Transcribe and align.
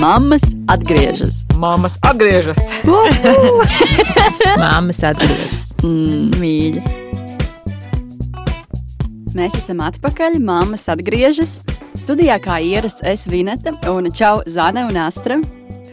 Mammas 0.00 0.54
atgriežas. 0.72 1.42
Māmas 1.60 1.98
atgriežas. 2.08 2.56
Māmas 4.62 5.02
atgriežas. 5.04 5.66
Mm, 5.84 6.30
mīļi. 6.40 6.80
Mēs 9.36 9.58
esam 9.58 9.82
atpakaļ. 9.84 10.38
Māmas 10.40 10.86
atgriežas. 10.88 11.58
Studijā 12.00 12.38
kā 12.40 12.56
ierasts 12.64 13.04
es 13.04 13.26
Vineta 13.28 13.74
un 13.92 14.08
Čau 14.08 14.40
Zane 14.48 14.86
un 14.88 14.96
Astra. 15.04 15.36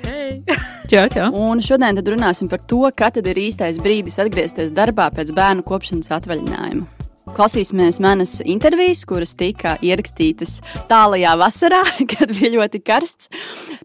Hei! 0.08 0.40
Čau, 0.88 1.10
čau. 1.12 1.28
Un 1.36 1.60
šodien 1.60 2.00
tad 2.00 2.08
runāsim 2.08 2.48
par 2.48 2.64
to, 2.64 2.86
kad 2.96 3.20
tad 3.20 3.28
ir 3.28 3.44
īstais 3.50 3.76
brīdis 3.84 4.22
atgriezties 4.24 4.72
darbā 4.72 5.10
pēc 5.12 5.36
bērnu 5.36 5.68
kopšanas 5.68 6.16
atvaļinājuma. 6.22 7.07
Klausīsimies 7.38 8.00
manas 8.02 8.32
intervijas, 8.50 9.04
kuras 9.06 9.36
tika 9.38 9.76
ierakstītas 9.86 10.56
tālajā 10.90 11.36
vasarā, 11.38 11.84
kad 12.12 12.32
bija 12.34 12.50
ļoti 12.56 12.80
karsts. 12.82 13.30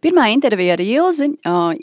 Pirmā 0.00 0.30
intervija 0.32 0.78
ar 0.78 0.80
Ilzi. 0.80 1.28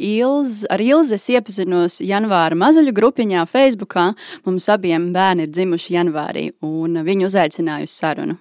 Ilz, 0.10 0.64
ar 0.66 0.82
Ilzi 0.82 1.14
es 1.20 1.28
iepazinos 1.30 2.00
janvāra 2.02 2.58
mazuļu 2.58 2.94
grupiņā 2.98 3.44
Facebookā. 3.52 4.08
Mums 4.48 4.66
abiem 4.74 5.12
bērni 5.14 5.46
ir 5.46 5.52
dzimuši 5.54 5.94
janvārī, 5.94 6.48
un 6.66 7.04
viņu 7.06 7.30
uzaicināju 7.30 7.86
uz 7.86 7.94
sarunu. 8.02 8.40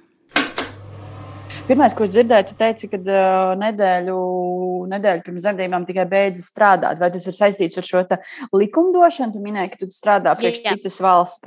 Pirmais, 1.68 1.92
ko 1.92 2.08
es 2.08 2.14
dzirdēju, 2.14 2.48
tu 2.48 2.58
teici, 2.64 2.88
ka 2.88 2.96
uh, 2.96 3.52
nedēļu, 3.60 4.16
nedēļu 4.88 5.24
pirms 5.28 5.44
dzemdībām 5.44 5.84
tikai 5.84 6.08
beidzas 6.08 6.48
strādāt. 6.48 6.96
Vai 6.96 7.12
tas 7.12 7.28
ir 7.28 7.36
saistīts 7.36 7.76
ar 7.76 7.90
šo 7.92 8.06
likumdošanu? 8.56 9.36
Tu 9.36 9.44
minēji, 9.44 9.74
ka 9.74 9.84
tu 9.84 9.92
strādā 9.92 10.32
priekš 10.40 10.64
Jā. 10.64 10.78
citas 10.78 10.96
valsts. 11.04 11.44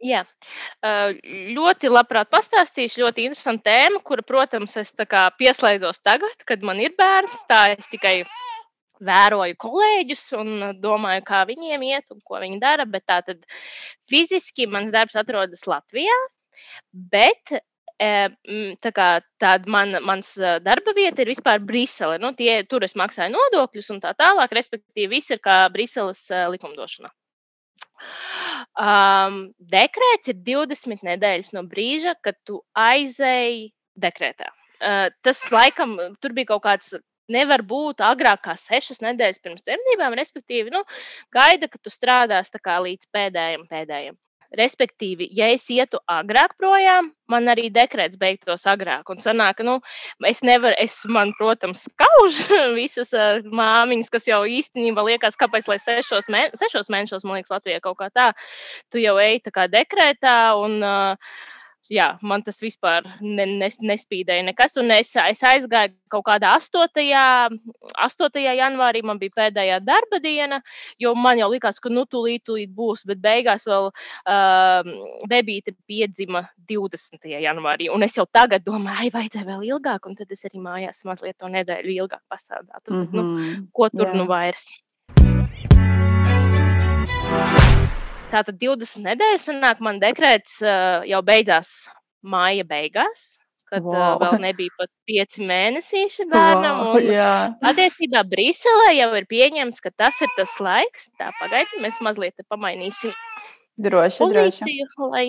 Jā, 0.00 0.22
ļoti 1.56 1.90
labprāt 1.92 2.30
pastāstīšu. 2.32 3.02
Ļoti 3.02 3.26
interesanta 3.28 3.68
tēma, 3.68 4.00
kura, 4.00 4.24
protams, 4.24 4.76
es 4.80 4.94
pieslēdzos 4.96 6.00
tagad, 6.00 6.40
kad 6.48 6.64
man 6.64 6.80
ir 6.80 6.94
bērns. 6.96 7.42
Tā 7.50 7.74
es 7.74 7.84
tikai 7.92 8.22
vēroju 9.04 9.58
kolēģus 9.60 10.24
un 10.40 10.50
domāju, 10.80 11.24
kā 11.28 11.42
viņiem 11.48 11.84
iet 11.90 12.16
un 12.16 12.20
ko 12.24 12.40
viņi 12.40 12.60
dara. 12.64 12.88
Bet 12.88 13.04
tā 13.12 13.20
tad 13.26 13.44
fiziski 14.08 14.66
mans 14.72 14.88
darbs 14.92 15.20
atrodas 15.20 15.66
Latvijā, 15.68 16.16
bet 16.92 17.60
tā 18.00 18.96
kā 18.96 19.10
tāda 19.36 19.68
man, 19.68 19.98
mans 20.00 20.32
darba 20.64 20.96
vieta 20.96 21.20
ir 21.20 21.34
vispār 21.34 21.60
Brisele. 21.60 22.16
Nu, 22.24 22.32
tie, 22.32 22.62
tur 22.64 22.88
es 22.88 22.96
maksāju 22.96 23.36
nodokļus 23.36 23.92
un 23.92 24.00
tā 24.00 24.16
tālāk, 24.16 24.56
respektīvi, 24.56 25.18
viss 25.18 25.36
ir 25.36 25.44
kā 25.44 25.66
Briseles 25.68 26.24
likumdošana. 26.56 27.12
Um, 28.80 29.42
dekrēts 29.72 30.32
ir 30.32 30.40
20 30.46 31.04
nedēļas 31.06 31.52
no 31.56 31.64
brīža, 31.68 32.16
kad 32.24 32.38
tu 32.48 32.62
aizēji 32.78 33.70
dekrētā. 34.00 34.50
Uh, 34.80 35.08
tas 35.26 35.40
laikam 35.52 35.96
tur 36.20 36.36
bija 36.36 36.54
kaut 36.54 36.66
kāds. 36.68 36.98
Nevar 37.30 37.62
būt 37.62 38.00
agrāk 38.02 38.40
kā 38.42 38.56
sešas 38.58 38.98
nedēļas 39.04 39.38
pirms 39.38 39.62
dzemdībām, 39.62 40.16
respektīvi, 40.18 40.72
nu, 40.74 40.80
gaida, 41.30 41.68
ka 41.70 41.78
tu 41.78 41.92
strādās 41.94 42.50
līdz 42.50 43.06
pēdējiem, 43.14 43.68
pēdējiem. 43.70 44.16
Respektīvi, 44.58 45.28
ja 45.36 45.46
es 45.54 45.68
ietu 45.70 46.00
agrāk 46.10 46.56
projām, 46.58 47.12
man 47.30 47.46
arī 47.52 47.68
dekrets 47.70 48.18
beigtos 48.18 48.66
agrāk. 48.66 49.06
Un 49.12 49.22
sanāk, 49.22 49.62
nu, 49.66 49.76
es 50.26 50.42
nevaru, 50.42 50.74
es, 50.82 50.96
man, 51.06 51.30
protams, 51.38 51.84
skauž 51.86 52.40
visas 52.80 53.14
uh, 53.14 53.38
māmiņas, 53.46 54.10
kas 54.10 54.26
jau 54.26 54.40
īstenībā 54.58 55.06
liekas, 55.06 55.38
kāpēc, 55.38 55.70
lai 55.70 55.78
sešos, 55.84 56.26
mēne, 56.32 56.58
sešos 56.58 56.90
mēnešos, 56.90 57.22
man 57.28 57.38
liekas, 57.38 57.54
Latvijā 57.54 57.78
kaut 57.84 58.00
kā 58.02 58.10
tā, 58.10 58.26
tu 58.90 58.98
jau 58.98 59.14
ej 59.22 59.38
tā 59.46 59.54
kā 59.54 59.70
dekrētā 59.70 60.36
un. 60.58 60.78
Uh, 60.82 61.56
Jā, 61.90 62.04
man 62.22 62.42
tas 62.46 62.60
vispār 62.62 63.02
ne, 63.20 63.44
nes, 63.58 63.74
nespīdēja 63.82 64.44
nekas. 64.46 64.76
Un 64.78 64.92
es, 64.94 65.08
es 65.18 65.40
aizgāju 65.42 65.90
kaut 66.12 66.22
kādā 66.28 66.52
8. 66.54 67.56
8. 67.98 68.42
janvārī, 68.46 69.02
man 69.02 69.18
bija 69.18 69.34
pēdējā 69.40 69.80
darba 69.82 70.20
diena, 70.22 70.60
jo 71.02 71.14
man 71.18 71.40
jau 71.40 71.48
likās, 71.50 71.80
ka 71.82 71.90
nu 71.90 72.04
tūlīt, 72.06 72.44
tūlīt 72.46 72.70
būs, 72.76 73.02
bet 73.10 73.18
beigās 73.24 73.66
vēl 73.66 73.90
uh, 73.90 74.92
bebīte 75.30 75.74
piedzima 75.90 76.44
20. 76.70 77.26
janvārī. 77.42 77.90
Un 77.90 78.06
es 78.06 78.14
jau 78.18 78.26
tagad 78.30 78.62
domāju, 78.66 79.00
ai, 79.06 79.10
vajadzēja 79.14 79.48
vēl 79.50 79.66
ilgāk, 79.72 80.06
un 80.06 80.14
tad 80.14 80.30
es 80.30 80.46
arī 80.46 80.62
mājās 80.62 81.02
mazliet 81.04 81.38
to 81.42 81.50
nedēļu 81.50 81.96
ilgāk 82.04 82.22
pasādātu. 82.30 82.90
Mm 82.94 83.02
-hmm. 83.02 83.12
nu, 83.12 83.22
Mhm. 83.30 83.66
ko 83.72 83.88
tur 83.88 84.06
Jā. 84.06 84.14
nu 84.14 84.26
vairs? 84.26 84.68
Tātad 88.30 88.56
20 88.60 89.04
nedēļas 89.08 89.44
sanāk, 89.48 89.82
man 89.82 89.98
dekrēts 90.02 90.60
uh, 90.62 91.02
jau 91.08 91.20
beidzās 91.26 91.70
māja 92.22 92.64
beigās, 92.68 93.24
kad 93.70 93.82
wow. 93.86 93.96
Uh, 93.96 94.22
vēl 94.22 94.38
nebija 94.44 94.74
pat 94.78 94.90
pieci 95.08 95.46
mēnesīši 95.46 96.26
bērnam. 96.30 96.80
Un 96.94 97.10
jā. 97.10 97.34
Patiesībā 97.62 98.22
Briselē 98.30 98.94
jau 98.96 99.10
ir 99.18 99.28
pieņemts, 99.30 99.82
ka 99.82 99.92
tas 99.98 100.18
ir 100.22 100.30
tas 100.36 100.56
laiks. 100.62 101.08
Tā 101.20 101.30
pagaidi, 101.40 101.82
mēs 101.82 102.00
mazliet 102.04 102.38
pamainīsim 102.50 103.14
Droši, 103.80 104.18
droši. 104.20 104.20
pozīciju, 104.20 105.10
lai. 105.10 105.28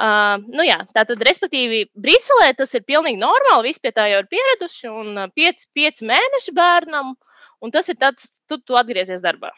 Uh, 0.00 0.40
nu 0.48 0.64
jā, 0.64 0.78
tā 0.96 1.04
tad, 1.08 1.20
respektīvi, 1.26 1.86
Briselē 1.92 2.54
tas 2.56 2.72
ir 2.76 2.86
pilnīgi 2.88 3.20
normāli. 3.20 3.74
Visi 3.74 3.82
pie 3.84 3.92
tā 3.96 4.08
jau 4.08 4.22
ir 4.22 4.30
pieraduši. 4.30 4.92
Un 4.92 5.24
uh, 5.26 5.32
pieci, 5.36 5.68
pieci 5.76 6.08
mēneši 6.08 6.56
bērnam, 6.56 7.12
un 7.60 7.74
tas 7.74 7.92
ir 7.92 8.00
tāds, 8.00 8.30
tu, 8.48 8.60
tu 8.64 8.78
atgriezies 8.80 9.20
darbā. 9.24 9.52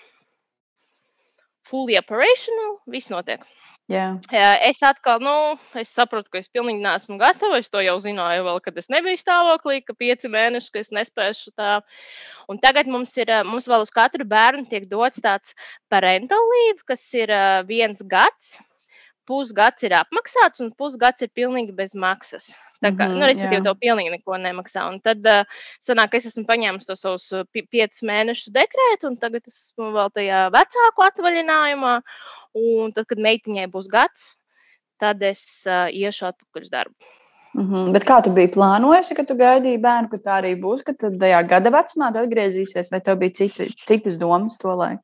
Fully 1.73 1.97
operational, 1.97 2.79
viss 2.93 3.11
notiek. 3.13 3.45
Jā, 4.31 4.51
Es 4.69 4.81
atkal, 4.87 5.21
nu, 5.21 5.59
es 5.77 5.91
saprotu, 5.93 6.31
ka 6.33 6.41
es 6.41 6.49
pilnīgi 6.53 6.81
neesmu 6.85 7.19
gatava. 7.21 7.59
Es 7.61 7.71
to 7.73 7.83
jau 7.83 7.97
zināju, 8.01 8.45
vēl, 8.47 8.61
kad 8.65 8.79
es 8.79 8.89
nebiju 8.93 9.19
stāvoklī, 9.21 9.81
ka 9.85 9.97
pieci 9.99 10.31
mēneši, 10.33 10.71
ka 10.73 10.83
es 10.85 10.93
nespēšu 10.95 11.53
tā. 11.59 11.73
Un 12.53 12.61
tagad 12.63 12.89
mums 12.93 13.13
ir, 13.19 13.33
mums 13.49 13.69
vēl 13.69 13.85
uz 13.85 13.93
katru 13.93 14.25
bērnu 14.29 14.69
tiek 14.71 14.87
dots 14.91 15.21
tāds 15.25 15.57
parental 15.93 16.45
leave, 16.55 16.85
kas 16.93 17.03
ir 17.19 17.35
viens 17.69 18.05
gads. 18.15 18.59
Pusgads 19.29 19.85
ir 19.87 19.95
apmaksāts, 19.99 20.63
un 20.63 20.73
pusgads 20.79 21.23
ir 21.23 21.31
pilnīgi 21.35 21.75
bez 21.77 21.95
maksas. 21.95 22.49
Tā 22.83 22.91
kā, 22.91 23.07
Mhm, 23.07 23.19
nu, 23.21 23.27
respektīvi, 23.31 23.63
tev 23.63 23.79
pilnīgi 23.79 24.11
neko 24.17 24.37
nemaksā. 24.43 24.89
Un 24.91 24.99
tad 25.01 25.25
uh, 25.31 25.45
sanāk, 25.87 26.15
es 26.19 26.27
esmu 26.27 26.45
paņēmis 26.49 26.89
to 26.89 26.97
savus 26.99 27.29
pi- 27.55 27.67
piecus 27.71 28.03
mēnešus 28.03 28.51
dekrētu, 28.55 29.07
un 29.13 29.17
tagad 29.23 29.47
es 29.47 29.55
esmu 29.55 29.93
vēl 29.95 30.11
tajā 30.11 30.45
vecāku 30.51 31.07
atvaļinājumā. 31.07 31.97
Un 32.59 32.93
tad, 32.93 33.07
kad 33.07 33.23
meitiņai 33.23 33.69
būs 33.71 33.87
gads, 33.93 34.33
tad 35.01 35.23
es 35.23 35.43
uh, 35.67 35.87
iešu 35.89 36.33
atpakaļ 36.33 36.67
uz 36.67 36.71
darbu. 36.75 37.13
Mm 37.55 37.67
-hmm. 37.69 37.93
Bet 37.93 38.05
kā 38.09 38.23
tu 38.25 38.31
biji 38.31 38.49
plānojusi, 38.55 39.15
ka 39.15 39.25
tu 39.29 39.35
gaidīji 39.37 39.81
bērnu, 39.81 40.09
ka 40.11 40.17
tā 40.17 40.37
arī 40.41 40.53
būs, 40.61 40.83
ka 40.83 40.93
tad 40.93 41.19
tajā 41.21 41.43
gada 41.49 41.71
vecumā 41.71 42.13
tu 42.13 42.19
atgriezīsies, 42.19 42.91
vai 42.91 43.01
tev 43.01 43.19
bija 43.19 43.31
citi, 43.31 43.69
citas 43.87 44.17
domas 44.19 44.57
to 44.59 44.75
laiku? 44.75 45.03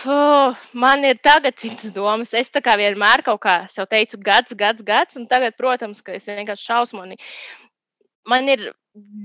Puh, 0.00 0.56
man 0.72 1.04
ir 1.04 1.18
tagad 1.20 1.56
citas 1.60 1.92
domas. 1.92 2.32
Es 2.34 2.48
tā 2.52 2.62
kā 2.64 2.76
vienmēr 2.80 3.22
kaut 3.26 3.40
kā 3.44 3.56
sev 3.68 3.88
teicu, 3.90 4.16
gads, 4.24 4.54
gads, 4.56 4.82
gads, 4.86 5.16
un 5.20 5.26
tagad, 5.28 5.56
protams, 5.58 6.00
ka 6.04 6.14
es 6.16 6.24
vienkārši 6.30 6.68
šausmīgi. 6.70 7.18
Man 8.30 8.48
ir 8.48 8.70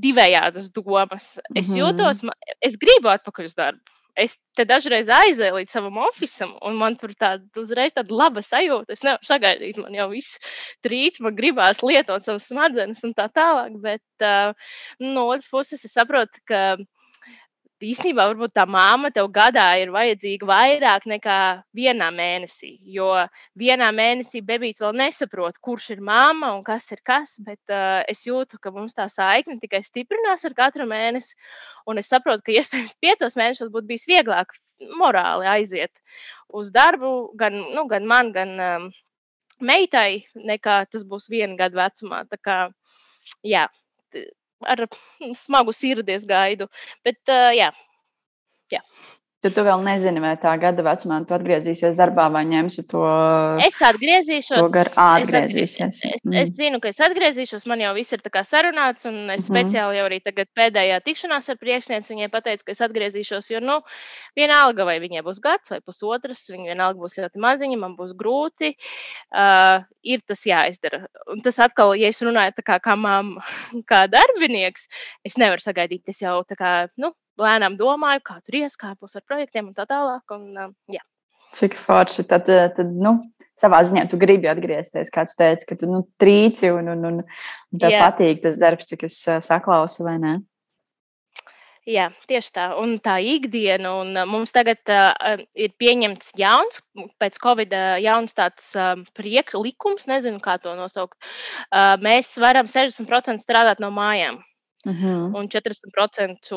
divējādas 0.03 0.72
domas. 0.75 1.38
Es 1.56 1.69
Mhm. 1.69 1.78
jūtos, 1.80 2.24
ma- 2.24 2.35
es 2.62 2.75
gribu 2.75 3.08
atpakaļ 3.14 3.46
uz 3.46 3.53
darbu. 3.53 3.80
Es 4.18 4.38
te 4.56 4.64
dažreiz 4.64 5.08
aizēju 5.12 5.56
līdz 5.58 5.72
savam 5.72 5.97
oficiālam, 6.00 6.58
un 6.64 6.78
man 6.78 6.96
tur 6.96 7.09
tāda 7.09 7.44
uzreiz 7.59 7.91
tāda 7.91 8.12
laba 8.12 8.40
sajūta. 8.41 8.91
Es 8.96 9.02
nevaru 9.03 9.25
sagaidīt, 9.28 9.78
man 9.78 9.91
jau 9.94 10.09
viss 10.09 10.40
trīc, 10.85 11.19
man 11.19 11.35
gribās 11.35 11.81
lietot 11.84 12.24
savas 12.24 12.47
smadzenes 12.47 13.03
un 13.03 13.14
tā 13.14 13.28
tālāk. 13.30 13.75
Bet 13.81 14.02
uh, 14.22 14.53
no 15.02 15.28
otras 15.31 15.50
puses, 15.50 15.84
es 15.84 15.91
saprotu, 15.91 16.40
ka 16.47 16.78
īstenībā 17.84 18.25
varbūt 18.30 18.53
tā 18.56 18.63
māma 18.69 19.09
tev 19.11 19.28
gadā 19.35 19.66
ir 19.82 19.91
vajadzīga 19.91 20.47
vairāk 20.47 21.08
nekā 21.11 21.40
vienā 21.76 22.08
mēnesī. 22.16 22.76
Jo 22.96 23.09
vienā 23.59 23.90
mēnesī 23.96 24.41
bebīte 24.46 24.85
vēl 24.85 24.96
nesaprot, 25.02 25.58
kurš 25.59 25.90
ir 25.96 26.02
mamma 26.02 26.53
un 26.55 26.64
kas 26.64 26.88
ir 26.96 27.02
kas. 27.03 27.34
Bet 27.38 27.59
uh, 27.73 28.03
es 28.08 28.23
jūtu, 28.28 28.59
ka 28.61 28.72
mums 28.72 28.96
tā 28.96 29.09
saikne 29.11 29.59
tikai 29.59 29.84
stiprinās 29.84 30.46
ar 30.47 30.55
katru 30.55 30.88
mēnesi. 30.88 31.35
Un 31.85 31.99
es 31.99 32.08
saprotu, 32.11 32.46
ka 32.46 32.55
iespējams 32.55 32.96
piecos 33.03 33.35
mēnešos 33.35 33.73
būtu 33.73 33.91
bijis 33.91 34.08
vieglāk 34.08 34.55
morāli 34.99 35.47
aiziet 35.47 35.91
uz 36.55 36.72
darbu, 36.72 37.32
gan, 37.40 37.55
nu, 37.76 37.85
gan 37.91 38.08
man, 38.08 38.32
gan 38.35 38.55
um, 38.59 38.88
meitai, 39.64 40.26
nekā 40.35 40.84
tas 40.91 41.03
būs 41.08 41.29
viena 41.32 41.55
gada 41.59 41.85
vecumā. 41.85 42.23
Tā 42.32 42.40
kā, 42.40 42.58
jā, 43.44 43.67
ar 44.61 44.85
smagu 45.46 45.73
sirdi 45.73 46.16
es 46.16 46.25
gaidu. 46.29 46.67
Bet, 47.03 47.22
uh, 47.29 47.52
jā, 47.55 47.72
Tad 49.46 49.53
tu 49.53 49.62
vēl 49.62 49.84
nezini, 49.86 50.18
vai 50.24 50.32
tā 50.42 50.56
gada 50.58 50.82
vecumā 50.82 51.20
tu 51.30 51.36
atgriezīsies 51.36 51.94
darbā 52.00 52.24
vai 52.34 52.42
ņemsi 52.50 52.84
to. 52.90 53.02
Es 53.62 53.76
atgriezīšos. 53.78 54.58
To 54.58 54.72
gar 54.74 54.88
atgriezīsies. 54.97 56.00
Es, 56.00 56.00
es, 56.02 56.22
mm. 56.24 56.38
es 56.40 56.53
zinu, 56.58 56.80
ka 56.82 56.90
es 56.90 57.02
atgriezīšos, 57.06 57.68
man 57.70 57.84
jau 57.84 57.92
viss 57.94 58.16
ir 58.16 58.24
sarunāts, 58.50 59.06
un 59.06 59.20
es 59.30 59.44
mm. 59.44 59.46
speciāli 59.46 60.00
jau 60.00 60.08
arī 60.08 60.18
tagad 60.26 60.50
pēdējā 60.58 60.97
tikšanās 61.06 61.52
ar 61.53 61.59
priekšnieci 61.62 62.09
viņai 62.16 62.30
pateicu, 62.34 62.66
ka 62.66 62.74
es 62.74 62.82
atgriezīšos, 62.88 63.52
jo, 63.53 63.62
nu, 63.62 63.76
vienalga, 64.40 64.88
vai 64.90 64.96
viņai 65.03 65.22
būs 65.28 65.38
gads 65.44 65.76
vai 65.76 65.78
pusotras, 65.86 66.42
viņa 66.50 66.72
vienalga 66.72 67.03
būs 67.03 67.20
ļoti 67.20 67.44
maziņa, 67.46 67.78
man 67.84 67.94
būs 68.00 68.16
grūti, 68.18 68.72
uh, 69.30 69.86
ir 70.02 70.24
tas 70.26 70.42
jāizdara. 70.50 71.03
Un 71.30 71.46
tas 71.46 71.62
atkal, 71.62 71.94
ja 72.02 72.09
es 72.09 72.24
runāju 72.26 72.66
kā, 72.66 72.80
kā 72.82 72.97
mamma, 72.97 73.46
kā 73.94 74.08
darbinieks, 74.09 74.90
es 75.22 75.38
nevaru 75.38 75.62
sagaidīt, 75.62 76.02
es 76.09 76.26
jau 76.26 76.40
tā 76.50 76.58
kā, 76.58 76.74
nu, 76.97 77.14
lēnām 77.41 77.78
domāju, 77.79 78.23
kā 78.26 78.40
tur 78.43 78.61
ieskāpos 78.64 79.17
ar 79.17 79.26
projektiem 79.28 79.70
un 79.70 79.78
tā 79.78 79.87
tālāk. 79.90 80.23
Un, 80.35 80.49
uh, 80.55 80.73
jā. 80.91 81.03
Cik 81.55 81.78
forši. 81.79 82.26
Tad, 82.28 82.49
tad 82.76 82.91
nu, 82.91 83.17
savā 83.58 83.82
ziņā 83.87 84.08
tu 84.11 84.20
gribi 84.20 84.49
atgriezties, 84.52 85.11
kā 85.14 85.23
tu 85.29 85.37
teici, 85.40 85.67
ka 85.70 85.78
tu 85.79 85.90
nu, 85.91 86.03
trīci 86.22 86.73
un, 86.76 86.91
un, 86.96 87.05
un, 87.11 87.22
un 87.23 87.79
tev 87.82 87.96
jā. 87.96 88.02
patīk 88.03 88.43
tas 88.43 88.59
darbs, 88.59 88.90
cik 88.91 89.08
es 89.08 89.22
saklausu, 89.46 90.03
vai 90.08 90.17
ne? 90.22 90.35
Jā, 91.85 92.08
tieši 92.26 92.49
tā. 92.49 92.64
Un 92.82 92.96
tā 92.97 93.20
ikdiena, 93.22 93.91
un 94.02 94.17
mums 94.26 94.49
tagad 94.55 94.82
uh, 94.90 95.43
ir 95.53 95.76
pieņemts 95.78 96.32
jauns, 96.41 96.79
pēc 97.22 97.37
Covid 97.43 97.76
jauns 98.02 98.34
tāds 98.34 98.72
uh, 98.73 98.96
priekšlikums, 99.14 100.08
nezinu, 100.09 100.41
kā 100.41 100.58
to 100.64 100.73
nosaukt. 100.73 101.14
Uh, 101.70 101.93
mēs 102.02 102.34
varam 102.41 102.66
60% 102.66 103.46
strādāt 103.46 103.84
no 103.84 103.93
mājām. 103.93 104.41
Uh 104.85 104.93
-huh. 104.93 105.37
Un 105.37 105.47
40% 105.49 106.52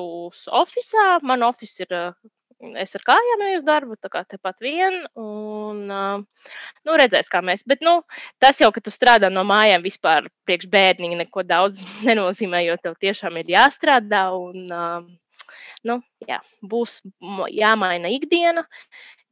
oficiālā. 0.62 1.20
Man 1.22 1.40
oficiālā 1.42 2.12
ir 2.12 2.14
es 2.58 2.96
ar 2.96 3.04
kājām 3.06 3.44
eju 3.46 3.60
uz 3.60 3.64
darbu, 3.66 3.96
tā 4.02 4.10
kā 4.12 4.24
tepat 4.26 4.58
vien. 4.64 4.96
Un, 5.18 5.84
nu, 5.88 6.96
redzēs, 7.00 7.30
kā 7.30 7.42
mēs. 7.44 7.62
Bet 7.66 7.84
nu, 7.86 8.00
tas 8.42 8.58
jau, 8.60 8.70
ka 8.74 8.82
tu 8.82 8.90
strādā 8.90 9.30
no 9.32 9.44
mājām, 9.46 9.84
vispār 9.84 10.28
priekš 10.48 10.68
bērniņa 10.72 11.20
neko 11.22 11.44
daudz 11.46 11.78
nenozīmē, 12.08 12.64
jo 12.66 12.76
tev 12.82 12.98
tiešām 13.00 13.38
ir 13.42 13.54
jāstrādā. 13.54 14.24
Un, 14.34 14.68
nu, 15.86 16.00
jā, 16.26 16.40
būs 16.62 17.00
jāmaina 17.54 18.10
ikdiena, 18.16 18.66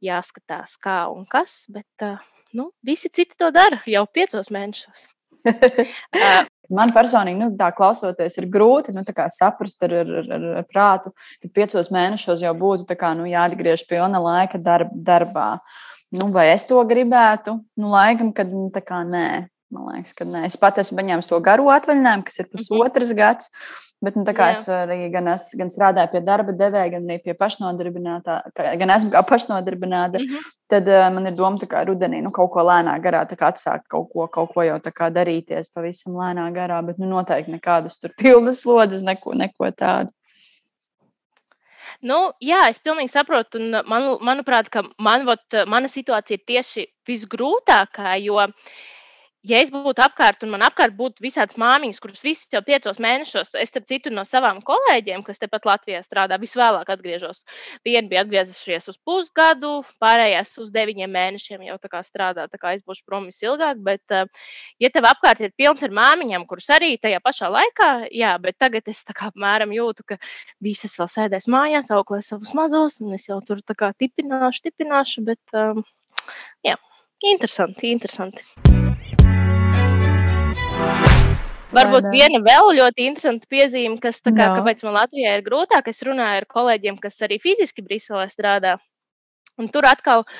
jāskatās, 0.03 0.77
kā 0.79 1.03
un 1.11 1.27
kas. 1.29 1.65
Bet 1.67 2.09
nu, 2.55 2.71
visi 2.81 3.11
citi 3.11 3.35
to 3.37 3.51
dara 3.51 3.83
jau 3.85 4.07
piecos 4.07 4.51
mēnešos. 4.53 5.07
Man 6.73 6.91
personīgi, 6.95 7.39
nu, 7.39 7.49
tā 7.59 7.69
klausoties, 7.75 8.37
ir 8.39 8.49
grūti 8.51 8.91
nu, 8.95 9.03
saprast 9.33 9.83
ar, 9.87 9.93
ar, 10.03 10.13
ar, 10.35 10.47
ar 10.61 10.65
prātu, 10.67 11.13
ka 11.43 11.51
piecos 11.55 11.91
mēnešos 11.93 12.43
jau 12.43 12.53
būtu 12.57 12.97
kā, 12.99 13.13
nu, 13.15 13.27
jāatgriež 13.29 13.85
pilna 13.87 14.19
laika 14.23 14.59
darb, 14.59 14.91
darbā. 14.91 15.49
Nu, 16.11 16.29
vai 16.31 16.49
es 16.53 16.63
to 16.67 16.79
gribētu? 16.87 17.57
Nu, 17.79 17.91
laikam, 17.91 18.33
kad 18.35 18.51
nu, 18.51 18.67
tā 18.71 18.83
kā 18.83 19.03
nē. 19.07 19.47
Man 19.73 19.89
liekas, 19.91 20.13
ka 20.15 20.23
nē. 20.23 20.45
Es 20.47 20.55
pat 20.59 20.77
esmu 20.79 20.95
paņēmis 21.01 21.27
to 21.27 21.37
garo 21.43 21.67
atvaļinājumu, 21.73 22.23
kas 22.27 22.39
ir 22.39 22.47
mhm. 22.47 22.55
pusotrs 22.55 23.11
mm 23.11 23.13
-hmm. 23.13 23.19
gads. 23.19 23.51
Bet 23.97 24.13
nu, 24.13 24.21
es 24.29 24.67
arī 24.69 25.09
gan, 25.09 25.27
es, 25.31 25.47
gan 25.57 25.71
strādāju 25.73 26.11
pie 26.11 26.19
darba 26.21 26.53
devēja, 26.53 26.91
gan 26.91 27.07
arī 27.09 27.17
pie 27.23 27.33
pašnodarbinātā, 27.33 28.35
gan 28.77 28.91
esmu 28.93 29.09
kā 29.09 29.23
pašnodarbināta. 29.25 30.19
Mm 30.19 30.25
-hmm. 30.25 30.51
Tad 30.69 30.87
uh, 30.87 31.07
man 31.13 31.27
ir 31.27 31.33
doma, 31.33 31.57
ka 31.69 31.83
rudenī 31.85 32.21
nu, 32.21 32.31
kaut 32.31 32.51
ko 32.51 32.61
lēnā 32.61 32.93
garā 33.01 33.25
atsākt, 33.25 33.87
kaut 33.89 34.11
ko, 34.13 34.27
kaut 34.27 34.53
ko 34.53 34.61
jau 34.61 34.77
darīties 35.09 35.73
pavisam 35.73 36.13
lēnā 36.13 36.51
garā, 36.53 36.85
bet 36.85 36.99
nu, 36.99 37.07
noteikti 37.07 37.51
nekādas 37.51 37.99
tur 37.99 38.11
pilnas 38.17 38.61
slodzes, 38.61 39.01
neko, 39.01 39.33
neko 39.33 39.71
tādu. 39.71 40.09
Nu, 42.01 42.31
jā, 42.39 42.69
es 42.69 42.79
pilnīgi 42.79 43.09
saprotu, 43.09 43.57
un 43.57 43.71
man, 43.87 44.03
manuprāt, 44.21 44.69
ka 44.69 44.83
man, 44.99 45.25
vot, 45.25 45.41
mana 45.67 45.87
situācija 45.87 46.37
ir 46.37 46.43
tieši 46.45 46.85
visgrūtākā, 47.07 48.21
jo 48.21 48.35
uh, 48.35 48.53
ja 49.45 49.59
es 49.61 49.69
būtu 49.71 50.01
apkārt 50.01 50.43
un 50.45 50.51
man 50.53 50.63
apkārt 50.65 50.95
būtu 50.97 51.23
visādas 51.23 51.57
māmiņas, 51.59 51.99
kuras 52.01 52.23
visas 52.25 52.47
jau 52.53 52.61
piecos 52.65 52.99
mēnešos, 53.03 53.53
es 53.59 53.71
starp 53.71 53.87
citu 53.89 54.11
no 54.13 54.23
savām 54.27 54.59
kolēģiem, 54.65 55.23
kas 55.25 55.39
tepat 55.41 55.67
Latvijā 55.69 56.01
strādā, 56.05 56.39
visvēlāk 56.41 56.89
atgriežos. 56.89 57.43
Viena 57.85 58.07
bija 58.09 58.23
atgriezušies 58.25 58.89
uz 58.91 58.97
pusgadu, 59.05 59.81
pārējās 60.01 60.55
uz 60.63 60.71
deviņiem 60.73 61.13
mēnešiem 61.13 61.67
jau 61.67 61.77
tā 61.81 61.91
kā 61.91 62.01
strādā, 62.05 62.47
tā 62.51 62.61
kā 62.61 62.73
es 62.77 62.83
būšu 62.87 63.05
prom 63.05 63.29
visilgāk. 63.29 63.81
Bet, 63.83 64.03
eh, 64.11 64.25
ja 64.79 64.89
tev 64.93 65.09
apkārt 65.11 65.41
ir 65.41 65.53
pilns 65.57 65.83
ar 65.83 65.93
māmiņām, 65.93 66.47
kuras 66.49 66.69
arī 66.73 66.95
tajā 67.01 67.21
pašā 67.23 67.51
laikā, 67.53 67.91
jā, 68.11 68.33
bet 68.41 68.57
tagad 68.59 68.87
es 68.87 69.03
tā 69.03 69.15
kā 69.17 69.31
apmēram 69.31 69.71
jūtu, 69.75 70.03
ka 70.07 70.19
visas 70.61 70.97
vēl 70.97 71.11
sēdēs 71.13 71.47
mājās, 71.47 71.91
auklēs 71.93 72.33
savus 72.33 72.53
mazos, 72.57 72.99
un 73.01 73.13
es 73.13 73.27
jau 73.29 73.39
tur 73.45 73.61
tā 73.61 73.77
kā 73.77 73.93
tipināšu, 73.93 74.67
tipināšu, 74.69 75.23
bet 75.27 75.39
um, 75.53 75.83
jā, 76.65 76.75
interesanti, 77.23 77.91
interesanti. 77.91 78.86
Varbūt 81.75 82.07
vai, 82.07 82.13
viena 82.15 82.39
vēl 82.43 82.69
ļoti 82.77 83.09
interesanta 83.09 83.49
piezīme, 83.51 83.97
kas, 84.03 84.21
kā, 84.23 84.31
no. 84.31 84.53
kāpēc 84.59 84.85
man 84.87 84.95
Latvijā 85.01 85.35
ir 85.35 85.43
grūtāk. 85.43 85.89
Es 85.91 85.99
runāju 86.07 86.43
ar 86.43 86.47
kolēģiem, 86.47 86.99
kas 87.03 87.19
arī 87.27 87.41
fiziski 87.43 87.83
Briselē 87.83 88.29
strādā. 88.31 88.77
Un 89.57 89.67
tur 89.73 89.87
atkal 89.89 90.23
uh, 90.23 90.37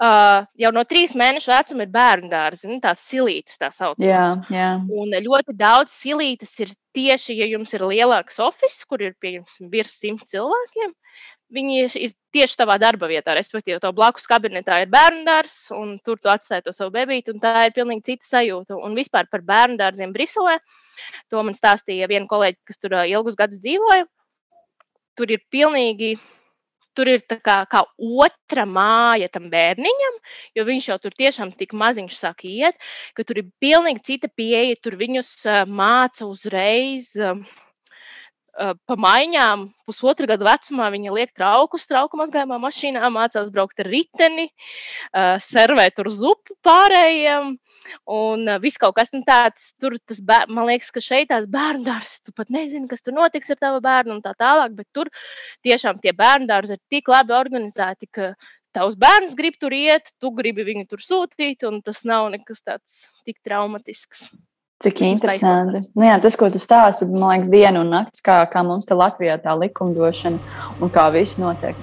jau 0.00 0.70
no 0.72 0.84
trīs 0.88 1.12
mēnešu 1.18 1.50
vecuma 1.52 1.84
ir 1.84 1.90
bērnu 1.92 2.30
dārzi, 2.32 2.68
nu, 2.70 2.78
tās 2.80 3.02
silītes, 3.04 3.58
tā 3.60 3.68
saucamās. 3.74 4.46
Jā, 4.48 4.54
jā. 4.54 4.68
Un 4.96 5.12
ļoti 5.26 5.56
daudz 5.58 5.92
silītes 5.92 6.54
ir 6.64 6.72
tieši, 6.96 7.36
ja 7.36 7.48
jums 7.50 7.74
ir 7.76 7.84
lielāks 7.84 8.40
oficiāls, 8.40 8.86
kur 8.88 9.04
ir 9.04 9.12
pieņemts 9.20 9.60
virs 9.72 9.92
simts 10.00 10.32
cilvēkiem. 10.32 10.94
Viņi 11.50 11.78
ir 11.98 12.14
tieši 12.32 12.56
tavā 12.60 12.78
darba 12.78 13.08
vietā, 13.10 13.34
respektīvi, 13.34 13.80
to 13.82 13.90
blakus 13.92 14.28
kabinetā 14.30 14.78
ir 14.84 14.90
bērnu 14.92 15.24
dārzs, 15.26 15.66
un 15.74 15.96
tur 16.06 16.20
tu 16.22 16.30
atstāji 16.30 16.68
to 16.68 16.72
savu 16.72 16.94
bebīti, 16.94 17.34
un 17.34 17.42
tā 17.42 17.66
ir 17.66 17.74
pilnīgi 17.76 18.12
cita 18.12 18.36
sajūta. 18.36 18.78
Un 18.78 18.94
vispār 18.96 19.26
par 19.28 19.42
bērnu 19.44 19.76
dārziem 19.80 20.14
Briselē, 20.14 20.60
to 21.28 21.42
man 21.42 21.58
stāstīja 21.58 22.08
viena 22.08 22.30
kolēģi, 22.30 22.60
kas 22.70 22.78
tur 22.78 22.96
ilgus 23.02 23.36
gadus 23.36 23.60
dzīvoja. 23.60 24.06
Tur 25.18 25.34
ir 25.34 25.42
pilnīgi 25.50 26.14
tur 27.00 27.08
ir 27.08 27.24
kā, 27.40 27.62
kā 27.72 27.80
otra 27.96 28.66
māja 28.68 29.30
tam 29.32 29.48
bērniņam, 29.52 30.20
jo 30.58 30.66
viņš 30.68 30.90
jau 30.92 30.98
tur 31.00 31.16
tiešām 31.16 31.54
tik 31.56 31.72
maziņš 31.72 32.20
sāk 32.20 32.44
iet, 32.44 32.76
ka 33.16 33.24
tur 33.24 33.40
ir 33.40 33.48
pilnīgi 33.62 34.04
cita 34.12 34.28
pieeja. 34.28 34.76
Tur 34.84 35.00
viņus 35.00 35.32
māca 35.80 36.28
uzreiz. 36.28 37.14
Uh, 37.16 37.40
pa 38.58 38.96
maiņām, 38.98 39.64
pusotra 39.88 40.28
gada 40.30 40.46
vecumā, 40.46 40.90
viņa 40.92 41.14
liek 41.14 41.32
traukus 41.36 41.86
trauku 41.88 42.18
mazgājumā 42.20 42.58
mašīnā, 42.62 43.10
mācās 43.14 43.50
braukt 43.54 43.80
ar 43.82 43.90
riteni, 43.90 44.48
servēt 45.46 46.00
uz 46.04 46.22
upi 46.26 46.56
pārējiem. 46.66 47.56
Un 48.12 48.46
viss 48.62 48.78
kaut 48.78 48.94
kas 48.98 49.10
nu 49.14 49.22
tāds, 49.26 49.70
tur 49.80 49.96
tas, 50.06 50.20
bēr, 50.22 50.50
man 50.52 50.68
liekas, 50.68 50.90
ka 50.94 51.02
šeit 51.02 51.30
tās 51.32 51.48
bērnu 51.50 51.86
dārzs, 51.86 52.20
tu 52.26 52.34
pat 52.36 52.52
nezini, 52.52 52.86
kas 52.90 53.02
tur 53.02 53.16
notiks 53.16 53.50
ar 53.50 53.58
tavu 53.58 53.80
bērnu 53.82 54.18
un 54.18 54.22
tā 54.22 54.34
tālāk, 54.38 54.76
bet 54.76 54.86
tur 54.94 55.10
tiešām 55.66 55.98
tie 56.04 56.12
bērnu 56.16 56.46
dārzi 56.50 56.76
ir 56.76 56.82
tik 56.92 57.10
labi 57.10 57.34
organizēti, 57.38 58.10
ka 58.12 58.34
tavs 58.76 58.98
bērns 59.00 59.34
grib 59.38 59.56
tur 59.58 59.74
iet, 59.74 60.12
tu 60.20 60.30
gribi 60.36 60.66
viņu 60.68 60.86
tur 60.92 61.02
sūtīt, 61.02 61.66
un 61.66 61.80
tas 61.82 62.04
nav 62.06 62.28
nekas 62.36 62.62
tāds 62.62 63.10
tik 63.24 63.40
traumatisks. 63.46 64.28
Cik 64.80 65.02
interesanti. 65.04 65.82
Nu, 65.92 66.06
jā, 66.08 66.16
tas, 66.22 66.38
ko 66.40 66.48
tu 66.48 66.60
stāsti, 66.60 67.04
man 67.12 67.34
liekas, 67.34 67.50
diena 67.52 67.82
un 67.84 67.92
naktis, 67.92 68.24
kā, 68.24 68.40
kā 68.48 68.64
mums 68.64 68.88
te 68.88 68.96
Latvijā 68.96 69.36
tā 69.42 69.52
likumdošana 69.60 70.80
un 70.80 70.92
kā 70.94 71.10
viss 71.12 71.36
notiek. 71.40 71.76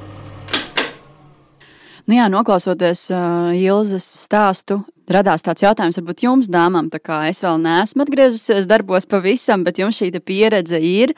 Nu 2.08 2.16
jā, 2.16 2.30
noklausoties 2.32 3.10
uh, 3.12 3.50
Ilzas 3.52 4.06
stāstu, 4.24 4.78
radās 5.12 5.44
tāds 5.44 5.64
jautājums, 5.64 5.98
varbūt 6.00 6.22
jums, 6.24 6.48
dāmām, 6.52 6.88
tā 6.92 7.02
kā 7.04 7.18
es 7.28 7.42
vēl 7.44 7.58
neesmu 7.60 8.06
atgriezusies 8.06 8.68
darbos 8.68 9.08
pavisam, 9.12 9.66
bet 9.68 9.80
jums 9.82 10.00
šī 10.00 10.10
pieredze 10.24 10.80
ir. 10.80 11.12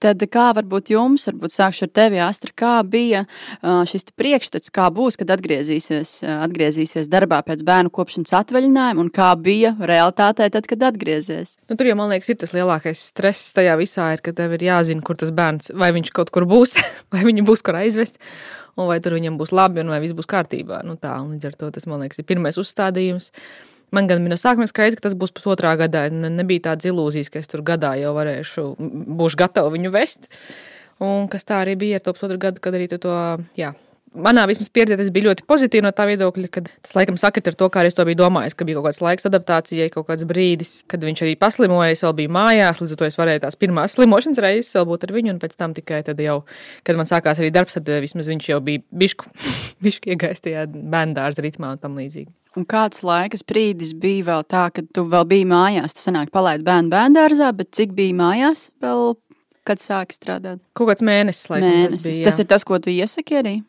Tad 0.00 0.24
kā 0.32 0.46
varbūt 0.56 0.92
jums, 0.94 1.26
varbūt 1.28 1.52
sākšu 1.52 1.84
ar 1.86 1.92
tevi, 1.96 2.20
Astra, 2.24 2.52
kā 2.56 2.72
bija 2.88 3.26
šis 3.60 4.08
priekšstats, 4.16 4.72
kā 4.72 4.88
būs, 4.96 5.18
kad 5.20 5.32
atgriezīsies, 5.36 6.14
atgriezīsies 6.24 7.12
darbā 7.12 7.42
pēc 7.44 7.64
bērnu 7.68 7.92
kopšanas 7.92 8.32
atvaļinājuma, 8.40 9.04
un 9.04 9.12
kā 9.12 9.34
bija 9.36 9.74
realitātē 9.76 10.48
tad, 10.52 10.68
kad 10.68 10.88
atgriezies? 10.88 11.58
Nu, 11.68 11.76
tur 11.76 11.92
jau, 11.92 11.98
man 12.00 12.12
liekas, 12.14 12.32
ir 12.32 12.40
tas 12.40 12.56
lielākais 12.56 13.04
stress 13.12 13.52
tajā 13.56 13.76
visā, 13.80 14.08
ir, 14.16 14.24
ka 14.24 14.32
tev 14.36 14.56
ir 14.56 14.64
jāzina, 14.70 15.04
kur 15.04 15.20
tas 15.20 15.36
bērns, 15.36 15.74
vai 15.76 15.92
viņš 15.96 16.12
kaut 16.16 16.32
kur 16.32 16.48
būs, 16.48 16.78
vai 17.12 17.28
viņu 17.28 17.44
būs 17.48 17.64
kur 17.64 17.80
aizvest 17.84 18.20
un 18.80 18.88
vai 18.90 18.98
tur 19.04 19.16
viņam 19.18 19.36
būs 19.40 19.52
labi, 19.56 19.82
un 19.84 19.92
vai 19.92 20.00
viss 20.02 20.16
būs 20.16 20.28
kārtībā. 20.30 20.82
Nu, 20.88 20.96
tā, 21.00 21.16
līdz 21.24 21.50
ar 21.50 21.58
to 21.60 21.70
tas, 21.74 21.86
man 21.90 22.04
liekas, 22.04 22.22
ir 22.22 22.28
pirmais 22.28 22.58
uzstādījums. 22.60 23.30
Man 23.94 24.06
gan 24.06 24.22
bija 24.22 24.32
no 24.32 24.38
sākuma 24.38 24.68
skaidrs, 24.70 24.98
ka 24.98 25.08
tas 25.08 25.16
būs 25.18 25.34
pusotrā 25.34 25.74
gadā. 25.78 26.06
Ne, 26.14 26.30
nebija 26.32 26.70
tādas 26.70 26.88
ilūzijas, 26.90 27.30
ka 27.32 27.42
es 27.42 27.50
tur 27.50 27.64
gadā 27.66 27.96
jau 27.98 28.14
varēšu, 28.16 28.66
būšu 29.18 29.40
gatava 29.40 29.72
viņu 29.74 29.92
vest. 29.94 30.30
Un 31.02 31.30
kas 31.32 31.46
tā 31.48 31.62
arī 31.64 31.76
bija 31.80 31.98
ar 31.98 32.04
to 32.04 32.14
pusotru 32.14 32.38
gadu, 32.40 32.62
kad 32.62 32.76
arī 32.76 32.86
to, 32.92 33.16
jā, 33.58 33.72
manā 34.14 34.44
vismaz 34.50 34.70
pieredzē 34.74 34.96
tas 34.98 35.10
bija 35.14 35.28
ļoti 35.28 35.44
pozitīvi 35.48 35.84
no 35.84 35.92
tā 35.94 36.06
viedokļa, 36.10 36.48
ka 36.52 36.62
tas 36.66 36.94
laikam 36.96 37.18
sakrit 37.20 37.46
ar 37.50 37.56
to, 37.58 37.68
kā 37.72 37.84
es 37.86 37.96
to 37.96 38.04
biju 38.08 38.18
domājis, 38.22 38.56
ka 38.58 38.66
bija 38.66 38.80
kaut 38.80 38.88
kāds 38.90 39.00
laiks 39.04 39.28
adaptācijai, 39.30 39.90
kaut 39.94 40.08
kāds 40.08 40.26
brīdis, 40.28 40.72
kad 40.90 41.04
viņš 41.06 41.22
arī 41.26 41.36
paslimoja, 41.40 41.92
es 41.94 42.02
vēl 42.06 42.16
biju 42.22 42.34
mājās, 42.34 42.82
līdz 42.82 42.96
ar 42.96 43.00
to 43.02 43.08
es 43.08 43.18
varēju 43.20 43.44
tās 43.44 43.58
pirmās 43.60 43.94
slimošanas 43.96 44.42
reizes 44.42 44.74
vēl 44.78 44.88
būt 44.90 45.06
ar 45.06 45.14
viņu, 45.16 45.34
un 45.36 45.40
pēc 45.42 45.56
tam 45.60 45.76
tikai 45.76 46.02
tad 46.06 46.20
jau, 46.24 46.40
kad 46.86 46.98
man 46.98 47.10
sākās 47.10 47.42
arī 47.42 47.52
darbs, 47.54 47.78
tad 47.78 47.88
eh, 47.92 48.02
vismaz 48.02 48.30
viņš 48.32 48.50
jau 48.50 48.60
bija 48.66 48.82
bišku, 48.90 49.30
bišku 49.86 50.12
iegaist 50.14 50.46
tajā 50.46 50.66
bērndārza 50.74 51.46
ritmā 51.46 51.76
un 51.76 51.82
tam 51.82 51.98
līdzīgi. 52.00 52.30
Un 52.58 52.66
kāds 52.66 53.04
laikas 53.06 53.44
brīdis 53.46 53.94
bija 53.94 54.26
vēl 54.32 54.46
tā, 54.50 54.66
ka 54.74 54.82
tu 54.82 55.04
vēl 55.06 55.26
biji 55.30 55.46
mājās, 55.46 55.94
tu 55.94 56.02
sanāk 56.02 56.32
palaid 56.34 56.64
bērnu 56.66 56.90
bērndārzā, 56.90 57.52
bet 57.54 57.70
cik 57.78 57.94
bija 57.94 58.16
mājās 58.18 58.72
vēl, 58.82 59.14
kad 59.68 59.78
sāki 59.78 60.18
strādāt? 60.18 60.58
Kaut 60.74 60.90
kāds 60.90 61.04
mēnesis, 61.06 61.46
laikam, 61.52 61.68
Mēnesis. 61.68 62.00
tas 62.00 62.08
bija. 62.08 62.24
Tas 62.26 62.40
jā. 62.40 62.42
ir 62.42 62.48
tas, 62.50 62.66
ko 62.66 62.80
tu 62.82 62.90
iesaki 62.90 63.38
arī? 63.38 63.60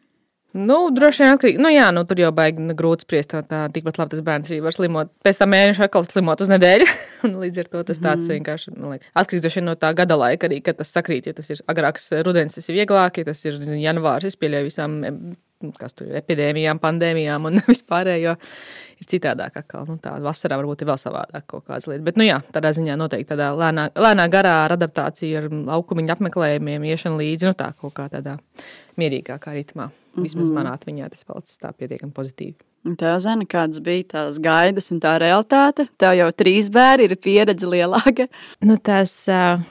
Nu, 0.57 0.77
droši 0.91 1.23
vien 1.23 1.33
atkarīgi. 1.35 1.61
Nu, 1.63 1.69
jā, 1.71 1.85
nu, 1.95 2.03
tur 2.07 2.19
jau 2.19 2.31
baigi 2.35 2.73
grūti 2.77 3.05
spriest. 3.05 3.35
Tā, 3.47 3.61
tikpat 3.71 3.99
labi 4.01 4.15
tas 4.15 4.23
bērns 4.25 4.49
arī 4.51 4.59
var 4.65 4.75
slimot. 4.75 5.11
Pēc 5.23 5.39
tam 5.39 5.53
mēneša 5.53 5.87
atkal 5.87 6.07
slimot 6.07 6.43
uz 6.43 6.51
nedēļu. 6.51 6.87
un 7.27 7.37
līdz 7.43 7.61
ar 7.63 7.69
to 7.71 7.83
tas 7.87 8.01
tāds 8.03 8.27
mm. 8.27 8.33
vienkārši 8.35 8.73
nu, 8.75 8.97
atkarīgs 9.21 9.61
no 9.63 9.77
tā 9.79 9.93
gada 9.97 10.17
laika 10.19 10.49
arī, 10.49 10.59
kad 10.65 10.81
tas 10.81 10.91
sakrīt. 10.91 11.29
Ja 11.31 11.37
tas 11.37 11.47
ir 11.53 11.63
agrāks 11.71 12.11
rudens, 12.27 12.57
tas 12.57 12.67
ir 12.67 12.81
vieglāk, 12.81 13.21
ja 13.21 13.31
tas 13.31 13.45
ir 13.47 13.61
zini, 13.61 13.85
janvārs, 13.85 14.27
es 14.27 14.39
pieļauju 14.39 14.67
visām 14.67 14.99
kas 15.77 15.93
tur 15.93 16.07
ir 16.09 16.17
epidēmijām, 16.21 16.79
pandēmijām 16.81 17.45
un 17.49 17.61
vispārējo. 17.69 18.33
Ir 19.01 19.09
citādāk, 19.09 19.55
atkal. 19.61 19.85
Nu, 19.89 19.95
tā 20.01 20.11
vasarā 20.21 20.57
varbūt 20.59 20.83
ir 20.83 20.89
vēl 20.91 20.97
savādāk 21.01 21.45
kaut 21.49 21.63
kādas 21.69 21.87
lietas. 21.89 22.03
Bet, 22.05 22.17
nu, 22.21 22.25
jā, 22.27 22.39
tādā 22.53 22.69
ziņā 22.77 22.97
noteikti 23.01 23.31
tādā 23.33 23.47
lēnā, 23.57 23.87
lēnā 23.97 24.27
garā 24.33 24.55
ar 24.65 24.75
adaptāciju, 24.75 25.37
ar 25.39 25.47
laukumiņu 25.71 26.13
apmeklējumiem, 26.15 26.85
iešanu 26.91 27.17
līdzi, 27.21 27.49
nu, 27.49 27.55
tā 27.57 27.71
kaut 27.81 27.95
kā 27.97 28.05
tādā 28.13 28.37
mierīgākā 29.01 29.55
ritmā. 29.57 29.89
Vismaz 30.17 30.49
Mhm. 30.51 30.57
manā 30.57 30.73
atmiņā 30.75 31.09
tas 31.13 31.23
palicis 31.23 31.57
tā 31.61 31.71
pietiekami 31.73 32.11
pozitīvi. 32.13 32.55
Un 32.85 32.95
tev, 32.97 33.19
Zana, 33.21 33.45
kādas 33.45 33.79
bija 33.85 34.03
tās 34.09 34.39
gaidas 34.41 34.89
un 34.91 34.99
tā 34.99 35.13
realitāte? 35.21 35.87
Tev 36.01 36.15
jau 36.17 36.31
trīs 36.33 36.67
bērni 36.73 37.05
ir 37.09 37.15
pieredze 37.15 37.69
lielāka. 37.69 38.25
Nu, 38.65 38.77
tās 38.77 39.13
uh, 39.29 39.61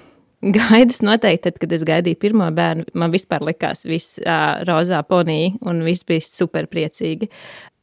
gaidas 0.59 1.02
noteikti, 1.04 1.44
tad, 1.49 1.59
kad 1.61 1.73
es 1.76 1.85
gaidīju 1.88 2.20
pirmo 2.20 2.49
bērnu, 2.56 2.87
man 2.99 3.12
vispār 3.12 3.44
likās 3.44 3.85
viss 3.88 4.18
uh, 4.23 4.61
rozā 4.68 5.02
ponija 5.09 5.52
un 5.68 5.82
viss 5.87 6.06
bija 6.09 6.25
super 6.25 6.68
priecīgi. 6.70 7.30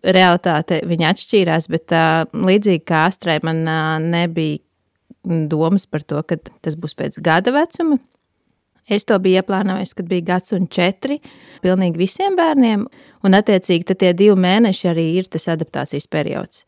Realitāte 0.08 0.82
viņa 0.88 1.14
atšķīrās, 1.14 1.70
bet 1.74 1.94
uh, 1.96 2.24
līdzīgi 2.34 2.86
kā 2.88 3.08
Astrai, 3.10 3.40
man 3.46 3.64
uh, 3.66 3.98
nebija 4.02 4.62
domas 5.52 5.86
par 5.90 6.06
to, 6.08 6.22
ka 6.24 6.38
tas 6.64 6.78
būs 6.80 6.96
pēc 6.98 7.20
gada 7.24 7.54
vecuma. 7.54 7.98
Es 8.88 9.04
to 9.04 9.18
biju 9.20 9.42
ieplānojis, 9.42 9.92
kad 9.98 10.08
bija 10.08 10.24
gads 10.30 10.54
un 10.56 10.70
četri, 10.72 11.18
pilnīgi 11.64 12.00
visiem 12.00 12.38
bērniem. 12.40 12.86
Un, 13.28 13.36
attiecīgi, 13.36 13.98
tie 14.00 14.14
divi 14.16 14.38
mēneši 14.40 14.88
arī 14.94 15.10
ir 15.20 15.28
tas 15.28 15.50
adaptācijas 15.52 16.08
periods. 16.08 16.64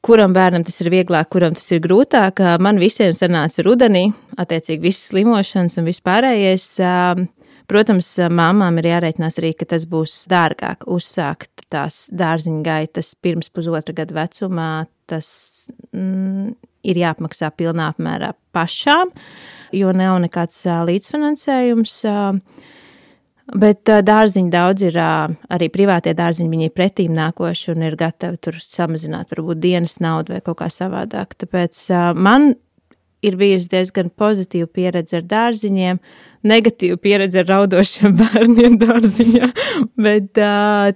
Kuram 0.00 0.32
bērnam 0.32 0.62
tas 0.64 0.80
ir 0.80 0.88
vieglāk, 0.94 1.28
kuram 1.34 1.52
tas 1.56 1.66
ir 1.74 1.82
grūtāk. 1.84 2.40
Man 2.64 2.78
visiem 2.80 3.12
sanāca 3.12 3.60
rudenī, 3.66 4.06
attiecīgi 4.40 4.86
visas 4.86 5.10
slimošanas 5.10 5.76
un 5.76 5.90
vispārējais. 5.90 6.64
Protams, 7.70 8.08
māmām 8.32 8.80
ir 8.80 8.88
jārēķinās 8.90 9.36
arī, 9.38 9.52
ka 9.54 9.68
tas 9.74 9.84
būs 9.86 10.24
dārgāk 10.32 10.88
uzsākt 10.90 11.66
tās 11.70 12.08
dārziņa 12.16 12.64
gaitas 12.66 13.12
pirms 13.20 13.52
pusotra 13.52 13.94
gada 14.00 14.16
vecumā. 14.16 14.70
Tas 15.10 15.28
mm, 15.92 16.56
ir 16.88 17.02
jāapmaksā 17.04 17.52
pilnā 17.60 17.92
apmērā 17.92 18.32
pašām, 18.56 19.12
jo 19.76 19.92
nav 19.94 20.16
nekāds 20.24 20.64
līdzfinansējums. 20.88 21.94
ā, 22.08 22.18
Bet 23.58 23.88
dārziņi 23.88 24.50
daudz 24.52 24.84
ir 24.86 24.96
arī 25.00 25.68
privātie 25.74 26.14
dārziņi, 26.14 26.50
viņi 26.52 26.68
ir 26.68 26.74
pretīm 26.76 27.14
nākoši 27.16 27.72
un 27.72 27.86
ir 27.88 27.96
gatavi 27.98 28.38
tur 28.38 28.58
samazināt 28.62 29.32
varbūt 29.34 29.62
dienas 29.62 29.98
naudu 30.02 30.36
vai 30.36 30.42
kaut 30.44 30.60
kā 30.60 30.68
savādāk. 30.70 31.34
Tāpēc 31.40 31.88
man 32.14 32.52
ir 33.26 33.36
bijusi 33.40 33.72
diezgan 33.72 34.10
pozitīva 34.16 34.68
pieredze 34.70 35.18
ar 35.18 35.26
dārziņiem, 35.28 35.98
negatīva 36.46 37.00
pieredze 37.02 37.42
ar 37.42 37.50
raudošiem 37.50 38.16
bērniem 38.22 38.78
dārziņā, 38.80 39.50
bet 40.00 40.40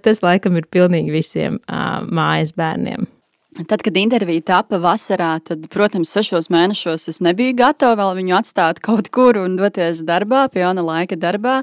tas 0.06 0.22
laikam 0.24 0.60
ir 0.60 0.70
pilnīgi 0.70 1.14
visiem 1.14 1.58
mājas 1.66 2.54
bērniem. 2.56 3.08
Tad, 3.54 3.84
kad 3.86 3.94
intervija 3.94 4.42
tapa 4.42 4.80
vasarā, 4.82 5.36
tad, 5.46 5.68
protams, 5.70 6.10
sešos 6.10 6.48
mēnešos 6.50 7.04
es 7.12 7.20
nebiju 7.22 7.54
gatava 7.60 7.94
vēl 8.00 8.16
viņu 8.18 8.34
atstāt 8.34 8.80
kaut 8.82 9.12
kur 9.14 9.38
un 9.38 9.54
doties 9.60 10.00
darbā, 10.02 10.48
pilna 10.50 10.82
laika 10.82 11.14
darbā. 11.14 11.60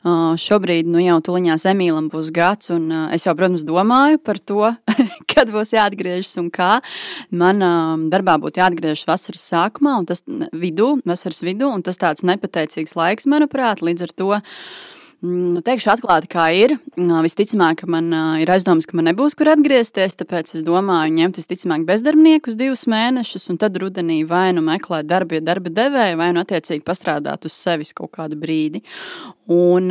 Uh, 0.00 0.32
šobrīd, 0.40 0.88
nu 0.88 1.02
jau 1.04 1.18
tuliņās 1.28 1.68
Emīlam 1.68 2.08
būs 2.08 2.32
gads, 2.32 2.72
un 2.72 2.88
uh, 2.88 3.04
es 3.12 3.28
jau, 3.28 3.36
protams, 3.36 3.66
domāju 3.68 4.22
par 4.24 4.40
to, 4.40 4.72
kad 5.34 5.52
būs 5.52 5.76
jāatgriežas 5.76 6.40
un 6.40 6.48
kā. 6.48 6.78
Man 7.28 7.60
uh, 7.60 7.92
darbā 8.08 8.40
būtu 8.40 8.64
jāatgriežas 8.64 9.04
vasaras 9.04 9.44
sākumā, 9.52 9.98
un 10.00 10.08
tas 10.08 10.24
vidū, 10.56 10.94
vasaras 11.04 11.44
vidū, 11.44 11.68
un 11.68 11.84
tas 11.84 12.00
tāds 12.00 12.24
nepateicīgs 12.24 12.96
laiks, 12.96 13.28
manuprāt, 13.28 13.84
līdz 13.84 14.08
ar 14.08 14.16
to. 14.16 14.36
Mm, 15.24 15.62
Teikšu 15.64 15.94
atklāti, 15.94 16.28
kā 16.28 16.44
ir. 16.52 16.74
Mm, 16.98 17.22
Visticamāk, 17.24 17.86
man 17.88 18.10
ir 18.42 18.50
aizdoms, 18.52 18.84
ka 18.84 18.98
man 18.98 19.08
nebūs 19.08 19.32
kur 19.38 19.48
atgriezties. 19.48 20.12
Tāpēc 20.20 20.52
es 20.58 20.64
domāju, 20.66 21.14
ņemt 21.16 21.40
visticamāk 21.40 21.86
bezdarbniekus 21.88 22.58
divus 22.58 22.84
mēnešus, 22.90 23.48
un 23.52 23.60
tad 23.62 23.78
rudenī 23.80 24.20
vai 24.28 24.50
nu 24.52 24.60
meklēt 24.66 25.08
darbu, 25.08 25.38
ja 25.38 25.46
darba 25.46 25.72
devēja, 25.72 26.18
vai 26.20 26.28
nu 26.36 26.42
attiecīgi 26.44 26.84
pastrādāt 26.84 27.48
uz 27.48 27.56
sevis 27.56 27.94
kaut 27.96 28.12
kādu 28.18 28.36
brīdi. 28.36 28.82
Un 29.48 29.88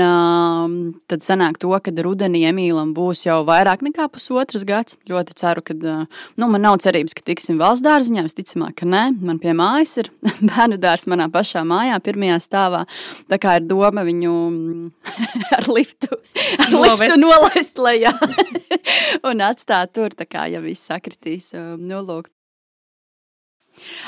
tad 1.10 1.26
sanāk 1.26 1.58
to, 1.64 1.72
ka 1.82 1.94
rudenī 2.06 2.44
Emīlam 2.50 2.92
būs 2.94 3.24
jau 3.26 3.40
vairāk 3.48 3.82
nekā 3.88 4.06
pusotras 4.14 4.66
gads. 4.68 5.00
Ļoti 5.10 5.38
ceru, 5.40 5.64
ka 5.66 5.74
nu, 5.74 6.46
man 6.46 6.62
nav 6.62 6.78
cerības, 6.84 7.16
ka 7.18 7.26
tiksim 7.32 7.58
valsts 7.58 7.86
dārziņā. 7.86 8.28
Visticamāk, 8.28 8.76
ka 8.82 8.90
nē, 8.90 9.04
man 9.26 9.40
pie 9.42 9.56
mājas 9.58 9.96
ir 10.04 10.12
bērnu 10.52 10.78
dārzs 10.78 11.10
manā 11.10 11.32
pašā 11.34 11.66
mājā, 11.66 11.98
pirmajā 12.04 12.38
stāvā. 12.44 12.84
Tā 13.32 13.42
kā 13.42 13.58
ir 13.58 13.66
doma 13.72 14.04
viņu 14.06 14.36
ar 15.58 15.68
liftu, 15.72 16.20
ar 16.60 16.72
liftu 16.74 17.18
nolaist 17.20 17.82
lejā 17.82 18.14
un 19.30 19.44
atstāt 19.46 19.94
tur, 19.96 20.16
tā 20.16 20.28
kā 20.30 20.48
ja 20.52 20.64
viss 20.64 20.88
sakritīs. 20.90 21.52
uh, 21.58 21.76
Nu, 21.80 22.02
lūk. 22.06 22.32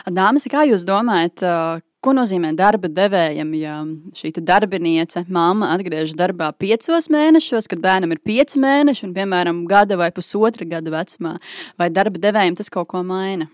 Dāmas, 0.08 0.48
kā 0.48 0.64
jūs 0.68 0.86
domājat, 0.88 1.44
uh, 1.44 1.84
ko 2.04 2.14
nozīmē 2.16 2.54
darba 2.56 2.90
devējam, 2.92 3.52
ja 3.58 3.78
šī 4.16 4.32
te 4.38 4.44
darbiniece, 4.46 5.26
māma 5.34 5.74
atgriežas 5.76 6.16
darbā 6.18 6.52
piecos 6.56 7.10
mēnešos, 7.12 7.68
kad 7.68 7.82
bērnam 7.84 8.14
ir 8.16 8.22
pieci 8.24 8.62
mēneši 8.64 9.08
un, 9.10 9.16
piemēram, 9.18 9.66
gada 9.70 9.98
vai 10.00 10.12
pusotra 10.16 10.68
gada 10.70 10.94
vecumā, 10.94 11.38
vai 11.80 11.90
darba 11.92 12.22
devējam 12.24 12.60
tas 12.60 12.72
kaut 12.74 12.92
ko 12.94 13.04
maina? 13.08 13.50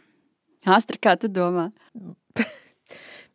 Astra, 0.63 0.99
kā 1.01 1.17
tu 1.19 1.31
domā? 1.31 1.71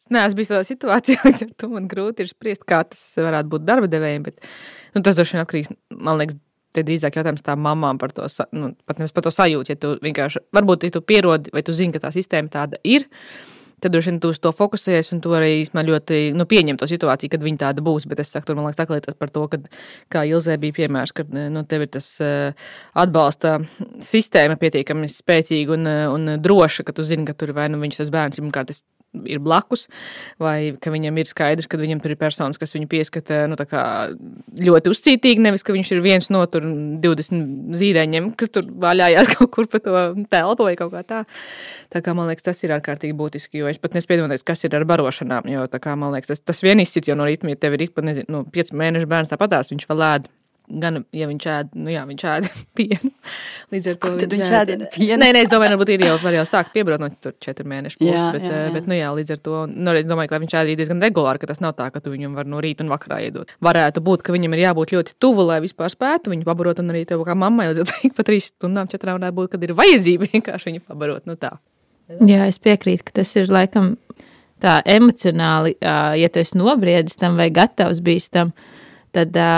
Es 0.09 0.15
neesmu 0.17 0.39
bijis 0.39 0.49
tādā 0.49 0.65
situācijā, 0.65 1.21
līdz 1.29 1.43
ar 1.45 1.55
to 1.61 1.69
man 1.69 1.89
grūti 1.91 2.25
ir 2.25 2.31
spriest, 2.31 2.65
kā 2.69 2.81
tas 2.89 3.03
varētu 3.21 3.53
būt 3.53 3.67
darba 3.69 3.91
devējiem. 3.93 4.23
Bet 4.25 4.41
nu, 4.95 5.03
tas 5.05 5.19
droši 5.19 5.37
vien 5.37 5.45
atkarīgs, 5.45 5.75
man 5.93 6.17
liekas, 6.23 6.39
te 6.73 6.85
drīzāk 6.87 7.19
jautājums 7.19 7.45
tām 7.45 7.61
mamām 7.65 8.01
par 8.01 8.15
to, 8.17 8.25
nu, 8.57 8.73
pat 8.89 9.03
nevis 9.03 9.13
par 9.13 9.27
to 9.27 9.33
sajūtu. 9.35 9.75
Ja 9.75 9.81
tu 9.81 9.93
vienkārši, 10.01 10.47
varbūt, 10.57 10.89
ja 10.89 10.97
tu 10.97 11.05
pierodi, 11.05 11.53
vai 11.53 11.65
tu 11.67 11.77
zini, 11.77 11.93
ka 11.93 12.07
tā 12.07 12.13
sistēma 12.15 12.49
tāda 12.55 12.81
ir, 12.89 13.05
tad 13.85 13.93
droši 13.93 14.13
vien 14.13 14.21
tu 14.23 14.33
uz 14.33 14.41
to 14.43 14.53
fokusējies, 14.57 15.13
un 15.15 15.21
tu 15.25 15.33
arī 15.37 15.51
īstenībā 15.61 15.85
ļoti 15.87 16.21
nu, 16.37 16.49
pieņem 16.49 16.81
to 16.81 16.89
situāciju, 16.91 17.33
kad 17.35 17.45
viņa 17.45 17.63
tāda 17.67 17.85
būs. 17.85 18.09
Bet 18.11 18.25
es 18.25 18.33
saku, 18.33 18.49
tur 18.49 18.59
man 18.59 18.69
liekas, 18.69 18.87
aklietas 18.87 19.19
par 19.21 19.33
to, 19.35 19.45
ka, 19.53 19.61
kā 20.13 20.25
Ilzē 20.29 20.57
bija 20.61 20.81
piemērs, 20.81 21.13
ka 21.15 21.29
nu, 21.29 21.65
tev 21.69 21.85
ir 21.85 21.93
tas 21.99 22.09
eh, 22.25 22.69
atbalsta 22.99 23.59
sistēma 24.09 24.57
pietiekami 24.61 25.11
spēcīga 25.13 25.77
un, 25.77 25.91
eh, 25.93 26.05
un 26.11 26.39
droša, 26.43 26.89
ka 26.89 26.97
tu 26.97 27.07
zini, 27.07 27.29
ka 27.29 27.37
tur 27.39 27.55
vai 27.57 27.69
nu 27.73 27.81
viņš 27.85 28.03
tas 28.03 28.15
bērns 28.15 28.41
pirmkārt 28.41 28.75
ir 29.25 29.41
blakus, 29.43 29.87
vai 30.41 30.77
ka 30.81 30.93
viņam 30.93 31.17
ir 31.21 31.29
skaidrs, 31.29 31.69
ka 31.71 31.81
viņam 31.81 32.03
tur 32.03 32.13
ir 32.13 32.21
personas, 32.21 32.59
kas 32.61 32.75
viņu 32.77 32.89
pieskata 32.91 33.41
nu, 33.51 33.57
ļoti 33.57 34.93
uzcītīgi, 34.93 35.45
nevis 35.45 35.65
ka 35.67 35.75
viņš 35.77 35.93
ir 35.95 36.03
viens 36.05 36.29
no 36.35 36.45
tur 36.51 36.67
20 37.03 37.77
zīdaiņiem, 37.81 38.31
kas 38.39 38.53
tur 38.55 38.69
vaļājās 38.85 39.31
kaut 39.35 39.53
kur 39.55 39.71
pa 39.71 39.83
to 39.85 40.05
telpu 40.31 40.69
vai 40.69 40.77
kaut 40.79 40.93
kā 40.95 41.05
tā. 41.09 41.23
Tā 41.93 42.05
kā 42.05 42.15
man 42.17 42.29
liekas, 42.31 42.47
tas 42.51 42.61
ir 42.65 42.75
ārkārtīgi 42.77 43.17
būtiski, 43.17 43.63
jo 43.63 43.71
es 43.71 43.81
pat 43.81 43.97
nespēju 43.97 44.27
domāt, 44.27 44.45
kas 44.47 44.67
ir 44.69 44.77
ar 44.77 44.87
barošanām, 44.89 45.49
jo 45.51 45.65
tā 45.73 45.81
kā 45.83 45.97
man 45.99 46.13
liekas, 46.15 46.35
tas, 46.35 46.45
tas 46.53 46.65
vien 46.65 46.85
izsit 46.85 47.09
jau 47.09 47.17
no 47.19 47.29
ritma, 47.29 47.55
ja 47.55 47.61
tev 47.65 47.79
ir 47.79 47.89
ik 47.89 47.97
pa, 47.97 48.05
nezinu, 48.05 48.29
nu, 48.29 48.45
5 48.55 48.77
mēnešu 48.77 49.09
bērns 49.09 49.33
tāpatās, 49.33 49.73
viņš 49.73 49.89
vēl 49.89 50.05
ēd. 50.13 50.29
Gan, 50.69 50.99
ja 51.17 51.25
viņš 51.31 51.45
ēd, 51.49 51.69
nu 51.81 51.93
jā, 51.93 52.03
viņš 52.05 52.25
ēd 52.29 52.49
pienu. 52.79 53.11
Līdz 53.73 53.87
ar 53.93 53.99
to 54.03 54.11
Tad 54.21 54.35
viņš 54.35 54.51
ēd 54.59 54.73
pienu? 54.95 55.19
Nē, 55.23 55.31
nē, 55.33 55.43
es 55.47 55.53
domāju, 55.53 55.73
varbūt 55.75 55.93
ir 55.95 56.05
jau, 56.05 56.17
var 56.21 56.37
jau 56.37 56.45
sākt 56.49 56.75
piebrot 56.75 57.01
no 57.01 57.09
tur 57.25 57.33
četru 57.41 57.65
mēnešu 57.71 58.01
puses, 58.03 58.19
Jā, 58.19 58.27
bet, 58.35 58.45
jā, 58.45 58.53
jā, 58.53 58.65
jā. 58.67 58.75
bet, 58.75 58.89
nu 58.91 58.99
jā, 58.99 59.09
līdz 59.17 59.33
ar 59.35 59.41
to, 59.49 59.63
nu, 59.73 59.95
es 59.97 60.09
domāju, 60.09 60.33
ka 60.33 60.41
viņš 60.43 60.57
ēd 60.61 60.73
diezgan 60.81 61.01
regulāri, 61.07 61.41
ka 61.41 61.49
tas 61.51 61.63
nav 61.65 61.73
tā, 61.79 61.89
ka 61.95 62.03
tu 62.05 62.13
viņam 62.13 62.37
var 62.37 62.51
no 62.53 62.61
rīta 62.65 62.85
un 62.85 62.93
vakarā 62.93 63.23
iedot. 63.25 63.55
Varētu 63.65 64.05
būt, 64.05 64.27
ka 64.27 64.37
viņam 64.37 64.57
ir 64.59 64.65
jābūt 64.67 64.95
ļoti 64.97 65.17
tuvu, 65.25 65.49
lai 65.49 65.61
vispār 65.65 65.93
spētu 65.93 66.35
viņu 66.35 66.45
pabarot, 66.49 66.83
un 66.85 66.93
arī 66.93 67.07
tev 67.09 67.25
kā 67.27 67.37
mammai, 67.39 67.71
līdz 67.73 67.85
ar 67.85 67.91
to 67.91 68.01
ik 68.11 68.17
pa 68.19 68.29
trīs 68.29 68.51
stundām, 68.53 68.91
četrām 68.93 69.21
varētu 69.21 69.39
būt, 69.41 69.53
kad 69.57 69.65
ir 69.65 69.77
vajadzība 69.79 70.29
vienkārši 70.37 70.73
viņu 70.73 70.85
pabarot, 70.89 71.25
nu 71.31 71.39
tā. 71.41 71.57
Jā, 72.25 72.47
es 72.49 72.61
piekrītu, 72.61 73.09
ka 73.09 73.21
tas 73.21 73.35
ir 73.37 73.51
laikam 73.53 73.97
tā 74.65 74.79
emocionāli, 74.89 75.77
ja 75.79 76.29
tu 76.33 76.41
esi 76.41 76.59
nobriedis 76.59 77.19
tam 77.21 77.37
vai 77.39 77.51
gatavs 77.55 78.01
bijis 78.05 78.31
tam, 78.33 78.51
tad 79.15 79.37
ā, 79.39 79.51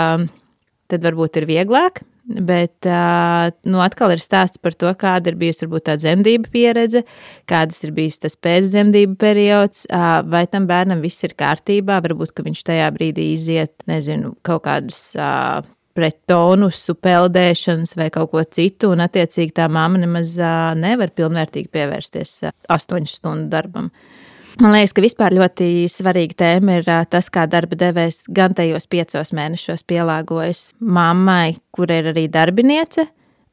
tad 0.91 1.05
varbūt 1.07 1.41
ir 1.41 1.47
vieglāk. 1.49 2.03
Bet 2.31 2.85
nu, 2.85 3.79
atkal 3.81 4.13
ir 4.13 4.21
stāsts 4.21 4.61
par 4.61 4.75
to, 4.77 4.91
kāda 4.95 5.31
ir 5.31 5.39
bijusi 5.41 5.65
varbūt 5.65 5.87
tā 5.89 5.95
dzemdību 5.99 6.51
pieredze, 6.53 7.01
kādas 7.49 7.81
ir 7.83 7.91
bijis 7.97 8.21
tas 8.21 8.37
pēcdzemdību 8.37 9.17
periods, 9.19 9.87
vai 10.29 10.45
tam 10.51 10.67
bērnam 10.69 11.01
viss 11.03 11.25
ir 11.25 11.33
kārtībā, 11.39 11.97
varbūt 12.05 12.43
viņš 12.45 12.63
tajā 12.69 12.87
brīdī 12.95 13.31
iziet, 13.33 13.73
nezinu, 13.89 14.35
kaut 14.47 14.63
kādas 14.69 15.01
pret 15.97 16.21
tonusu, 16.29 16.95
peldēšanas 16.95 17.97
vai 17.99 18.07
kaut 18.13 18.31
ko 18.31 18.45
citu, 18.45 18.93
un 18.93 19.03
attiecīgi 19.03 19.57
tā 19.57 19.67
mamma 19.67 20.05
nemaz 20.05 20.37
nevar 20.79 21.11
pilnvērtīgi 21.17 21.73
pievērsties 21.73 22.37
astoņu 22.71 23.11
stundu 23.11 23.51
darbam. 23.51 23.89
Man 24.59 24.73
liekas, 24.75 24.91
ka 24.91 25.03
vispār 25.03 25.33
ļoti 25.37 25.87
svarīga 25.91 26.35
tēma 26.41 26.79
ir 26.79 26.87
tas, 27.11 27.29
kā 27.31 27.45
darba 27.49 27.77
devējs 27.79 28.25
gan 28.35 28.55
tajos 28.57 28.87
piecos 28.91 29.31
mēnešos 29.37 29.85
pielāgojas 29.87 30.71
mammai, 30.83 31.55
kur 31.71 31.91
ir 31.93 32.09
arī 32.11 32.25
darbiniece, 32.31 33.05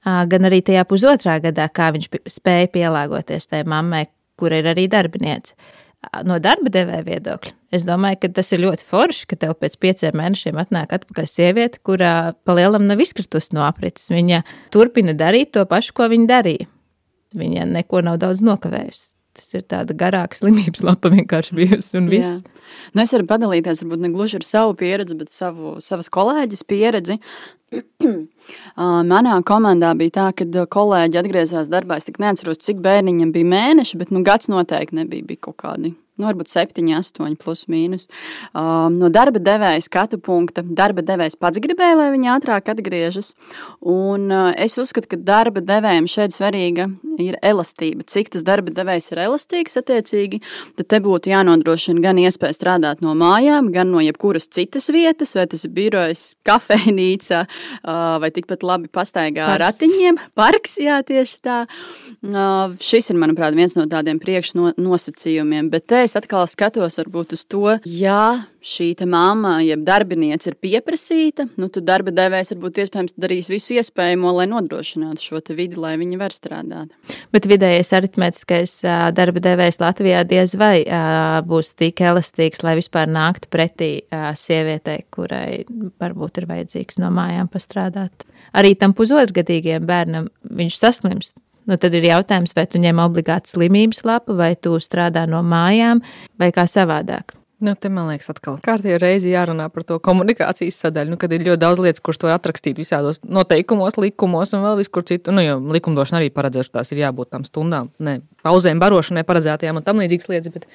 gan 0.03 0.49
arī 0.49 0.59
tajā 0.67 0.83
pusotrā 0.89 1.37
gadā, 1.45 1.69
kā 1.71 1.93
viņš 1.95 2.09
spēja 2.35 2.71
pielāgoties 2.75 3.47
tai 3.47 3.63
mammai, 3.69 4.07
kur 4.41 4.55
ir 4.57 4.67
arī 4.73 4.89
darbiniece. 4.91 5.55
No 6.27 6.39
darba 6.43 6.71
devēja 6.71 7.05
viedokļa, 7.07 7.53
es 7.75 7.87
domāju, 7.87 8.21
ka 8.23 8.31
tas 8.39 8.53
ir 8.55 8.63
ļoti 8.63 8.87
forši, 8.87 9.27
ka 9.31 9.39
tev 9.43 9.57
pēc 9.59 9.75
pieciem 9.83 10.19
mēnešiem 10.19 10.59
atnāk 10.63 10.95
atpakaļ 10.95 11.27
sieviete, 11.31 11.83
kurā 11.87 12.33
palielam 12.47 12.87
nav 12.91 13.03
izkritusi 13.03 13.55
no 13.59 13.67
aprits. 13.67 14.07
Viņa 14.15 14.45
turpina 14.75 15.15
darīt 15.19 15.57
to 15.59 15.67
pašu, 15.67 15.95
ko 15.99 16.11
viņa 16.11 16.31
darīja. 16.31 16.71
Viņa 17.39 17.67
neko 17.75 18.07
nav 18.07 18.23
daudz 18.23 18.47
nokavējusi 18.47 19.18
tas 19.39 19.53
ir 19.55 19.65
tāda 19.71 19.95
garāka 19.99 20.39
slimības 20.39 20.83
lapa 20.87 21.13
vienkārši 21.15 21.57
bijusi 21.59 22.01
un 22.01 22.09
viss. 22.13 22.43
Nu, 22.93 23.05
es 23.05 23.15
varu 23.15 23.29
padalīties 23.31 23.85
varbūt 23.85 24.03
ne 24.05 24.11
gluži 24.15 24.41
ar 24.41 24.47
savu 24.47 24.75
pieredzi, 24.79 25.17
bet 25.19 25.33
savu, 25.33 25.77
savas 25.85 26.11
kolēģis 26.13 26.67
pieredzi. 26.69 27.19
Manā 29.13 29.39
komandā 29.49 29.93
bija 29.99 30.17
tā, 30.19 30.27
ka 30.37 30.67
kolēģi 30.75 31.23
atgriezās 31.23 31.71
darbā. 31.73 32.01
Es 32.01 32.09
tik 32.09 32.21
neatceros, 32.23 32.61
cik 32.65 32.83
bērniņam 32.85 33.33
bija 33.35 33.53
mēneši, 33.55 34.03
bet 34.03 34.13
nu, 34.15 34.25
gads 34.27 34.51
noteikti 34.53 35.01
nebija. 35.01 35.27
Bija 35.29 35.49
kaut 35.49 35.61
kādi 35.65 35.95
nu, 36.19 36.27
varbūt 36.29 36.51
7, 36.51 36.85
8, 36.99 37.37
plus 37.41 37.65
mīnus. 37.71 38.09
Um, 38.53 38.99
no 38.99 39.11
darba 39.13 39.41
devēja 39.43 39.85
skatu 39.87 40.19
punkta. 40.23 40.65
Darba 40.67 41.05
devējs 41.07 41.39
pats 41.41 41.63
gribēja, 41.63 41.97
lai 42.01 42.09
viņi 42.15 42.33
ātrāk 42.35 42.73
atgriežas. 42.75 43.35
Un, 43.81 44.29
uh, 44.33 44.51
es 44.59 44.77
uzskatu, 44.81 45.13
ka 45.15 45.21
darba 45.23 45.63
devējiem 45.65 46.09
šeit 46.11 46.37
svarīga 46.37 46.89
ir 47.23 47.39
elastība. 47.43 48.07
Cik 48.09 48.33
tas 48.35 48.45
darba 48.47 48.73
devējs 48.75 49.13
ir 49.13 49.23
elastīgs, 49.27 49.79
attiecīgi, 49.81 50.41
tad 50.79 50.91
te 50.91 51.01
būtu 51.03 51.33
jānodrošina 51.33 52.03
gan 52.05 52.21
iespēja 52.23 52.57
strādāt 52.57 53.03
no 53.05 53.15
mājām, 53.19 53.71
gan 53.75 53.91
no 53.93 54.03
jebkuras 54.03 54.49
citas 54.55 54.89
vietas, 54.95 55.35
vai 55.39 55.47
tas 55.51 55.65
ir 55.67 55.75
birojas, 55.75 56.25
kafejnīca, 56.49 57.45
uh, 57.47 58.19
vai 58.23 58.33
tikpat 58.35 58.67
labi 58.67 58.91
pastaigā 58.93 59.47
ar 59.55 59.63
ratiņiem. 59.67 60.19
Parks, 60.39 60.79
jā, 60.83 61.01
tieši 61.07 61.39
tā. 61.45 61.61
Uh, 62.23 62.75
šis 62.83 63.13
ir, 63.13 63.19
manuprāt, 63.21 63.57
viens 63.59 63.75
no 63.79 63.87
tādiem 63.91 64.21
priekšnosacījumiem. 64.23 65.71
Bet 65.73 65.89
te 65.91 66.05
es 66.09 66.17
atkal 66.19 66.47
skatos 66.49 66.99
uz 67.37 67.45
to, 67.45 67.77
ja 67.85 68.49
šī 68.65 68.91
mamma, 69.07 69.59
jeb 69.63 69.85
darbiniece 69.87 70.51
ir 70.51 70.57
pieprasīta, 70.61 71.47
nu, 71.61 71.69
tad 71.73 71.87
darba 71.89 72.13
devējs 72.15 72.53
varbūt 72.55 72.81
iespējams 72.83 73.17
darīs 73.21 73.51
visu 73.53 73.77
iespējamo, 73.79 74.33
lai 74.35 74.49
nodrošinātu 74.51 75.23
šo 75.23 75.43
vidi, 75.55 75.79
lai 75.79 75.95
viņi 76.01 76.19
var 76.21 76.35
strādāt. 76.35 76.91
Bet 77.33 77.47
vidējais 77.49 77.93
aritmētiskais 77.97 78.79
darba 79.17 79.43
devējs 79.45 79.81
Latvijā 79.83 80.25
diez 80.29 80.57
vai 80.59 80.83
būs 81.49 81.75
tik 81.79 82.03
elastīgs, 82.05 82.65
lai 82.67 82.77
vispār 82.81 83.11
nāktu 83.11 83.51
pretī 83.53 83.91
sievietei, 84.11 85.05
kurai 85.15 85.65
varbūt 86.01 86.43
ir 86.43 86.49
vajadzīgs 86.51 87.01
no 87.03 87.13
mājām 87.15 87.51
pastrādāt. 87.53 88.27
Arī 88.57 88.75
tam 88.81 88.95
pusotrgadīgajam 88.97 89.87
bērnam 89.89 90.33
viņš 90.59 90.81
saslimst 90.81 91.37
Nu, 91.69 91.77
tad 91.77 91.93
ir 91.99 92.07
jautājums, 92.09 92.55
vai 92.57 92.65
tu 92.71 92.81
ņem 92.81 93.03
obligāti 93.05 93.53
slimības 93.53 94.01
lapu, 94.09 94.37
vai 94.39 94.55
tu 94.57 94.79
strādā 94.81 95.27
no 95.29 95.43
mājām, 95.45 96.01
vai 96.41 96.49
kā 96.57 96.65
savādāk. 96.65 97.35
Nu, 97.61 97.73
te 97.75 97.91
man 97.91 98.07
liekas, 98.07 98.31
atkal 98.31 98.61
kārtībā 98.63 99.01
reizi 99.03 99.33
jārunā 99.33 99.65
par 99.75 99.83
to 99.85 99.97
komunikācijas 99.99 100.77
sadaļu. 100.85 101.11
Nu, 101.13 101.19
kad 101.19 101.33
ir 101.35 101.43
ļoti 101.43 101.61
daudz 101.65 101.83
lietas, 101.83 102.03
kuras 102.07 102.21
to 102.23 102.31
atrakstīt 102.31 102.79
visādos 102.79 103.19
noteikumos, 103.27 103.99
likumos 103.99 104.55
un 104.55 104.63
vēl 104.63 104.79
viskur 104.79 105.03
citur. 105.11 105.35
Nu, 105.35 105.43
jo 105.43 105.57
likumdošana 105.75 106.23
arī 106.23 106.31
paredzējuši, 106.37 106.73
tās 106.79 106.95
ir 106.95 107.03
jābūt 107.03 107.33
tam 107.35 107.45
stundām, 107.49 107.91
ne 107.99 108.21
pauzēm, 108.47 108.79
barošanai 108.79 109.27
paredzētajām 109.27 109.83
un 109.83 109.89
tam 109.89 109.99
līdzīgas 110.05 110.31
lietas. 110.31 110.55
Bet 110.55 110.71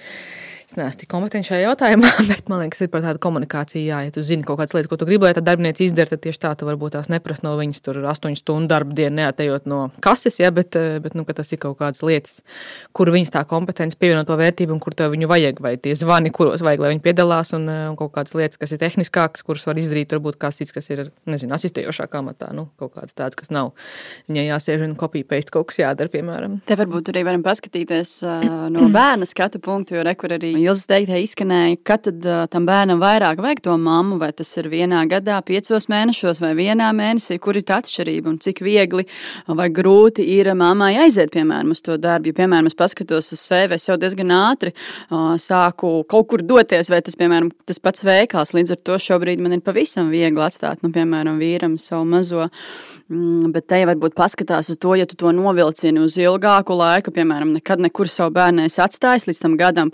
Es 0.73 0.77
neesmu 0.79 1.03
tik 1.03 1.09
kompetents 1.11 1.45
šajā 1.51 1.67
jautājumā, 1.67 2.09
bet 2.31 2.47
man 2.49 2.63
liekas, 2.63 2.79
ir 2.81 2.89
par 2.89 3.03
tādu 3.03 3.19
komunikāciju. 3.21 3.83
Jā, 3.85 3.99
ja 4.07 4.13
tu 4.13 4.23
zini 4.25 4.41
kaut 4.41 4.57
kādas 4.57 4.73
lietas, 4.73 4.89
ko 4.89 4.97
tu 4.97 5.05
gribi, 5.05 5.27
lai 5.27 5.33
tā 5.37 5.43
darbinieci 5.45 5.85
izdara, 5.85 6.09
tad 6.09 6.23
tieši 6.23 6.39
tā 6.41 6.53
tu 6.57 6.65
varbūt 6.65 6.95
tās 6.95 7.11
neprasa 7.13 7.45
no 7.45 7.51
viņas 7.59 7.83
tur 7.85 7.99
astoņu 8.09 8.39
stundu 8.39 8.71
darba 8.71 8.95
dienu, 8.97 9.19
neatejot 9.19 9.67
no 9.69 9.83
kases, 10.01 10.39
ja, 10.41 10.49
bet, 10.49 10.73
eh, 10.73 10.97
bet 11.03 11.13
nu, 11.13 11.27
tas 11.29 11.53
ir 11.53 11.59
kaut 11.61 11.77
kādas 11.77 12.01
lietas, 12.01 12.39
kur 12.89 13.11
viņas 13.13 13.35
tā 13.35 13.43
kompetence 13.51 13.99
pievienot 14.01 14.25
to 14.25 14.37
vērtību 14.39 14.73
un 14.73 14.81
kur 14.81 14.97
tev 14.97 15.13
viņu 15.13 15.29
vajag, 15.29 15.61
vai 15.61 15.75
tie 15.77 15.93
zvani, 15.93 16.31
kuros 16.33 16.65
vajag, 16.65 16.81
lai 16.81 16.91
viņi 16.95 17.05
piedalās, 17.05 17.53
un, 17.53 17.69
eh, 17.69 17.85
un 17.91 17.99
kaut 17.99 18.15
kādas 18.17 18.33
lietas, 18.33 18.57
kas 18.57 18.73
ir 18.73 18.81
tehniskākas, 18.81 19.45
kuras 19.45 19.67
var 19.69 19.77
izdarīt, 19.77 20.09
varbūt 20.17 20.41
kāds 20.41 20.57
cits, 20.57 20.73
kas 20.73 20.89
ir, 20.89 21.11
nezinu, 21.29 21.53
asistējošākā 21.53 22.23
matā, 22.25 22.49
nu, 22.49 22.65
kaut 22.81 22.95
kāds 22.97 23.13
tāds, 23.13 23.37
kas 23.37 23.53
nav. 23.53 23.75
Viņai 24.25 24.47
jāsēž 24.49 24.87
un 24.89 24.97
kopija 24.97 25.29
paste 25.35 25.53
kaut 25.53 25.69
kas 25.69 25.83
jādara, 25.85 26.09
piemēram. 26.09 26.63
Te 26.65 26.81
varbūt 26.81 27.13
arī 27.13 27.27
varam 27.29 27.45
paskatīties 27.45 28.17
uh, 28.25 28.67
no 28.73 28.89
bērna 28.89 29.29
skatu 29.29 29.61
punktu, 29.61 29.99
jo 29.99 30.09
rekur 30.09 30.33
arī 30.33 30.62
Ilzas 30.63 30.87
teiktajā 30.89 31.21
izskanēja, 31.23 31.77
ka 31.87 31.97
tad 32.07 32.25
uh, 32.27 32.43
tam 32.51 32.67
bērnam 32.67 33.01
vairāk 33.01 33.41
vajag 33.43 33.61
to 33.65 33.75
mammu, 33.79 34.17
vai 34.21 34.31
tas 34.35 34.49
ir 34.59 34.69
vienā 34.71 35.03
gadā, 35.11 35.39
piecos 35.45 35.89
mēnešos 35.91 36.41
vai 36.43 36.53
vienā 36.57 36.89
mēnesī, 36.95 37.37
kur 37.43 37.59
ir 37.59 37.65
tā 37.67 37.81
atšķirība 37.81 38.31
un 38.31 38.39
cik 38.43 38.63
viegli 38.65 39.05
vai 39.47 39.67
grūti 39.73 40.25
ir 40.37 40.51
mammai 40.57 40.93
aiziet, 41.03 41.33
piemēram, 41.33 41.73
uz 41.75 41.83
to 41.85 41.97
darbu. 42.01 42.31
Ja, 42.31 42.39
piemēram, 42.41 42.71
es 42.71 42.77
paskatos 42.79 43.33
uz 43.35 43.43
sevi, 43.43 43.77
es 43.77 43.87
jau 43.89 43.97
diezgan 43.99 44.31
ātri 44.35 44.73
uh, 44.73 45.35
sāku 45.41 45.95
kaut 46.09 46.31
kur 46.31 46.45
doties, 46.45 46.91
vai 46.93 47.03
tas, 47.05 47.17
piemēram, 47.19 47.51
tas 47.67 47.81
pats 47.83 48.05
veikals. 48.07 48.55
Līdz 48.55 48.77
ar 48.77 48.83
to 48.89 48.99
šobrīd 49.07 49.43
man 49.43 49.57
ir 49.57 49.63
pavisam 49.65 50.11
viegli 50.13 50.43
atstāt, 50.43 50.83
nu, 50.85 50.93
piemēram, 50.95 51.39
vīram 51.41 51.77
savu 51.81 52.07
mazo. 52.09 52.49
Mm, 53.11 53.51
bet 53.51 53.67
te 53.67 53.81
varbūt 53.85 54.15
paskatās 54.15 54.69
uz 54.71 54.77
to, 54.79 54.93
ja 54.95 55.05
tu 55.09 55.17
to 55.19 55.33
novilcini 55.35 55.99
uz 55.99 56.15
ilgāku 56.17 56.75
laiku, 56.79 57.11
piemēram, 57.13 57.51
nekad 57.57 57.81
nekur 57.83 58.07
savu 58.07 58.31
bērnu 58.37 58.63
atstājis 58.63 59.27
līdz 59.27 59.41
tam 59.41 59.57
gadam, 59.59 59.91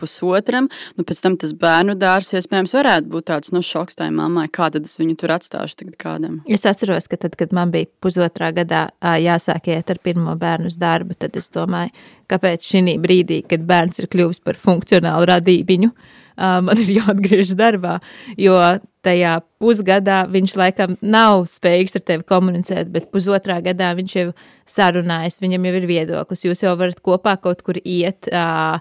pusotram. 0.49 0.69
Nu, 0.97 1.05
pēc 1.05 1.21
tam 1.21 1.37
tas 1.39 1.53
bērnu 1.53 1.95
dārzs 1.99 2.33
iespējams 2.37 2.73
varētu 2.73 3.09
būt 3.09 3.27
tāds 3.29 3.51
nu, 3.53 3.61
šoks 3.61 3.95
tai 3.99 4.09
mammai, 4.11 4.47
kā 4.49 4.69
tad 4.71 4.85
es 4.85 4.97
viņu 4.99 5.17
tur 5.19 5.33
atstāšu 5.35 5.79
tagad 5.83 5.97
kādam. 5.97 6.39
Es 6.47 6.65
atceros, 6.65 7.07
ka 7.07 7.17
tad, 7.17 7.35
kad 7.35 7.53
man 7.53 7.71
bija 7.71 7.89
pusotrā 8.01 8.51
gadā 8.55 8.89
jāsāk 9.01 9.69
iet 9.69 9.89
ar 9.89 9.99
pirmo 10.01 10.35
bērnu 10.35 10.69
uz 10.69 10.77
darbu, 10.79 11.17
tad 11.19 11.35
es 11.37 11.49
domāju, 11.49 11.91
kāpēc 12.29 12.65
šī 12.65 12.97
brīdī, 13.01 13.43
kad 13.47 13.65
bērns 13.65 13.99
ir 13.99 14.09
kļuvis 14.09 14.41
par 14.43 14.57
funkcionālu 14.57 15.29
radībiņu, 15.29 15.89
man 16.37 16.79
ir 16.79 16.93
jāatgriežas 16.99 17.57
darbā. 17.59 17.99
Jo 18.39 18.79
tajā 19.03 19.39
pusgadā 19.59 20.21
viņš 20.31 20.55
laikam 20.59 20.95
nav 21.01 21.45
spējīgs 21.49 21.97
ar 21.99 22.03
tevi 22.07 22.25
komunicēt, 22.27 22.89
bet 22.91 23.11
pusotrā 23.13 23.59
gadā 23.63 23.91
viņš 23.97 24.15
jau 24.15 24.31
sarunājas, 24.69 25.39
viņam 25.41 25.67
jau 25.67 25.75
ir 25.79 25.87
viedoklis, 25.89 26.45
jūs 26.47 26.63
jau 26.63 26.75
varat 26.79 26.99
kopā 27.03 27.37
kaut 27.41 27.63
kur 27.65 27.79
iet. 27.83 28.27
Uh, 28.31 28.79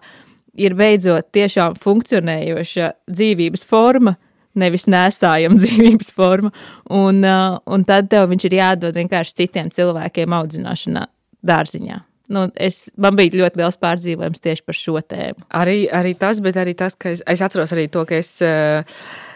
ir 0.58 0.74
beidzot 0.78 1.30
tiešām 1.34 1.76
funkcionējoša 1.82 2.90
dzīvības 3.10 3.64
forma, 3.68 4.16
nevis 4.58 4.88
nesājama 4.90 5.60
dzīvības 5.62 6.12
forma. 6.16 6.52
Un, 6.94 7.22
uh, 7.26 7.60
un 7.66 7.86
tad 7.88 8.10
tev 8.12 8.28
viņš 8.32 8.48
ir 8.48 8.58
jādod 8.60 8.98
vienkārši 8.98 9.40
citiem 9.42 9.72
cilvēkiem 9.74 10.36
audzināšanā 10.40 11.06
dārziņā. 11.48 12.02
Nu, 12.28 12.42
es, 12.60 12.90
man 13.00 13.16
bija 13.16 13.40
ļoti 13.40 13.62
liels 13.62 13.78
pārdzīvojums 13.80 14.42
tieši 14.44 14.64
par 14.66 14.76
šo 14.76 15.00
tēmu. 15.00 15.46
Arī, 15.56 15.78
arī 15.96 16.12
tas, 16.18 16.42
bet 16.44 16.58
arī 16.60 16.74
tas, 16.76 16.92
ka 16.98 17.14
es, 17.14 17.22
es 17.24 17.40
atceros 17.44 17.72
arī 17.76 17.88
to, 17.92 18.04
ka 18.08 18.20
es. 18.20 18.34
Uh, 18.44 18.84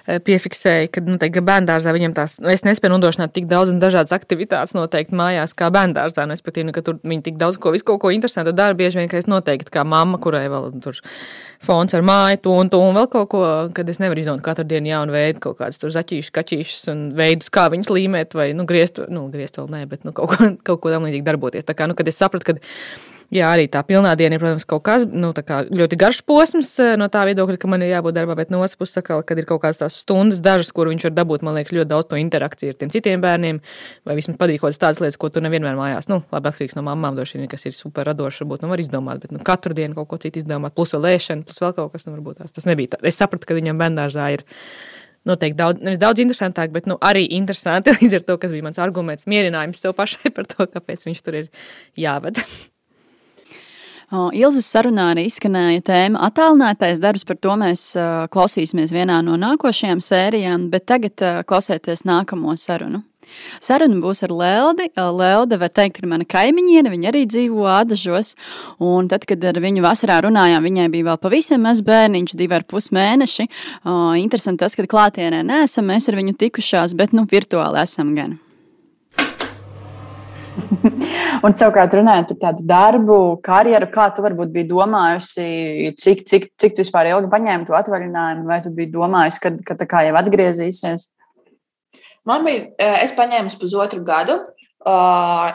Eh, 0.03 0.19
piefiksēja, 0.19 0.89
ka, 0.91 1.01
nu, 1.07 1.15
teikt, 1.15 1.37
ka 1.37 1.43
bērngārzā 1.47 1.93
viņam 1.95 2.15
tās, 2.17 2.33
nu, 2.43 2.49
es 2.51 2.65
nespēju 2.67 2.97
nodrošināt 2.97 3.31
tik 3.37 3.45
daudz 3.47 3.71
un 3.71 3.79
dažādas 3.79 4.11
aktivitātes 4.17 4.75
noteikti 4.75 5.15
mājās, 5.15 5.55
kā 5.55 5.69
bērngārzā. 5.71 6.25
Nu, 6.27 6.35
respektīvi, 6.35 6.67
nu, 6.67 6.75
ka 6.75 6.83
tur 6.83 6.97
viņi 7.07 7.23
tik 7.29 7.39
daudz 7.39 7.61
ko, 7.63 7.71
visu 7.71 7.87
kaut 7.87 8.01
ko 8.03 8.11
interesantu 8.11 8.51
dara. 8.59 8.75
Bieži 8.75 8.99
vien, 8.99 9.07
ka 9.13 9.21
es 9.21 9.31
noteikti 9.31 9.71
kā 9.71 9.85
mamma, 9.87 10.19
kurai 10.23 10.49
vēl 10.51 10.73
tur 10.83 10.99
fons 11.63 11.95
ar 11.95 12.03
māju, 12.03 12.43
to 12.43 12.57
un 12.65 12.73
to 12.73 12.83
un 12.83 12.99
vēl 12.99 13.07
kaut 13.15 13.31
ko, 13.31 13.45
kad 13.79 13.95
es 13.95 14.03
nevaru 14.03 14.25
izdomāt 14.25 14.43
katru 14.49 14.67
dienu 14.67 14.91
jaunu 14.91 15.15
veidu, 15.15 15.39
kaut 15.47 15.61
kādas 15.63 15.79
tur 15.79 15.95
zaķīšas, 15.95 16.35
kaķīšas 16.35 16.91
un 16.91 17.07
veidus, 17.15 17.55
kā 17.55 17.69
viņus 17.71 17.95
līmēt 17.95 18.35
vai, 18.35 18.51
nu, 18.59 18.67
griezt, 18.67 18.99
nu, 19.07 19.29
griezt 19.31 19.63
vēl 19.63 19.71
nē, 19.71 19.87
bet, 19.87 20.03
nu, 20.03 20.17
kaut 20.19 20.35
ko, 20.35 20.51
kaut 20.67 20.83
ko 20.83 20.91
tam 20.91 21.07
līdzīgi 21.07 21.29
darboties. 21.31 21.69
Tā 21.69 21.79
kā, 21.79 21.87
nu, 21.87 21.95
kad 21.95 22.11
es 22.11 22.19
sapratu, 22.19 22.51
ka 22.51 23.12
Jā, 23.33 23.47
arī 23.49 23.65
tā 23.73 23.81
pilnā 23.89 24.11
diena 24.21 24.37
ir, 24.37 24.43
protams, 24.43 24.67
kaut 24.69 24.83
kas 24.85 25.07
nu, 25.09 25.31
ļoti 25.33 25.97
garš 25.97 26.19
posms 26.29 26.69
eh, 26.85 26.91
no 27.01 27.07
tā 27.13 27.23
viedokļa, 27.31 27.57
ka 27.63 27.71
man 27.73 27.81
ir 27.81 27.95
jābūt 27.95 28.19
darbā, 28.19 28.37
bet 28.37 28.53
no 28.53 28.61
otras 28.61 28.77
puses, 28.77 28.99
sakal, 28.99 29.23
kad 29.25 29.41
ir 29.41 29.47
kaut 29.49 29.63
kādas 29.63 29.81
tās 29.81 29.97
stundas, 30.03 30.43
dažas, 30.45 30.69
kur 30.77 30.91
viņš 30.91 31.07
var 31.09 31.15
dabūt, 31.17 31.47
man 31.49 31.57
liekas, 31.57 31.73
ļoti 31.73 31.89
daudz 31.95 32.11
to 32.11 32.21
interakciju 32.21 32.75
ar 32.75 32.79
tiem 32.83 32.93
citiem 32.93 33.25
bērniem, 33.25 33.63
vai 34.05 34.19
vismaz 34.19 34.37
kādas 34.37 34.83
tādas 34.83 35.01
lietas, 35.01 35.17
ko 35.17 35.33
tu 35.33 35.41
nevienmēr 35.41 35.81
mājās, 35.81 36.11
nu, 36.13 36.21
labi, 36.29 36.53
atkarīgs 36.53 36.77
no 36.77 36.85
mamām, 36.85 37.17
droši 37.17 37.41
vien, 37.41 37.49
kas 37.49 37.65
ir 37.65 37.73
super 37.73 38.05
radoši, 38.11 38.45
varbūt, 38.45 38.67
nu, 38.67 38.73
var 38.75 38.85
izdomāt, 38.85 39.25
bet 39.25 39.33
nu, 39.33 39.41
katru 39.49 39.73
dienu 39.81 39.97
kaut 39.97 40.11
ko 40.13 40.21
citu 40.21 40.43
izdomāt, 40.43 40.77
plus 40.77 40.93
vēl 40.93 41.07
lēšana, 41.09 41.49
plus 41.49 41.65
vēl 41.65 41.73
kaut 41.79 41.97
kas, 41.97 42.05
nu, 42.05 42.19
varbūt 42.19 42.43
tās 42.43 42.53
tas 42.53 42.69
nebija 42.69 42.99
tā. 42.99 43.01
Es 43.09 43.17
sapratu, 43.17 43.49
ka 43.49 43.57
viņam 43.57 43.81
bērnārzā 43.81 44.29
ir 44.37 44.45
noteikti 45.25 45.57
daudz, 45.57 45.81
nevis 45.81 46.03
daudz 46.03 46.21
interesantāk, 46.21 46.75
bet 46.75 46.91
nu, 46.91 46.99
arī 47.01 47.25
interesanti. 47.39 47.95
Līdz 48.03 48.21
ar 48.21 48.27
to, 48.29 48.37
kas 48.43 48.53
bija 48.53 48.69
mans 48.69 48.83
arguments, 48.83 49.29
mierinājums 49.31 49.81
sev 49.81 49.97
pašai 49.97 50.35
par 50.37 50.51
to, 50.51 50.69
kāpēc 50.69 51.09
viņš 51.09 51.25
tur 51.25 51.41
ir 51.45 51.51
jāved. 51.97 52.43
Ilzas 54.13 54.67
sarunā 54.69 55.13
arī 55.15 55.25
izskanēja 55.25 55.85
tēma 55.87 56.21
attālinātais 56.29 57.01
darbs, 57.01 57.25
par 57.25 57.39
to 57.41 57.55
mēs 57.57 57.87
klausīsimies 58.35 58.93
vienā 58.93 59.23
no 59.25 59.39
nākošajām 59.41 60.03
sērijām, 60.05 60.69
bet 60.73 60.85
tagad 60.91 61.25
klausieties 61.49 62.05
nākamo 62.05 62.53
sarunu. 62.61 63.01
Saruna 63.65 63.97
būs 64.03 64.21
ar 64.27 64.35
Leldi. 64.37 64.91
Lelde, 64.93 65.57
var 65.57 65.73
teikt, 65.73 66.03
ir 66.03 66.11
mana 66.11 66.27
kaimiņiene, 66.29 66.93
viņa 66.93 67.09
arī 67.09 67.25
dzīvo 67.31 67.65
Ādažos. 67.73 68.35
Un 68.85 69.09
tad, 69.09 69.25
kad 69.29 69.41
ar 69.49 69.61
viņu 69.65 69.85
vasarā 69.85 70.21
runājām, 70.27 70.61
viņai 70.69 70.89
bija 70.93 71.09
vēl 71.09 71.21
pavisam 71.23 71.65
maz 71.65 71.81
bērniņš, 71.87 72.37
divi 72.37 72.59
ar 72.59 72.69
pus 72.69 72.91
mēneši. 72.93 73.49
Interesanti 74.21 74.67
tas, 74.67 74.77
ka 74.77 74.85
klātienē 74.85 75.41
neesam 75.49 75.89
mēs 75.89 76.13
ar 76.13 76.21
viņu 76.21 76.37
tikušās, 76.45 76.97
bet 76.99 77.17
nu 77.17 77.25
virtuāli 77.31 77.81
esam 77.87 78.13
gan. 78.19 78.37
Un, 81.45 81.55
savukārt, 81.57 81.95
runājot 81.97 82.33
par 82.33 82.39
tādu 82.47 82.67
darbu, 82.69 83.19
karjeru, 83.45 83.89
kā 83.93 84.09
tu 84.15 84.25
varbūt 84.25 84.53
biji 84.55 84.69
domājusi, 84.71 85.47
cik, 86.01 86.25
cik, 86.29 86.49
cik 86.61 86.81
vispār 86.83 87.11
ilgi 87.13 87.31
paņēmi 87.33 87.69
to 87.69 87.77
atvaļinājumu, 87.79 88.47
vai 88.49 88.61
tu 88.65 88.73
biji 88.77 88.93
domājusi, 88.95 89.43
ka, 89.43 89.53
ka 89.67 89.77
tā 89.81 89.89
kā 89.91 90.05
jau 90.07 90.17
atgriezīsies? 90.21 91.09
Man 92.29 92.47
bija, 92.47 92.67
es 93.03 93.15
paņēmu 93.17 93.55
pusotru 93.59 94.03
gadu, 94.07 94.39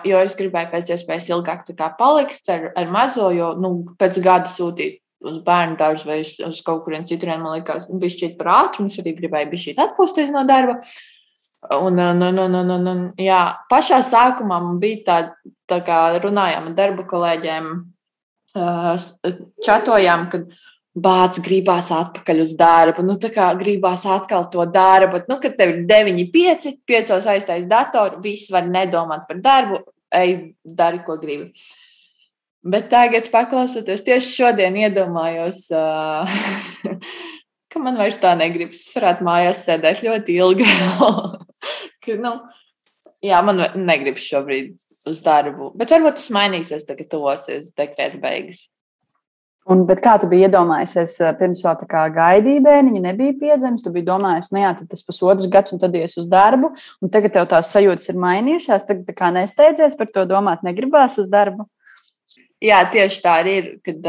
jo 0.08 0.22
es 0.24 0.38
gribēju 0.40 0.72
pēc 0.74 0.94
iespējas 0.96 1.30
ilgāk 1.32 1.68
palikt 2.00 2.50
ar, 2.52 2.72
ar 2.76 2.90
mazo, 2.92 3.30
jo 3.36 3.54
nu, 3.60 3.76
pēc 4.00 4.20
gada 4.24 4.52
sūtīt 4.52 5.02
uz 5.28 5.40
bērnu 5.46 5.80
dārzu 5.80 6.06
vai 6.06 6.20
uz, 6.22 6.36
uz 6.46 6.60
kaut 6.66 6.84
kurien 6.86 7.08
citurien, 7.10 7.42
man 7.42 7.58
liekas, 7.58 7.88
bija 7.90 8.14
šķiet 8.14 8.36
par 8.38 8.52
ātru, 8.54 8.84
un 8.84 8.92
es 8.92 9.00
arī 9.02 9.16
gribēju 9.18 9.62
šī 9.64 9.74
atpūsties 9.82 10.30
no 10.34 10.44
darba. 10.48 10.78
Uh, 10.78 11.17
Un, 11.58 11.98
un, 11.98 12.22
un, 12.22 12.38
un, 12.38 12.56
un, 12.56 12.88
un, 12.88 13.00
jā, 13.18 13.42
pašā 13.72 14.04
sākumā 14.06 14.60
man 14.62 14.78
bija 14.80 15.00
tā, 15.08 15.18
tā 15.68 15.80
kā 15.84 16.02
runājām 16.22 16.70
ar 16.70 16.76
darba 16.78 17.06
kolēģiem, 17.10 17.72
čatojām, 19.66 20.28
kad 20.32 20.46
bācis 20.98 21.44
gribās 21.46 21.90
atpakaļ 21.94 22.44
uz 22.44 22.54
darbu. 22.58 23.06
Nu, 23.06 23.18
tā 23.22 23.32
kā 23.34 23.50
gribās 23.60 24.06
atkal 24.10 24.48
to 24.54 24.66
darbu, 24.70 25.24
nu, 25.30 25.40
kad 25.42 25.58
tev 25.58 25.74
ir 25.74 25.82
9, 25.90 26.24
5, 26.34 26.70
5 26.90 27.28
aiztais 27.34 27.66
datoru, 27.70 28.22
viss 28.24 28.52
var 28.54 28.70
nedomāt 28.70 29.28
par 29.30 29.42
darbu, 29.42 29.82
ej, 30.14 30.38
dari, 30.64 31.02
ko 31.06 31.18
gribi. 31.22 31.52
Bet 32.68 32.90
tagad, 32.92 33.30
paklausoties, 33.32 34.02
tieši 34.04 34.34
šodien 34.42 34.76
iedomājos, 34.82 35.68
uh, 35.72 36.28
ka 37.72 37.82
man 37.82 38.00
vairs 38.00 38.18
tā 38.20 38.34
negribas. 38.40 38.82
Es 38.82 38.98
varētu 38.98 39.28
mājās 39.28 39.62
sēdēt 39.68 40.04
ļoti 40.06 40.42
ilgi. 40.42 40.68
ka, 42.06 42.18
nu, 42.22 42.34
jā, 43.26 43.42
man 43.46 43.66
negribas 43.76 44.26
šobrīd 44.26 44.74
uz 45.08 45.22
darbu. 45.24 45.72
Bet 45.78 45.94
varbūt 45.94 46.20
tas 46.20 46.32
mainīsies, 46.34 46.88
tagad 46.88 47.10
tuvosies 47.12 47.72
dekrēta 47.78 48.20
beigas. 48.24 48.66
Un, 49.68 49.82
kā 50.00 50.14
tu 50.16 50.30
biji 50.32 50.46
iedomājies, 50.48 51.18
pirms 51.40 51.62
vēl 51.66 51.74
tā 51.82 51.88
kā 51.92 52.06
gaidīja 52.16 52.64
bērniņa, 52.64 53.02
nebija 53.04 53.36
piedzimis, 53.36 53.84
tu 53.84 53.92
biji 53.92 54.06
domājis, 54.08 54.48
nu 54.56 54.62
jā, 54.62 54.70
tas 54.88 55.04
pusotrs 55.04 55.50
gads, 55.52 55.74
un 55.76 55.82
tad 55.82 55.96
ies 56.00 56.16
uz 56.22 56.30
darbu, 56.32 56.70
un 57.04 57.12
tagad 57.12 57.36
tev 57.36 57.50
tās 57.52 57.74
sajūtas 57.74 58.08
ir 58.14 58.22
mainījušās, 58.24 58.86
tagad 58.88 59.04
tā 59.10 59.16
kā 59.18 59.34
nesteidzies 59.36 59.98
par 60.00 60.08
to 60.14 60.24
domāt, 60.30 60.64
negribās 60.64 61.20
uz 61.20 61.28
darbu. 61.34 61.68
Jā, 62.64 62.80
tieši 62.90 63.22
tā 63.22 63.34
arī 63.44 63.56
ir. 63.60 63.66
Kad 63.86 64.06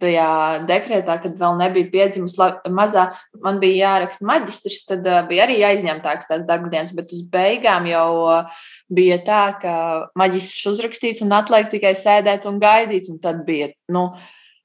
tajā 0.00 0.26
dekrētā, 0.68 1.16
kad 1.24 1.32
vēl 1.40 1.56
nebija 1.58 1.90
piedzimusi 1.90 2.38
mazā, 2.70 3.08
man 3.42 3.58
bija 3.62 3.88
jāraksta 3.88 4.26
maģistrs, 4.28 4.84
tad 4.86 5.08
bija 5.28 5.44
arī 5.48 5.58
jāizņemtāks 5.58 6.30
tās 6.30 6.44
darbdienas, 6.48 6.94
bet 6.96 7.10
uz 7.16 7.24
beigām 7.26 7.88
jau 7.90 8.10
bija 8.94 9.18
tā, 9.26 9.42
ka 9.60 9.74
maģistrs 10.18 10.70
uzrakstīts 10.70 11.24
un 11.26 11.34
atliek 11.34 11.72
tikai 11.72 11.96
sēdēt 11.98 12.46
un 12.46 12.62
gaidīt, 12.62 13.10
un 13.10 13.18
tad 13.22 13.42
bija, 13.48 13.72
nu, 13.90 14.12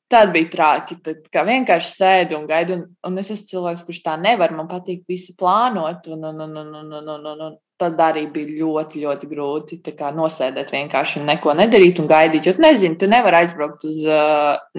Tad 0.06 0.30
bija 0.36 0.50
traki. 0.54 1.00
Tad 1.02 1.46
vienkārši 1.48 1.90
sēdi 1.90 2.36
un 2.38 2.44
gaidi. 2.46 2.76
Un, 2.78 2.84
un 3.08 3.18
es 3.18 3.32
esmu 3.34 3.50
cilvēks, 3.50 3.86
kurš 3.88 4.04
tā 4.06 4.14
nevar. 4.22 4.54
Man 4.54 4.68
patīk 4.70 5.02
visu 5.10 5.34
plānot. 5.40 6.06
Un, 6.14 6.28
un, 6.30 6.44
un, 6.46 6.58
un, 6.62 6.76
un, 6.78 6.92
un, 6.94 7.26
un, 7.32 7.42
un, 7.48 7.56
tad 7.82 8.00
arī 8.00 8.26
bija 8.32 8.54
ļoti, 8.62 9.02
ļoti 9.04 9.30
grūti 9.30 9.80
nosēdēt 10.16 10.72
vienkārši 10.72 11.20
un 11.20 11.30
neko 11.30 11.56
nedarīt 11.60 12.00
un 12.00 12.08
gaidīt. 12.08 12.48
Jo, 12.48 12.56
nezinu, 12.64 12.98
tu 13.00 13.10
nevari 13.12 13.42
aizbraukt 13.44 13.84
uz, 13.88 14.02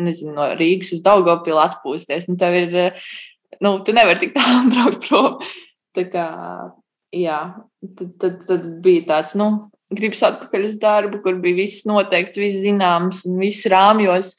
nezinu, 0.00 0.34
no 0.36 0.48
Rīgas 0.56 0.94
uz 0.96 1.04
Daugopilu 1.04 1.60
atpūsties. 1.60 2.28
Nu, 2.30 2.38
tev 2.40 2.56
ir, 2.56 2.76
nu, 3.60 3.76
tu 3.84 3.96
nevari 3.96 4.22
tik 4.22 4.36
tālu 4.36 4.68
braukt 4.72 5.08
prom. 5.08 5.40
Tā 5.96 6.06
kā, 6.12 6.26
jā, 7.16 7.40
tad, 7.98 8.14
tad, 8.22 8.40
tad 8.48 8.70
bija 8.84 9.04
tāds, 9.10 9.36
nu, 9.36 9.50
gribas 9.92 10.24
atpakaļ 10.26 10.70
uz 10.70 10.78
darbu, 10.82 11.20
kur 11.24 11.36
bija 11.42 11.60
viss 11.60 11.84
noteikts, 11.88 12.40
viss 12.40 12.64
zināms 12.64 13.24
un 13.28 13.36
viss 13.42 13.68
rāmjos. 13.70 14.34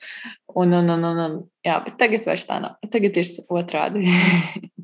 Un, 0.58 0.74
un, 0.74 0.90
un, 0.90 1.04
un, 1.06 1.22
un, 1.22 1.34
jā, 1.66 1.78
bet 1.86 2.00
tagad 2.02 2.26
vairs 2.26 2.48
tā 2.50 2.58
nav. 2.64 2.80
Tagad 2.90 3.22
ir 3.22 3.30
otrādi. 3.54 4.08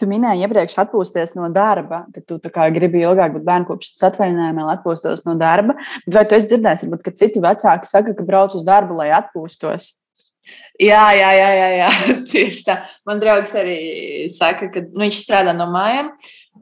Tu 0.00 0.08
minēji 0.10 0.44
iepriekš 0.44 0.76
atpūsties 0.84 1.34
no 1.38 1.48
darba, 1.54 2.04
ka 2.14 2.22
tu 2.26 2.38
gribi 2.76 3.02
ilgāk 3.04 3.36
būt 3.36 3.44
bērnu 3.46 3.68
kopšanas 3.68 4.06
atvaļinājumā, 4.10 4.64
lai 4.68 4.76
atpūstos 4.78 5.24
no 5.28 5.36
darba. 5.40 5.76
Bet 6.06 6.16
vai 6.16 6.24
tu 6.28 6.38
esi 6.38 6.50
dzirdējis, 6.52 6.86
varbūt, 6.86 7.04
ka 7.04 7.14
citi 7.20 7.42
vecāki 7.44 7.90
saka, 7.90 8.16
ka 8.16 8.26
brauc 8.26 8.56
uz 8.58 8.64
darbu, 8.66 8.98
lai 9.00 9.10
atpūstos? 9.16 9.92
Jā, 10.82 11.04
jā, 11.16 11.30
jā, 11.38 11.50
jā, 11.54 11.68
jā. 11.78 11.90
tieši 12.32 12.64
tā. 12.66 12.80
Man 13.08 13.22
draugs 13.22 13.54
arī 13.56 13.78
saka, 14.34 14.68
ka 14.74 14.82
nu, 14.84 15.06
viņš 15.06 15.20
strādā 15.22 15.54
no 15.56 15.68
mājām, 15.72 16.10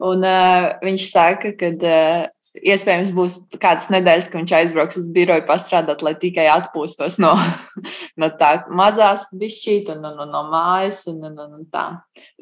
un 0.03 0.23
uh, 0.27 0.69
viņš 0.83 1.09
saka, 1.09 1.53
ka 1.59 1.73
uh, 1.73 2.27
iespējams 2.53 3.09
būs 3.15 3.35
kādas 3.61 3.89
nedēļas, 3.93 4.27
ka 4.29 4.37
viņš 4.37 4.51
aizbrauks 4.57 4.99
uz 5.01 5.07
biroju 5.13 5.45
pastrādāt, 5.47 6.03
lai 6.05 6.13
tikai 6.19 6.45
atpūstos 6.53 7.17
no, 7.21 7.33
no 8.21 8.29
tā 8.39 8.51
mazās 8.69 9.25
bišķīt 9.33 9.89
un, 9.95 10.03
un, 10.09 10.19
un 10.25 10.33
no 10.35 10.43
mājas. 10.51 11.03
Un, 11.09 11.21
un, 11.25 11.39
un, 11.39 11.55
un 11.59 11.63
tā. 11.73 11.85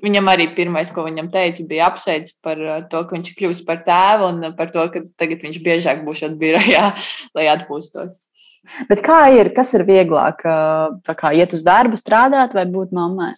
Viņam 0.04 0.32
arī 0.34 0.50
pirmais, 0.58 0.92
ko 0.92 1.06
viņam 1.08 1.32
teica, 1.34 1.68
bija 1.68 1.88
apsveic 1.92 2.34
par 2.44 2.60
uh, 2.60 2.82
to, 2.92 3.06
ka 3.08 3.16
viņš 3.16 3.32
kļūs 3.38 3.64
par 3.68 3.86
tēvu 3.88 4.28
un 4.34 4.50
par 4.58 4.74
to, 4.74 4.84
ka 4.92 5.04
tagad 5.22 5.46
viņš 5.46 5.62
biežāk 5.64 6.04
būs 6.08 6.26
šeit 6.26 6.36
birojā, 6.42 6.92
lai 7.38 7.48
atpūstos. 7.54 8.20
Bet 8.92 9.00
kā 9.06 9.24
ir, 9.34 9.50
kas 9.56 9.72
ir 9.78 9.88
vieglāk, 9.88 10.44
uh, 10.46 11.16
kā 11.18 11.32
iet 11.38 11.56
uz 11.58 11.64
darbu, 11.66 11.98
strādāt 11.98 12.54
vai 12.58 12.68
būt 12.70 12.92
mammai? 12.96 13.32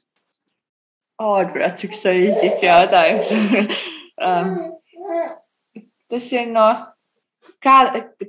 Ārprāt, 1.21 1.77
cik 1.79 1.93
sarežģīts 1.95 2.65
jautājums. 2.65 3.29
um, 4.27 4.53
Tas 6.13 6.27
ir 6.29 6.45
no, 6.53 6.67
kā, 7.63 7.77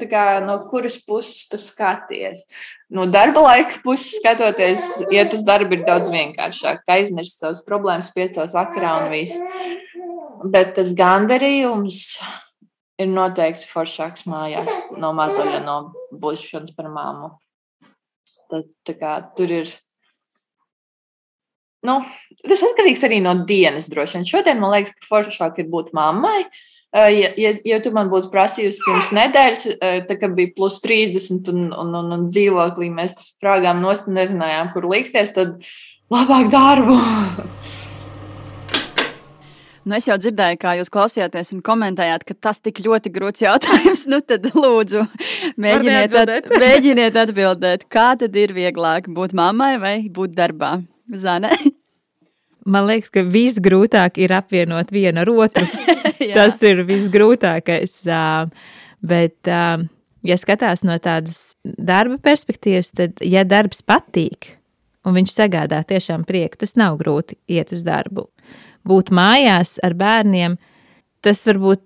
kā, 0.09 0.23
no 0.41 0.57
kuras 0.71 0.97
puses 1.05 1.43
tu 1.51 1.59
skaties. 1.61 2.47
No 2.89 3.05
darba 3.13 3.43
laika 3.45 3.83
puses 3.85 4.15
skatoties, 4.23 4.87
iet 5.13 5.37
uz 5.37 5.45
darbu 5.45 5.77
ir 5.77 5.85
daudz 5.85 6.09
vienkāršāk. 6.15 6.87
Aizmirst 6.97 7.43
savas 7.43 7.61
problēmas 7.67 8.09
piecos 8.17 8.57
vakarā 8.57 8.95
un 9.03 9.13
viss. 9.13 9.37
Bet 10.49 10.73
tas 10.79 10.95
gandarījums 10.97 12.01
ir 13.01 13.13
noteikti 13.13 13.69
foršāks 13.69 14.25
mājās 14.31 14.71
no 14.97 15.13
mazuļa, 15.17 15.61
no 15.69 15.79
būšanas 16.25 16.73
par 16.77 16.89
māmu. 16.95 17.35
Tad, 18.49 18.97
kā, 18.97 19.19
tur 19.37 19.53
ir. 19.53 19.73
Nu, 21.85 22.01
tas 22.41 22.63
atkarīgs 22.65 23.03
arī 23.05 23.21
no 23.21 23.35
dienas, 23.45 23.93
droši 23.93 24.23
vien. 24.23 24.29
Šodien 24.29 24.63
man 24.63 24.73
liekas, 24.73 24.95
ka 24.97 25.11
foršāk 25.11 25.59
ir 25.61 25.69
būt 25.73 25.91
mammai, 25.97 26.47
uh, 26.47 26.63
Ja, 26.95 27.31
ja, 27.35 27.51
ja 27.67 27.81
tu 27.83 27.91
man 27.91 28.07
būtu 28.07 28.29
prasījusi 28.31 28.79
pirms 28.85 29.09
nedēļas, 29.17 29.65
tad, 30.07 30.13
kad 30.21 30.37
bija 30.37 30.53
plus 30.55 30.77
30 30.85 31.51
un, 31.51 31.65
un, 31.75 31.91
un, 31.99 32.13
un 32.15 32.29
dzīvoklī, 32.29 32.87
mēs 32.95 33.17
tas 33.19 33.33
sprāgām 33.33 33.83
nost 33.83 34.07
un 34.07 34.21
nezinājām, 34.21 34.71
kur 34.77 34.87
likties, 34.93 35.35
tad 35.35 35.59
labāk 36.15 36.53
darbu. 36.55 37.01
Nu, 39.85 39.99
es 39.99 40.07
jau 40.09 40.15
dzirdēju, 40.17 40.57
kā 40.63 40.79
jūs 40.79 40.89
klausījāties 40.93 41.51
un 41.53 41.61
komentējāt, 41.65 42.23
ka 42.25 42.37
tas 42.47 42.63
tik 42.65 42.81
ļoti 42.87 43.13
grūts 43.13 43.45
jautājums. 43.45 44.07
Nu, 44.15 44.21
tad, 44.25 44.47
lūdzu, 44.55 45.03
mēģiniet, 45.61 46.15
at, 46.15 46.51
mēģiniet 46.63 47.17
atbildēt, 47.19 47.89
kā 47.93 48.13
tad 48.21 48.37
ir 48.39 48.55
vieglāk 48.57 49.11
būt 49.13 49.35
mammai 49.37 49.75
vai 49.83 49.97
būt 50.13 50.37
darbā? 50.39 50.77
Zane? 51.11 51.51
Man 52.65 52.87
liekas, 52.89 53.13
ka 53.13 53.25
visgrūtāk 53.29 54.19
ir 54.25 54.33
apvienot 54.37 54.93
vienu 54.95 55.21
ar 55.23 55.31
otru. 55.33 55.67
Tas 56.37 56.61
ir 56.65 56.85
visgrūtākais. 56.89 57.97
Bet, 59.05 59.51
ja 60.25 60.37
skatās 60.41 60.85
no 60.87 60.97
tādas 61.03 61.57
darba 61.65 62.17
perspektīvas, 62.25 62.95
tad, 62.97 63.21
ja 63.21 63.45
darbs 63.45 63.85
patīk 63.85 64.55
un 65.05 65.19
viņš 65.19 65.35
sagādā 65.35 65.83
tiešām 65.85 66.25
prieku, 66.25 66.63
tas 66.63 66.73
nav 66.81 66.97
grūti 67.03 67.37
iet 67.53 67.75
uz 67.77 67.85
darbu. 67.85 68.25
Būt 68.89 69.13
mājās 69.13 69.77
ar 69.85 69.93
bērniem, 70.01 70.57
tas 71.21 71.45
varbūt 71.45 71.85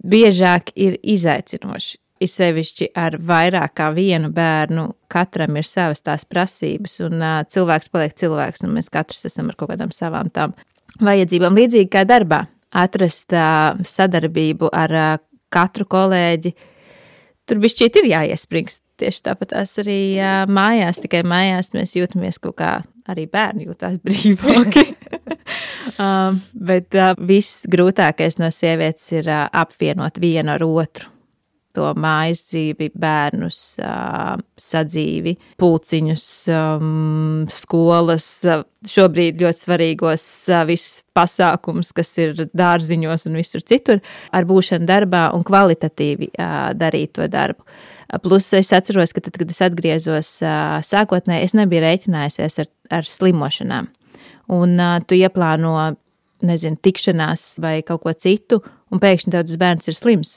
biežāk 0.00 0.72
ir 0.72 0.96
izaicinoši 1.04 1.98
ir 2.20 2.30
sevišķi 2.30 2.90
ar 2.96 3.18
vairāk 3.28 3.74
kā 3.76 3.90
vienu 3.96 4.30
bērnu, 4.34 4.86
katram 5.12 5.58
ir 5.60 5.68
savas 5.68 6.02
tās 6.04 6.24
prasības, 6.28 6.98
un 7.06 7.20
uh, 7.20 7.40
cilvēks 7.52 7.92
paliek 7.92 8.16
cilvēks, 8.16 8.64
un 8.66 8.76
mēs 8.76 8.90
katrs 8.92 9.26
esam 9.28 9.50
ar 9.52 9.58
kaut 9.58 9.72
kādām 9.74 9.92
savām 9.94 10.30
tām 10.32 10.56
vajadzībām. 11.04 11.56
Līdzīgi 11.58 11.90
kā 11.92 12.06
darbā, 12.08 12.44
atrast 12.76 13.34
uh, 13.36 13.76
sadarbību 13.84 14.72
ar 14.72 14.96
uh, 14.96 15.12
katru 15.52 15.86
kolēģi. 15.92 16.54
Tur 17.46 17.62
bija 17.62 17.76
šķiet, 17.76 18.00
ir 18.00 18.10
jāiesprings. 18.10 18.80
Tieši 18.96 19.26
tāpat 19.28 19.52
arī 19.60 20.16
uh, 20.16 20.44
mājās, 20.48 21.02
tikai 21.02 21.20
mājās 21.28 21.74
mēs 21.76 21.92
jūtamies 21.98 22.40
kaut 22.42 22.56
kā, 22.62 22.70
arī 23.12 23.26
bērni 23.28 23.68
jūtas 23.68 23.98
brīvāki. 24.06 24.86
um, 26.02 26.40
bet 26.56 26.96
uh, 26.96 27.12
viss 27.28 27.68
grūtākais 27.68 28.40
no 28.40 28.48
sievietes 28.54 29.12
ir 29.12 29.28
uh, 29.28 29.44
apvienot 29.52 30.16
vienu 30.22 30.56
ar 30.56 30.64
otru 30.64 31.12
to 31.76 31.88
mājas 32.00 32.42
dzīvi, 32.50 32.90
bērnus, 32.96 33.60
sadzīvi, 34.60 35.34
pulciņus, 35.60 36.28
skolas, 37.56 38.28
šobrīd 38.86 39.42
ļoti 39.42 39.64
svarīgos 39.64 40.28
visus 40.68 41.02
pasākumus, 41.16 41.92
kas 41.96 42.12
ir 42.22 42.46
dārziņos 42.56 43.26
un 43.28 43.38
visur 43.40 43.64
citur, 43.66 44.00
ar 44.36 44.48
būšanu 44.48 44.88
darbā 44.88 45.28
un 45.36 45.44
kvalitatīvi 45.46 46.32
darīt 46.78 47.16
to 47.18 47.28
darbu. 47.32 47.66
Plus 48.22 48.52
es 48.54 48.70
atceros, 48.76 49.12
ka 49.12 49.20
tad, 49.24 49.36
kad 49.40 49.50
es 49.50 49.62
atgriezos 49.66 50.36
sākotnēji, 50.86 51.48
es 51.48 51.56
nebiju 51.58 51.82
rēķinājusies 51.82 52.60
ar, 52.62 52.72
ar 53.00 53.08
slimošanām. 53.10 53.90
Un 54.54 54.78
tu 55.10 55.18
ieplāno, 55.18 55.74
nezinu, 56.46 56.78
tikšanās 56.84 57.56
vai 57.64 57.80
kaut 57.82 58.04
ko 58.04 58.14
citu, 58.14 58.60
un 58.92 59.02
pēkšņi 59.02 59.32
tev 59.34 59.48
tas 59.48 59.58
bērns 59.58 59.90
ir 59.90 59.98
slims 59.98 60.36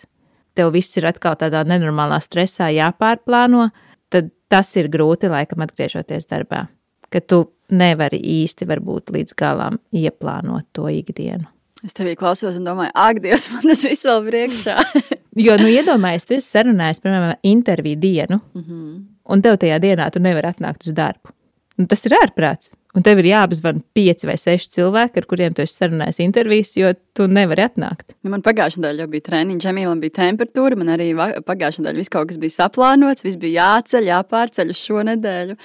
tev 0.60 0.74
viss 0.76 0.98
ir 1.00 1.08
atkal 1.08 1.38
tādā 1.40 1.64
nenormālā 1.68 2.20
stresā 2.24 2.68
jāpārplāno, 2.76 3.70
tad 4.12 4.34
tas 4.52 4.74
ir 4.80 4.90
grūti 4.92 5.30
laikam 5.32 5.64
atgriežoties 5.64 6.28
darbā. 6.28 6.66
Ka 7.10 7.22
tu 7.24 7.46
nevari 7.72 8.20
īsti 8.20 8.68
varbūt 8.70 9.14
līdz 9.14 9.38
galam 9.40 9.80
ieplānot 9.96 10.68
to 10.76 10.90
ikdienu. 10.92 11.48
Es 11.86 11.96
tevī 11.96 12.18
klausos 12.20 12.58
un 12.60 12.66
domāju, 12.68 12.92
ak, 13.00 13.22
Dievs, 13.24 13.48
man 13.54 13.70
tas 13.70 13.86
viss 13.88 14.04
vēl 14.04 14.26
priekšā. 14.26 14.76
jo, 15.46 15.56
nu, 15.62 15.70
iedomājies, 15.72 16.28
tu 16.28 16.36
esi 16.36 16.58
sarunājis, 16.58 17.00
piemēram, 17.06 17.38
interviju 17.48 18.02
dienu, 18.02 18.42
mm 18.42 18.64
-hmm. 18.64 18.98
un 19.32 19.42
tev 19.46 19.56
tajā 19.62 19.80
dienā 19.80 20.10
tu 20.12 20.20
nevari 20.20 20.52
atnākt 20.52 20.90
uz 20.90 20.94
darbu. 20.98 21.32
Nu, 21.80 21.88
tas 21.88 22.04
ir 22.06 22.18
ārprāts. 22.20 22.74
Un 22.98 23.04
tev 23.06 23.20
ir 23.22 23.28
jāapzvan 23.30 23.84
pieci 23.94 24.26
vai 24.26 24.34
seši 24.42 24.72
cilvēki, 24.74 25.22
ar 25.22 25.26
kuriem 25.30 25.54
tu 25.54 25.62
esi 25.62 25.76
sarunājis 25.78 26.24
intervijas, 26.24 26.72
jo 26.74 26.90
tu 27.14 27.28
nevari 27.30 27.62
atnākt. 27.68 28.16
Nu, 28.26 28.32
man 28.34 28.42
pagājušajā 28.42 28.82
nedēļā 28.82 29.06
bija 29.12 29.26
treniņš, 29.28 29.62
Džemīlam 29.62 30.00
bija 30.02 30.16
temperatūra, 30.18 30.78
man 30.80 30.90
arī 30.96 31.12
pagājušajā 31.14 31.84
nedēļā 31.86 32.02
viss 32.02 32.14
kaut 32.16 32.32
kas 32.32 32.40
bija 32.42 32.56
saplānots, 32.56 33.26
viss 33.28 33.38
bija 33.38 33.68
jāceļ, 33.68 34.10
jāpārceļ 34.10 34.74
uz 34.74 34.82
šo 34.82 35.04
nedēļu. 35.06 35.58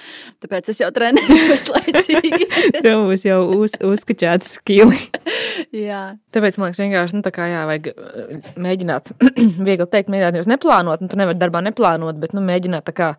Tāpēc 0.45 0.69
es 0.69 0.83
jau 0.83 0.91
trenējos 0.93 1.65
laicīgi. 1.73 2.49
tev 2.85 3.07
būs 3.09 3.25
jau 3.25 3.39
uz, 3.57 3.73
uzskačāts 3.89 4.59
skili. 4.59 5.01
jā. 5.87 6.03
Tāpēc 6.35 6.61
man 6.61 6.69
liekas, 6.69 6.83
vienkārši, 6.83 7.17
nu, 7.17 7.25
tā 7.25 7.33
kā 7.33 7.49
jā, 7.49 7.65
vajag 7.71 7.89
uh, 7.89 8.53
mēģināt, 8.67 9.13
viegli 9.71 9.89
teikt, 9.89 10.13
mēģināt 10.13 10.37
nevis 10.37 10.51
neplānot, 10.51 11.01
nu, 11.01 11.09
tu 11.09 11.17
nevari 11.17 11.41
darbā 11.41 11.63
neplānot, 11.65 12.21
bet, 12.21 12.37
nu, 12.37 12.45
mēģināt 12.45 12.85
tā 12.91 12.93
kā 12.93 13.11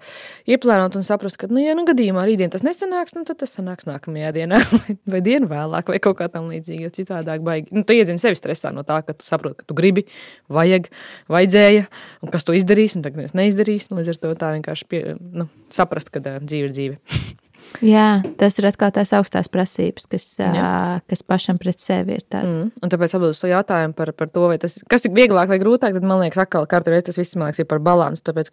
ieplānot 0.47 0.95
un 0.95 1.07
saprast, 1.07 1.41
ka, 1.41 1.51
nu, 1.51 1.59
ja, 1.65 1.75
nu, 1.75 1.89
gadījumā 1.89 2.29
rītdien 2.29 2.55
tas 2.55 2.63
nesanāks, 2.67 3.17
nu, 3.17 3.25
tad 3.27 3.41
tas 3.43 3.57
sanāks 3.57 3.89
nāk 3.89 3.96
nākamajā 3.97 4.33
dienā, 4.37 4.61
vai 5.13 5.23
dienu 5.25 5.49
vēlāk, 5.51 5.93
vai 5.93 6.01
kaut 6.03 6.19
kā 6.21 6.29
tam 6.33 6.51
līdzīga. 6.53 6.87
Jo 6.87 6.93
citādāk, 6.95 7.45
baigi. 7.47 7.73
Nu, 7.75 7.85
tu 7.87 7.97
iedzini 7.97 8.21
sevi 8.23 8.39
stresā 8.39 8.73
no 8.75 8.85
tā, 8.87 9.01
ka 9.07 9.17
tu 9.17 9.27
saproti, 9.29 9.61
ka 9.63 9.69
tu 9.69 9.77
gribi, 9.79 10.07
vajag, 10.53 10.91
vajadzēja, 11.33 11.89
un 12.23 12.35
kas 12.35 12.47
to 12.47 12.57
izdarīs, 12.57 12.97
un 12.99 13.07
tagad 13.07 13.35
neizdarīs. 13.37 13.91
Līdz 13.91 14.13
ar 14.13 14.21
to 14.23 14.37
tā 14.39 14.53
vienkārši 14.59 14.89
pie, 14.91 15.03
nu, 15.17 15.49
saprast, 15.73 16.13
ka 16.15 16.23
uh, 16.23 16.39
dzīve 16.45 16.71
ir 16.71 16.77
dzīve. 16.77 17.01
Jā, 17.85 18.23
tas 18.41 18.57
ir 18.61 18.69
atkal 18.69 18.93
tās 18.95 19.11
augstās 19.17 19.51
prasības, 19.53 20.07
kas, 20.09 20.27
Jā. 20.39 21.01
kas 21.11 21.23
pašam 21.27 21.59
pret 21.61 21.83
sevi 21.83 22.17
ir. 22.17 22.23
Tāda. 22.25 22.47
Mm. 22.47 22.71
Un 22.81 22.93
tāpēc 22.93 23.17
atbildot 23.17 23.37
uz 23.37 23.43
to 23.43 23.51
jautājumu 23.51 23.97
par, 23.99 24.13
par 24.17 24.31
to, 24.33 24.47
tas, 24.63 24.79
kas 24.89 25.05
ir 25.09 25.13
vieglāk 25.17 25.51
vai 25.51 25.59
grūtāk, 25.61 25.97
tad 25.97 26.07
man 26.07 26.23
liekas, 26.23 26.41
atkal 26.47 26.69
reizi 26.87 27.11
tas 27.11 27.21
viss 27.21 27.37
liekas, 27.37 27.61
ir 27.61 27.69
par 27.69 27.83
balansu. 27.85 28.25
Tāpēc, 28.31 28.53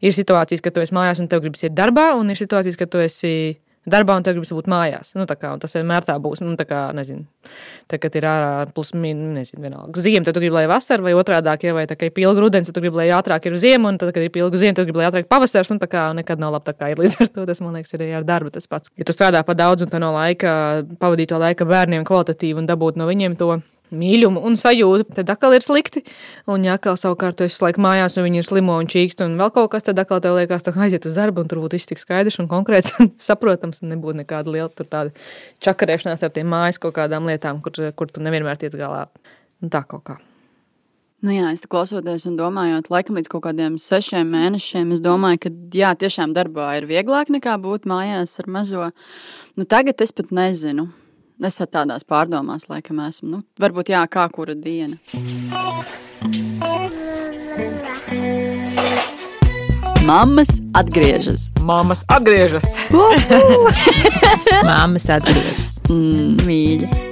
ir 0.00 0.16
situācijas, 0.16 0.64
kad 0.64 0.74
tu 0.74 0.82
esi 0.82 0.96
mājās 0.96 1.22
un 1.22 1.28
tev 1.30 1.44
gribas 1.44 1.62
iet 1.66 1.76
darbā, 1.76 2.10
un 2.18 2.32
ir 2.32 2.40
situācijas, 2.40 2.78
kad 2.80 2.90
tu 2.92 3.02
esi 3.04 3.34
darbā, 3.88 4.16
un 4.18 4.24
tev 4.26 4.36
gribas 4.36 4.52
būt 4.52 4.68
mājās. 4.70 5.14
Nu, 5.16 5.24
kā, 5.28 5.52
tas 5.60 5.74
vienmēr 5.76 6.04
tā 6.06 6.16
būs. 6.20 6.42
Nu, 6.44 6.52
tā 6.58 6.66
kā, 6.68 6.80
nezinu, 6.96 7.24
tā, 7.90 8.00
kad 8.02 8.16
ir 8.18 8.26
ārā 8.28 8.50
plus 8.74 8.92
mīnus, 8.92 9.54
vienalga. 9.56 10.02
Ziema, 10.04 10.26
tad 10.26 10.36
gribi, 10.40 10.52
lai 10.54 10.66
vasara 10.70 11.04
vai 11.04 11.14
otrādi, 11.16 11.54
ja 11.64 11.74
vai 11.76 11.86
tā 11.90 11.96
kā 11.98 12.10
ir 12.10 12.14
pilga 12.16 12.44
rudens, 12.44 12.68
tad 12.68 12.82
gribi, 12.82 13.00
lai 13.00 13.08
ātrāk 13.16 13.48
ir 13.48 13.56
ziema, 13.60 13.92
un 13.92 14.00
tad, 14.00 14.12
kad 14.16 14.26
ir 14.26 14.32
pilga 14.34 14.60
ziema, 14.60 14.76
tad 14.76 14.88
gribi, 14.88 15.00
lai 15.00 15.08
ātrāk 15.08 15.30
pavasars, 15.32 15.72
un 15.72 15.80
tā 15.82 15.88
kā 15.90 16.10
nekad 16.16 16.42
nav 16.42 16.54
labi 16.58 16.68
tā 16.68 16.76
kā 16.76 16.92
ir 16.92 17.00
līdz 17.00 17.18
ar 17.24 17.32
to. 17.32 17.48
Tas, 17.50 17.64
man 17.64 17.78
liekas, 17.78 17.96
ir 17.96 18.04
arī 18.04 18.14
ar 18.20 18.28
darbu 18.28 18.52
tas 18.54 18.68
pats. 18.70 18.92
Ja 19.00 19.08
tu 19.08 19.16
strādā 19.16 19.42
pa 19.46 19.56
daudz 19.58 19.86
un 19.86 19.92
tā 19.92 20.02
no 20.02 20.12
laika, 20.16 20.84
pavadīt 21.00 21.32
to 21.32 21.40
laika 21.40 21.68
bērniem 21.68 22.04
kvalitatīvi 22.08 22.60
un 22.60 22.68
dabūt 22.68 23.00
no 23.00 23.08
viņiem 23.08 23.38
to 23.40 23.56
mīlumu 23.94 24.42
un 24.46 24.56
sajūtu, 24.60 25.08
tad 25.16 25.32
atkal 25.34 25.56
ir 25.56 25.64
slikti. 25.64 26.02
Un, 26.50 26.64
ja 26.66 26.76
atkal 26.78 26.98
savukārt 27.00 27.38
tu 27.40 27.46
esi 27.48 27.62
laik 27.64 27.80
mājās, 27.82 28.16
un 28.18 28.26
viņi 28.28 28.42
ir 28.42 28.48
slimo 28.48 28.78
un 28.80 28.88
čīkst, 28.90 29.24
un 29.26 29.36
vēl 29.40 29.52
kaut 29.56 29.72
kas, 29.74 29.86
tad 29.88 30.00
atkal 30.02 30.22
tev 30.24 30.38
liekas, 30.38 30.66
ka 30.66 30.86
aiziet 30.86 31.08
uz 31.08 31.18
darbu, 31.18 31.44
un 31.44 31.50
tur 31.50 31.62
būtu 31.64 31.78
viss 31.78 31.90
tik 31.90 32.02
skaidrs 32.02 32.40
un 32.42 32.50
konkrēts 32.50 32.96
un 33.02 33.12
saprotams, 33.30 33.82
un 33.84 33.94
nebūtu 33.94 34.22
nekāda 34.22 34.54
liela 34.54 35.04
čakarēšanās 35.64 36.26
ar 36.26 36.34
tiem 36.34 36.50
mājas 36.50 36.80
kaut 36.82 36.96
kādām 36.98 37.28
lietām, 37.30 37.62
kur, 37.64 37.92
kur 37.96 38.10
tu 38.10 38.24
nevienmēr 38.24 38.60
tiec 38.60 38.76
galā. 38.78 39.06
Un 39.60 39.72
tā 39.72 39.84
kaut 39.84 40.06
kā. 40.06 40.20
Nu 41.20 41.34
jā, 41.34 41.50
es 41.52 41.66
klausoties 41.68 42.22
un 42.30 42.38
domājot, 42.38 42.86
laikam 42.88 43.18
līdz 43.18 43.28
kaut 43.28 43.42
kādiem 43.44 43.74
sešiem 43.76 44.30
mēnešiem, 44.32 44.94
es 44.94 45.02
domāju, 45.04 45.42
ka 45.42 45.50
jā, 45.76 45.90
tiešām 46.00 46.32
darbā 46.32 46.70
ir 46.78 46.86
vieglāk 46.88 47.28
nekā 47.34 47.58
būt 47.60 47.84
mājās 47.90 48.38
ar 48.40 48.48
mazo. 48.48 48.86
Nu, 49.52 49.66
tagad 49.68 50.00
es 50.00 50.16
pat 50.16 50.32
nezinu. 50.32 50.86
Es 51.40 51.56
tādās 51.56 52.02
pārdomās, 52.04 52.66
laikam, 52.68 52.98
esmu. 53.06 53.30
Nu, 53.32 53.38
varbūt 53.60 53.94
jā, 53.94 54.02
kā 54.12 54.26
kura 54.28 54.52
diena. 54.52 54.98
Māmas 60.04 60.58
atgriežas. 60.76 61.48
Māmas 61.64 62.04
atgriežas. 62.12 62.68
Māmas 64.68 65.08
atgriežas. 65.16 65.78
Mm, 65.88 66.36
mīļi. 66.44 67.09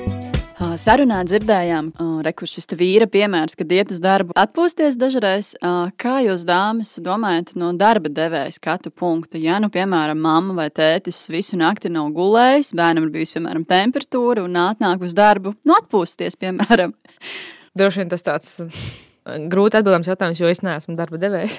Sarunā 0.58 1.20
dzirdējām, 1.22 1.92
rekurš 2.26 2.56
šis 2.58 2.72
vīra 2.80 3.06
piemērs, 3.10 3.54
kad 3.58 3.70
iet 3.70 3.92
uz 3.94 4.00
darbu 4.02 4.34
atpūsties 4.38 4.98
dažreiz. 4.98 5.52
Kā 6.02 6.16
jūs, 6.24 6.42
dāmas, 6.48 6.96
domājat 7.02 7.52
no 7.60 7.70
darba 7.78 8.10
devēja 8.10 8.56
skatu 8.56 8.90
punkta? 8.90 9.38
Ja, 9.38 9.60
nu, 9.62 9.70
piemēram, 9.70 10.18
mamma 10.18 10.56
vai 10.58 10.68
tētis 10.74 11.20
visu 11.30 11.58
nakti 11.60 11.92
nav 11.94 12.10
gulējis, 12.16 12.74
bērnam 12.74 13.06
ir 13.06 13.14
bijusi, 13.14 13.36
piemēram, 13.38 13.68
temperatūra 13.70 14.48
un 14.48 14.58
atnāk 14.66 15.06
uz 15.06 15.14
darbu, 15.14 15.54
nu, 15.62 15.78
atpūsties, 15.78 16.34
piemēram. 16.42 16.96
Droši 17.78 18.02
vien 18.02 18.10
tas 18.10 18.26
tāds 18.26 18.56
grūti 19.52 19.78
atbildams 19.78 20.08
jautājums, 20.10 20.40
jo 20.40 20.50
es 20.50 20.62
neesmu 20.64 20.96
darba 20.98 21.20
devējs. 21.20 21.58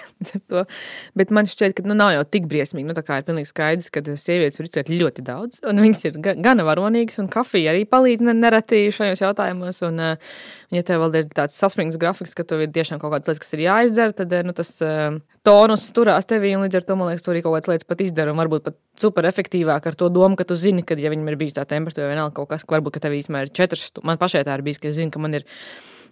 Bet 1.20 1.34
man 1.36 1.50
šķiet, 1.50 1.76
ka 1.78 1.86
nu, 1.88 1.98
nav 1.98 2.14
jau 2.16 2.26
tik 2.38 2.48
briesmīgi. 2.52 2.88
Nu, 2.90 2.96
ir 2.98 3.26
pilnīgi 3.28 3.50
skaidrs, 3.52 3.90
ka 3.94 4.04
sievietes 4.10 4.62
var 4.62 4.70
izturēt 4.70 4.92
ļoti 4.94 5.26
daudz, 5.28 5.62
un 5.70 5.82
viņas 5.84 6.06
ir 6.10 6.20
gana 6.44 6.66
varonīgas, 6.68 7.20
un 7.22 7.30
kafija 7.32 7.74
arī 7.74 7.86
palīdz 7.90 8.26
nereti 8.30 8.86
šajos 8.96 9.24
jautājumos. 9.24 9.82
Un, 9.88 10.02
ja 10.76 10.86
tev 10.86 11.04
vēl 11.06 11.20
ir 11.22 11.30
tāds 11.36 11.58
saspringts 11.60 12.00
grafiks, 12.02 12.36
ka 12.38 12.46
tev 12.48 12.66
ir 12.66 12.74
tiešām 12.76 13.02
kaut 13.02 13.14
kādas 13.14 13.30
lietas, 13.30 13.44
kas 13.44 13.56
ir 13.58 13.66
jāizdara, 13.66 14.16
tad 14.16 14.34
nu, 14.48 14.56
tas 14.58 14.72
tonus 15.46 15.88
turās 15.96 16.28
tevī, 16.30 16.54
un 16.58 16.66
līdz 16.66 16.80
ar 16.80 16.88
to 16.88 16.98
man 17.00 17.12
liekas, 17.12 17.26
tu 17.26 17.34
arī 17.34 17.44
kaut 17.46 17.58
kādas 17.58 17.72
lietas 17.72 17.90
pat 17.90 18.04
izdara, 18.06 18.34
un 18.34 18.42
varbūt 18.42 18.66
pat 18.66 18.78
super 19.02 19.28
efektīvāk 19.30 19.88
ar 19.90 19.98
to 20.00 20.10
domu, 20.14 20.38
ka 20.40 20.48
tu 20.48 20.58
zini, 20.60 20.84
ka, 20.86 20.98
ja 21.00 21.12
viņam 21.14 21.32
ir 21.32 21.40
bijis 21.40 21.58
tā 21.58 21.66
temperatūra, 21.70 22.08
vai 22.08 22.16
vienalga 22.16 22.36
kaut 22.42 22.52
kas, 22.52 22.66
ka 22.66 22.78
varbūt, 22.78 22.98
ka 22.98 23.06
tev 23.08 23.16
īstenībā 23.18 23.46
ir 23.46 23.54
četras 23.56 23.88
stundas, 23.90 24.08
man 24.10 24.22
pašai 24.22 24.44
tā 24.48 24.58
ir 24.58 24.66
bijis, 24.66 24.82
ka 24.82 24.92
es 24.92 25.00
zinu, 25.00 25.14
ka 25.14 25.24
man 25.24 25.40
ir 25.40 25.48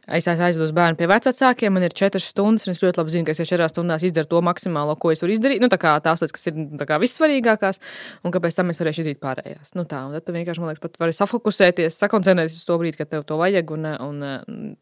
Es 0.07 0.23
aizvedu 0.31 0.71
bērnu 0.71 0.95
pie 0.95 1.07
vecākiem, 1.11 1.73
man 1.75 1.83
ir 1.83 1.91
četras 1.95 2.29
stundas, 2.31 2.63
un 2.63 2.71
es 2.71 2.79
ļoti 2.79 3.01
labi 3.01 3.11
zinu, 3.11 3.27
ka 3.27 3.33
es 3.33 3.49
četrās 3.49 3.73
stundās 3.73 4.05
izdaru 4.07 4.29
to 4.31 4.39
maksimālo, 4.45 4.95
ko 4.95 5.11
es 5.11 5.19
varu 5.23 5.35
izdarīt. 5.35 5.59
Nu, 5.59 5.67
tā 5.67 5.75
tās 5.81 6.23
lietas, 6.23 6.33
kas 6.37 6.47
ir 6.47 6.55
nu, 6.55 6.87
vissvarīgākās, 7.03 7.81
un 8.23 8.35
kāpēc 8.35 8.55
tam 8.55 8.71
es 8.71 8.79
varēšu 8.79 9.03
izdarīt 9.03 9.19
pārējās. 9.19 9.75
Nu, 9.75 9.83
tā, 9.83 10.05
tad 10.15 10.31
vienkārši, 10.31 10.63
man 10.63 10.71
liekas, 10.71 10.83
pat 10.87 10.95
vari 11.03 11.17
safokusēties, 11.17 11.99
sakoncentrēties 11.99 12.55
uz 12.61 12.67
to 12.69 12.79
brīdi, 12.79 13.01
kad 13.01 13.11
tev 13.11 13.27
to 13.27 13.35
vajag, 13.41 13.75
un, 13.75 13.91
un, 14.07 14.27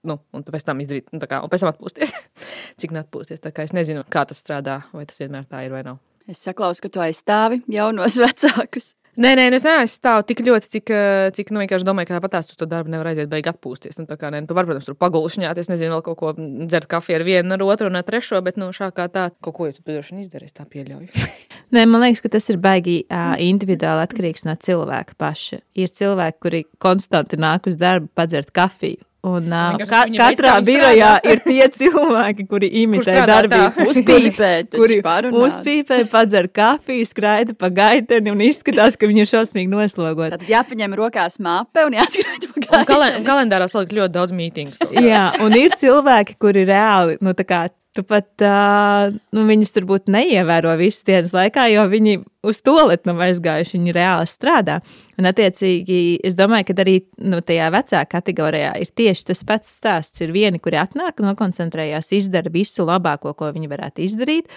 nu, 0.06 0.22
un 0.30 0.46
pēc 0.46 0.70
tam 0.70 0.86
izdarīt, 0.86 1.10
nu, 1.16 1.26
kā, 1.26 1.42
un 1.42 1.50
pēc 1.50 1.66
tam 1.66 1.74
atpūsties. 1.74 2.14
Cik 2.84 2.94
neatpūsties, 2.94 3.42
tā 3.42 3.50
kā 3.56 3.66
es 3.66 3.74
nezinu, 3.74 4.06
kā 4.06 4.28
tas 4.30 4.46
strādā, 4.46 4.84
vai 4.94 5.10
tas 5.10 5.26
vienmēr 5.26 5.50
tā 5.50 5.66
ir 5.66 5.74
vai 5.74 5.88
nav. 5.90 6.04
Es 6.26 6.42
saklausu, 6.42 6.82
ka 6.82 6.90
tu 6.90 7.02
aizstāvi 7.04 7.62
jaunos 7.70 8.18
vecākus. 8.24 8.96
Nē, 9.16 9.30
nē, 9.40 9.46
nu 9.48 9.56
es 9.56 9.64
neaizstāvu 9.64 10.26
tik 10.28 10.42
ļoti, 10.44 10.68
cik, 10.74 10.92
eh, 10.92 11.28
cik 11.38 11.54
nu, 11.56 11.62
vienkārši 11.62 11.88
domāju, 11.88 12.10
ka 12.10 12.18
tāpat 12.18 12.50
uz 12.52 12.58
to 12.60 12.68
darbu 12.68 12.92
nevar 12.92 13.14
aiziet, 13.14 13.30
beigās 13.32 13.56
atpūsties. 13.56 13.96
Nu, 14.02 14.08
tā 14.10 14.18
kā, 14.20 14.28
ne, 14.34 14.42
tu 14.44 14.58
vari, 14.58 14.68
protams, 14.68 14.90
tur 14.90 14.98
pagulšņāt, 15.00 15.62
es 15.62 15.70
nezinu, 15.72 15.94
vēl 15.94 16.04
kaut 16.04 16.20
ko 16.20 16.34
dzert 16.36 16.90
kafiju 16.92 17.22
ar 17.22 17.24
vienu, 17.24 17.56
ar 17.56 17.64
otru 17.64 17.88
un 17.88 17.96
ar 17.96 18.04
trešo, 18.04 18.42
bet, 18.44 18.60
nu, 18.60 18.74
šā 18.76 18.90
kā 18.98 19.08
tā, 19.14 19.30
kaut 19.46 19.56
ko 19.56 19.70
jau 19.70 19.78
tu 19.78 19.86
droši 19.88 20.18
vien 20.18 20.26
izdarīsi, 20.26 20.58
tā 20.58 20.68
pieļauju. 20.68 21.08
Nē, 21.78 21.86
man 21.88 22.04
liekas, 22.04 22.26
ka 22.26 22.34
tas 22.36 22.52
ir 22.52 22.60
baigi 22.60 22.98
uh, 23.06 23.38
individuāli 23.40 24.04
atkarīgs 24.04 24.44
no 24.50 24.58
cilvēka 24.68 25.16
paša. 25.22 25.64
Ir 25.80 25.96
cilvēki, 25.96 26.42
kuri 26.44 26.66
konstanti 26.84 27.40
nāk 27.40 27.72
uz 27.72 27.80
darbu, 27.80 28.12
padzert 28.20 28.52
kafiju 28.52 29.00
Un, 29.26 29.48
uh, 29.50 29.78
ka, 29.90 30.04
katrā 30.14 30.56
birojā 30.66 31.12
ir 31.26 31.40
tie 31.42 31.66
cilvēki, 31.80 32.46
kuri 32.50 32.70
imitē 32.84 33.16
darbību. 33.26 33.86
Uzpīpē, 33.92 34.52
taču 34.70 34.82
kuri 34.82 35.00
uzpīpē, 35.42 36.02
padzer 36.12 36.50
kafiju, 36.54 37.08
skraida 37.10 37.56
pa 37.58 37.72
gaiteni 37.74 38.34
un 38.34 38.44
izskatās, 38.46 39.00
ka 39.00 39.10
viņi 39.10 39.26
ir 39.26 39.32
šausmīgi 39.32 39.72
noslogoti. 39.72 40.36
Tad 40.38 40.52
jāpaņem 40.52 40.94
rokās 41.00 41.40
mape 41.42 41.88
un 41.88 41.98
jāskrien 41.98 42.38
pa 42.46 42.54
Un 42.56 42.68
gaisu. 42.68 42.86
kalen, 42.92 43.18
kalendārā 43.26 43.70
salikt 43.72 43.96
ļoti 43.98 44.14
daudz 44.14 44.36
mītīņus. 44.38 44.80
Jā, 45.02 45.26
un 45.44 45.58
ir 45.58 45.74
cilvēki, 45.80 46.38
kuri 46.42 46.68
reāli, 46.70 47.18
nu, 47.26 47.34
tā 47.38 47.48
kā 47.48 47.66
tu 47.96 48.04
pat, 48.04 48.28
uh, 48.44 49.16
nu, 49.36 49.44
viņus 49.48 49.74
turbūt 49.78 50.10
neievēro 50.12 50.74
visas 50.80 51.06
dienas 51.08 51.34
laikā, 51.36 51.68
jo 51.72 51.86
viņi 51.90 52.18
uz 52.46 52.60
to 52.66 52.76
lietu 52.76 53.10
nav 53.10 53.24
aizgājuši, 53.26 53.78
viņi 53.78 53.96
reāli 53.96 54.30
strādā. 54.30 54.80
Un, 55.16 55.28
attiecīgi, 55.30 56.00
es 56.28 56.36
domāju, 56.38 56.68
ka 56.70 56.78
arī 56.84 56.96
nu, 57.24 57.40
tajā 57.46 57.70
vecākā 57.74 58.10
kategorijā 58.18 58.74
ir 58.84 58.92
tieši 59.00 59.30
tas 59.32 59.44
pats 59.48 59.72
stāsts. 59.80 60.22
Ir 60.26 60.34
vieni, 60.36 60.60
kuri 60.62 60.80
atnāk, 60.82 61.24
nokoncentrējās, 61.24 62.12
izdara 62.18 62.52
visu 62.52 62.86
labāko, 62.88 63.34
ko 63.38 63.54
viņi 63.56 63.72
varētu 63.72 64.04
izdarīt. 64.06 64.52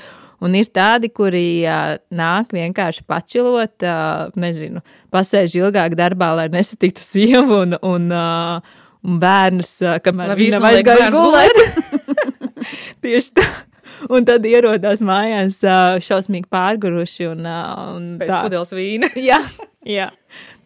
Un 0.45 0.55
ir 0.55 0.69
tādi, 0.75 1.11
kuri 1.11 1.65
uh, 1.67 1.97
nāk 2.15 2.53
vienkārši 2.55 3.07
pačilot, 3.11 3.75
uh, 3.83 4.35
nezinu, 4.39 4.83
pasēž 5.15 5.57
ilgāk 5.63 5.97
darbā, 5.99 6.35
lai 6.39 6.47
nesatiktu 6.53 7.03
sievu 7.03 7.65
un, 7.65 7.79
un, 7.83 8.11
uh, 8.15 8.79
un 9.07 9.19
bērnus, 9.23 9.73
uh, 9.87 9.99
kamēr 10.03 10.37
viņi 10.39 10.55
nav 10.55 10.69
aizgājuši 10.73 11.15
gulēt. 11.17 11.63
Tieši 13.09 13.35
tā. 13.39 13.47
Un 14.15 14.27
tad 14.29 14.45
ierodās 14.47 15.01
mājās 15.03 15.57
šausmīgi 16.05 16.47
pārguruši. 16.53 17.31
Un, 17.33 17.47
un 17.49 18.09
Pēc 18.21 18.31
tā. 18.31 18.43
pudeles 18.45 18.71
vīna. 18.77 19.09
Jā, 19.31 19.41
jā. 19.89 20.11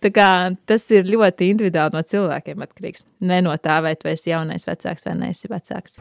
Tā 0.02 0.10
kā, 0.10 0.26
tas 0.66 0.84
ir 0.90 1.06
ļoti 1.06 1.52
individuāli 1.52 1.94
no 1.94 2.02
cilvēkiem 2.02 2.64
atkarīgs. 2.66 3.04
Ne 3.22 3.38
no 3.46 3.54
tā, 3.62 3.78
vai 3.84 3.94
tu 3.96 4.10
esi 4.10 4.32
jaunais 4.32 4.66
vecāks 4.66 5.06
vai 5.06 5.14
neesi 5.20 5.50
vecāks. 5.52 6.00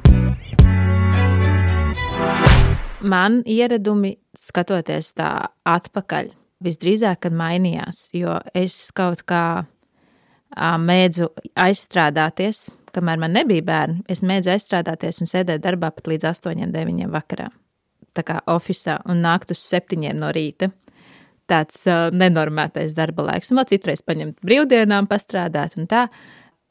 Man 3.02 3.40
ieradumi, 3.50 4.16
skatoties 4.38 5.14
tā 5.18 5.30
atpakaļ, 5.70 6.34
visdrīzāk 6.66 7.30
mainījās, 7.34 8.08
jo 8.18 8.40
es 8.58 8.76
kaut 8.98 9.24
kā 9.30 9.46
mēdzu 10.58 11.30
aizstrādāties, 11.62 12.68
kamēr 12.96 13.20
man 13.22 13.36
nebija 13.36 13.64
bērni. 13.68 14.04
Es 14.12 14.24
mēdzu 14.26 14.54
aizstrādāties 14.56 15.22
un 15.24 15.30
sēdēt 15.30 15.64
darbā 15.64 15.92
pat 15.96 16.10
līdz 16.12 16.30
8, 16.32 16.68
9 16.74 17.10
vakarā. 17.14 17.50
Tā 18.18 18.26
kā 18.28 18.42
oficiālā 18.52 19.00
un 19.12 19.24
nākt 19.24 19.54
uz 19.54 19.64
7 19.64 20.12
no 20.18 20.32
rīta. 20.36 20.72
Tāds 21.52 21.82
uh, 21.90 22.10
nenormētais 22.16 22.94
darba 22.96 23.26
laiks. 23.28 23.52
Un 23.52 23.60
vēl 23.60 23.68
citreiz 23.74 24.04
paņemt 24.08 24.40
brīvdienām, 24.46 25.10
pastrādāt 25.12 25.76
un 25.80 25.90
tā. 25.92 26.06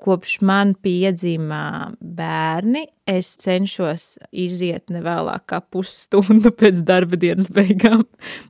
Kopš 0.01 0.39
man 0.49 0.73
piedzima 0.81 1.91
bērni, 2.01 2.87
es 3.05 3.35
cenšos 3.43 4.15
iziet 4.33 4.89
ne 4.89 5.03
vēlāk 5.05 5.45
kā 5.53 5.59
pusstundu 5.61 6.55
pēc 6.63 6.81
darba 6.89 7.19
dienas 7.21 7.51
beigām, 7.53 8.07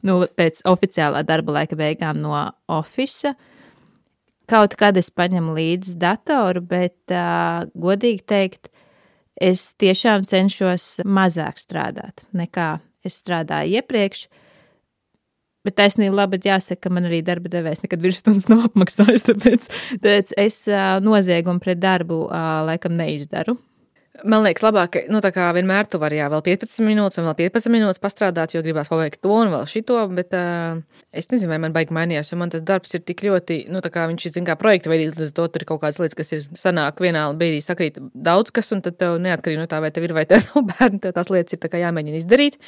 nu, 0.07 0.21
pēc 0.39 0.63
oficiālā 0.71 1.25
darba 1.27 1.59
laika 1.59 1.79
beigām 1.81 2.23
no 2.23 2.37
oficiāla. 2.71 3.35
Kaut 4.51 4.75
kad 4.79 4.99
es 4.99 5.13
paņemu 5.15 5.55
līdzi 5.55 5.97
datoru, 6.01 6.63
bet, 6.67 6.99
uh, 7.15 7.67
godīgi 7.79 8.25
teikt, 8.27 8.71
es 9.41 9.71
tiešām 9.81 10.27
cenšos 10.29 10.97
mazāk 11.07 11.61
strādāt 11.63 12.27
nekā 12.37 12.81
es 13.07 13.19
strādāju 13.23 13.81
iepriekš. 13.81 14.27
Bet 15.65 15.77
taisnība 15.77 16.23
labi, 16.23 16.41
jāsaka, 16.41 16.87
ka 16.87 16.93
man 16.93 17.07
arī 17.09 17.21
darba 17.25 17.51
devējs 17.53 17.83
nekad 17.85 18.01
virsstundas 18.05 18.49
nav 18.49 18.65
apmaksājis. 18.71 19.27
Tāpēc, 19.29 19.67
tāpēc 19.93 20.33
es 20.41 20.63
uh, 20.73 20.97
noziegumu 21.05 21.61
pret 21.61 21.81
darbu 21.83 22.23
uh, 22.27 22.63
laikam 22.69 22.97
neizdaru. 22.97 23.59
Man 24.29 24.43
liekas, 24.45 24.63
labāk, 24.65 24.97
nu, 25.13 25.21
tā 25.25 25.31
kā 25.33 25.47
vienmēr 25.57 25.89
tu 25.89 26.01
vari 26.03 26.19
jā, 26.19 26.27
vēl 26.33 26.43
15 26.45 26.85
minūtes, 26.85 27.21
un 27.21 27.29
vēl 27.29 27.37
15 27.39 27.73
minūtes 27.73 28.01
pastrādāt, 28.03 28.53
jo 28.55 28.63
gribās 28.65 28.91
paveikt 28.93 29.21
to 29.25 29.33
un 29.33 29.53
vēl 29.53 29.67
šito. 29.71 29.97
Bet 30.17 30.35
uh, 30.37 30.81
es 31.17 31.31
nezinu, 31.33 31.53
vai 31.55 31.61
man 31.65 31.75
baigi 31.77 31.97
mainījās, 31.97 32.33
jo 32.33 32.41
man 32.41 32.53
tas 32.53 32.65
darbs 32.67 32.93
ir 32.97 33.05
tik 33.07 33.25
ļoti, 33.25 33.63
nu, 33.73 33.83
tā 33.85 33.93
kā 33.95 34.05
viņš 34.11 34.27
ir, 34.27 34.35
zin, 34.37 34.49
kā 34.49 34.57
projekta 34.61 34.93
veidīgs, 34.93 35.19
līdz 35.21 35.35
to 35.37 35.47
tur 35.49 35.65
ir 35.65 35.69
kaut 35.71 35.83
kādas 35.85 36.01
lietas, 36.03 36.19
kas 36.19 36.35
ir 36.37 36.49
sanāk 36.59 37.01
vienā 37.01 37.27
brīdī 37.41 37.63
sakrīt 37.65 38.01
daudz 38.13 38.53
kas, 38.57 38.73
un 38.77 38.85
tad 38.85 38.99
tev 39.01 39.17
neatkarīgi 39.25 39.63
no 39.63 39.69
tā, 39.71 39.81
vai 39.85 39.93
tev 39.95 40.09
ir 40.09 40.17
vai 40.17 40.27
tev 40.29 40.45
nav 40.53 40.69
bērni, 40.75 41.01
tev 41.05 41.17
tās 41.17 41.33
lietas 41.33 41.57
ir 41.57 41.63
tā 41.63 41.73
kā 41.73 41.81
jāmēģina 41.81 42.21
izdarīt. 42.21 42.61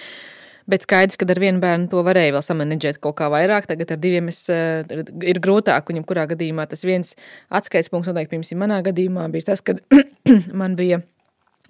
Bet 0.71 0.85
skaidrs, 0.87 1.19
ka 1.19 1.27
ar 1.27 1.41
vienu 1.43 1.59
bērnu 1.63 1.89
to 1.91 2.03
varēja 2.07 2.37
vēl 2.37 2.45
samanģēt 2.47 3.01
kaut 3.03 3.17
kā 3.19 3.27
vairāk. 3.33 3.67
Tagad 3.67 3.97
ar 3.97 3.99
diviem 4.03 4.31
es, 4.31 4.45
uh, 4.53 4.87
ir 5.27 5.41
grūtāk. 5.43 5.91
Viņam, 5.91 6.07
kurā 6.07 6.29
gadījumā 6.31 6.69
tas 6.71 6.87
viens 6.87 7.17
atskaites 7.51 7.91
punkts, 7.91 8.13
noteikti, 8.13 8.37
piemēram, 8.37 8.63
manā 8.63 8.79
gadījumā 8.87 9.27
bija 9.35 9.51
tas, 9.51 9.65
ka 9.67 9.75
man 10.63 10.79
bija. 10.79 11.03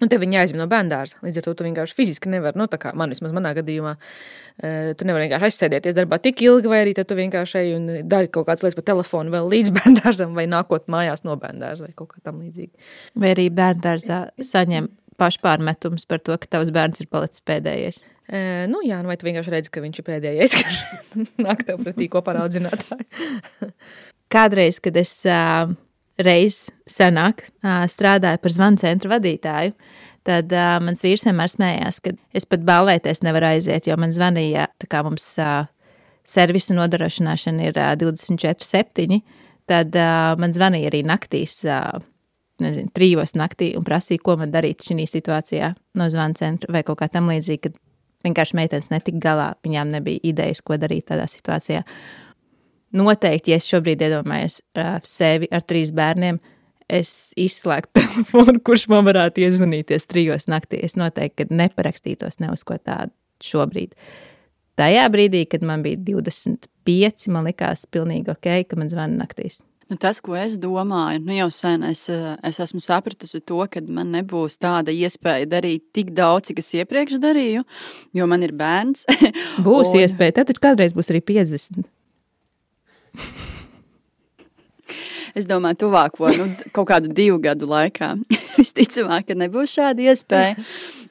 Un 0.03 0.11
te 0.11 0.19
viņi 0.19 0.39
aizņem 0.41 0.59
no 0.59 0.67
bērnās. 0.71 1.15
Līdz 1.23 1.39
ar 1.39 1.45
to 1.45 1.53
tu 1.57 1.65
vienkārši 1.67 1.95
fiziski 1.95 2.31
nevari, 2.33 2.59
nu, 2.59 2.67
tā 2.71 2.79
kā 2.81 2.91
man 2.97 3.13
vismaz 3.13 3.31
manā 3.35 3.53
gadījumā, 3.55 3.93
uh, 3.95 4.89
tu 4.99 5.07
nevari 5.07 5.29
vienkārši 5.29 5.47
aizsēdēties 5.49 5.95
darbā 5.97 6.19
tik 6.23 6.43
ilgi, 6.43 6.71
vai 6.71 6.81
arī 6.83 6.95
tu 6.99 7.17
vienkārši 7.17 7.59
ej 7.61 7.75
un 7.77 7.87
dari 8.11 8.31
kaut 8.33 8.49
kādas 8.49 8.65
lietas 8.65 8.79
pa 8.79 8.87
telefonu 8.91 9.33
vēl 9.33 9.47
līdz 9.53 9.73
bērnām, 9.79 10.35
vai 10.35 10.47
nākot 10.51 10.89
mājās 10.91 11.23
no 11.27 11.37
bērnās, 11.39 11.85
vai 11.85 11.93
kaut 11.95 12.11
kā 12.15 12.23
tam 12.25 12.41
līdzīga. 12.43 12.91
Vai 13.23 13.31
arī 13.35 13.47
bērngārzā 13.53 14.25
saņem 14.43 14.91
pašpārmetums 15.19 16.07
par 16.09 16.21
to, 16.25 16.35
ka 16.41 16.49
tavs 16.57 16.73
bērns 16.73 17.03
ir 17.03 17.09
palicis 17.11 17.43
pēdējais. 17.47 18.01
Uh, 18.23 18.63
nu, 18.71 18.79
jā, 18.87 19.01
nu, 19.03 19.11
vai 19.11 19.17
tu 19.19 19.27
vienkārši 19.27 19.51
redzi, 19.51 19.71
ka 19.71 19.83
viņš 19.83 19.99
ir 19.99 20.07
pēdējais, 20.07 20.57
kas 21.13 21.33
nāk 21.43 21.65
tev 21.67 21.83
pretī 21.83 22.07
kopā 22.11 22.35
ar 22.35 22.45
audzinātāju? 22.45 23.71
Kādreiz, 24.33 24.79
kad 24.81 24.95
es 24.97 25.11
uh, 25.29 25.73
reiz 26.21 26.67
senāk 26.89 27.47
uh, 27.47 27.83
strādāju 27.89 28.41
par 28.43 28.53
zvanu 28.53 28.81
centra 28.81 29.15
vadītāju, 29.15 29.73
tad 30.27 30.53
uh, 30.53 30.77
mans 30.83 31.03
vīrs 31.03 31.25
vienmēr 31.27 31.51
smējās, 31.51 31.99
ka 32.03 32.13
es 32.35 32.47
pat 32.49 32.65
ballēties 32.67 33.23
nevaru 33.25 33.53
aiziet, 33.53 33.87
jo 33.89 33.97
man 33.99 34.13
zvanīja, 34.15 34.69
tā 34.81 34.89
kā 34.91 35.03
mums 35.05 35.25
uh, 35.41 35.65
servisa 36.29 36.75
nodrošināšana 36.77 37.69
ir 37.69 37.79
uh, 37.79 37.93
24-7, 37.99 39.21
tad 39.69 39.95
uh, 39.97 40.33
man 40.39 40.55
zvanīja 40.55 40.91
arī 40.93 41.05
naktīs. 41.07 41.61
Uh, 41.67 42.01
Nezinu, 42.61 42.91
trijos 42.93 43.31
naktī 43.33 43.71
un 43.73 43.81
prasīja, 43.83 44.21
ko 44.21 44.35
man 44.37 44.51
darīt 44.53 44.83
šajā 44.85 45.07
situācijā 45.09 45.71
no 45.97 46.05
zvana 46.13 46.37
centra 46.37 46.69
vai 46.71 46.83
kaut 46.85 46.99
kā 46.99 47.07
tam 47.11 47.25
līdzīga, 47.31 47.71
vienkārši 48.23 48.57
meitenes 48.59 48.91
netika 48.91 49.19
galā. 49.23 49.47
Viņām 49.65 49.95
nebija 49.95 50.21
idejas, 50.29 50.61
ko 50.61 50.77
darīt 50.77 51.07
tādā 51.09 51.25
situācijā. 51.31 51.81
Noteikti, 52.93 53.53
ja 53.53 53.57
es 53.57 53.67
šobrīd 53.69 54.03
iedomājos 54.05 54.59
uh, 54.77 54.99
sevi 55.07 55.49
ar 55.53 55.63
trīs 55.65 55.89
bērniem, 55.95 56.37
es 56.93 57.33
izslēgtu 57.39 57.95
telefonu, 57.99 58.59
kurš 58.65 58.87
man 58.93 59.07
varētu 59.07 59.45
iezvanīties 59.47 60.07
trijos 60.09 60.49
naktī. 60.51 60.83
Es 60.85 60.97
noteikti 60.99 61.49
neparakstītos 61.49 62.39
ne 62.43 62.51
uz 62.53 62.65
ko 62.67 62.77
tādu 62.77 63.13
šobrīd. 63.43 63.95
Tajā 64.79 65.03
brīdī, 65.13 65.43
kad 65.49 65.65
man 65.65 65.83
bija 65.85 65.99
25, 66.01 67.29
man 67.33 67.49
likās 67.49 67.85
pilnīgi 67.93 68.33
ok, 68.33 68.49
ka 68.69 68.79
man 68.79 68.89
zvana 68.89 69.21
naktīs. 69.25 69.61
Nu, 69.91 69.97
tas, 69.99 70.17
ko 70.23 70.33
es 70.39 70.55
domāju, 70.57 71.19
nu 71.27 71.35
jau 71.35 71.49
sen 71.53 71.83
es, 71.85 72.05
es 72.09 72.59
esmu 72.63 72.79
sapratusi 72.81 73.41
to, 73.45 73.59
ka 73.69 73.81
man 73.83 74.13
nebūs 74.15 74.55
tāda 74.61 74.93
iespēja 74.95 75.49
darīt 75.51 75.83
tik 75.93 76.13
daudz, 76.17 76.47
cik 76.49 76.61
es 76.63 76.71
iepriekš 76.79 77.19
darīju, 77.21 77.65
jo 78.17 78.27
man 78.31 78.45
ir 78.47 78.55
bērns. 78.57 79.03
Būs 79.65 79.91
Un- 79.91 79.99
un... 79.99 80.01
iespēja, 80.01 80.39
tad 80.39 80.49
taču 80.49 80.63
kādreiz 80.63 80.95
būs 80.97 81.11
arī 81.13 81.21
50. 81.27 81.83
Es 85.33 85.47
domāju, 85.49 85.87
tuvāko 85.87 86.29
nu, 86.37 86.45
kaut 86.75 86.91
kādu 86.91 87.09
divu 87.09 87.39
gadu 87.41 87.65
laikā. 87.65 88.11
Visticamāk, 88.59 89.31
ka 89.31 89.37
nebūs 89.37 89.71
šāda 89.79 90.11
iespēja. 90.11 90.59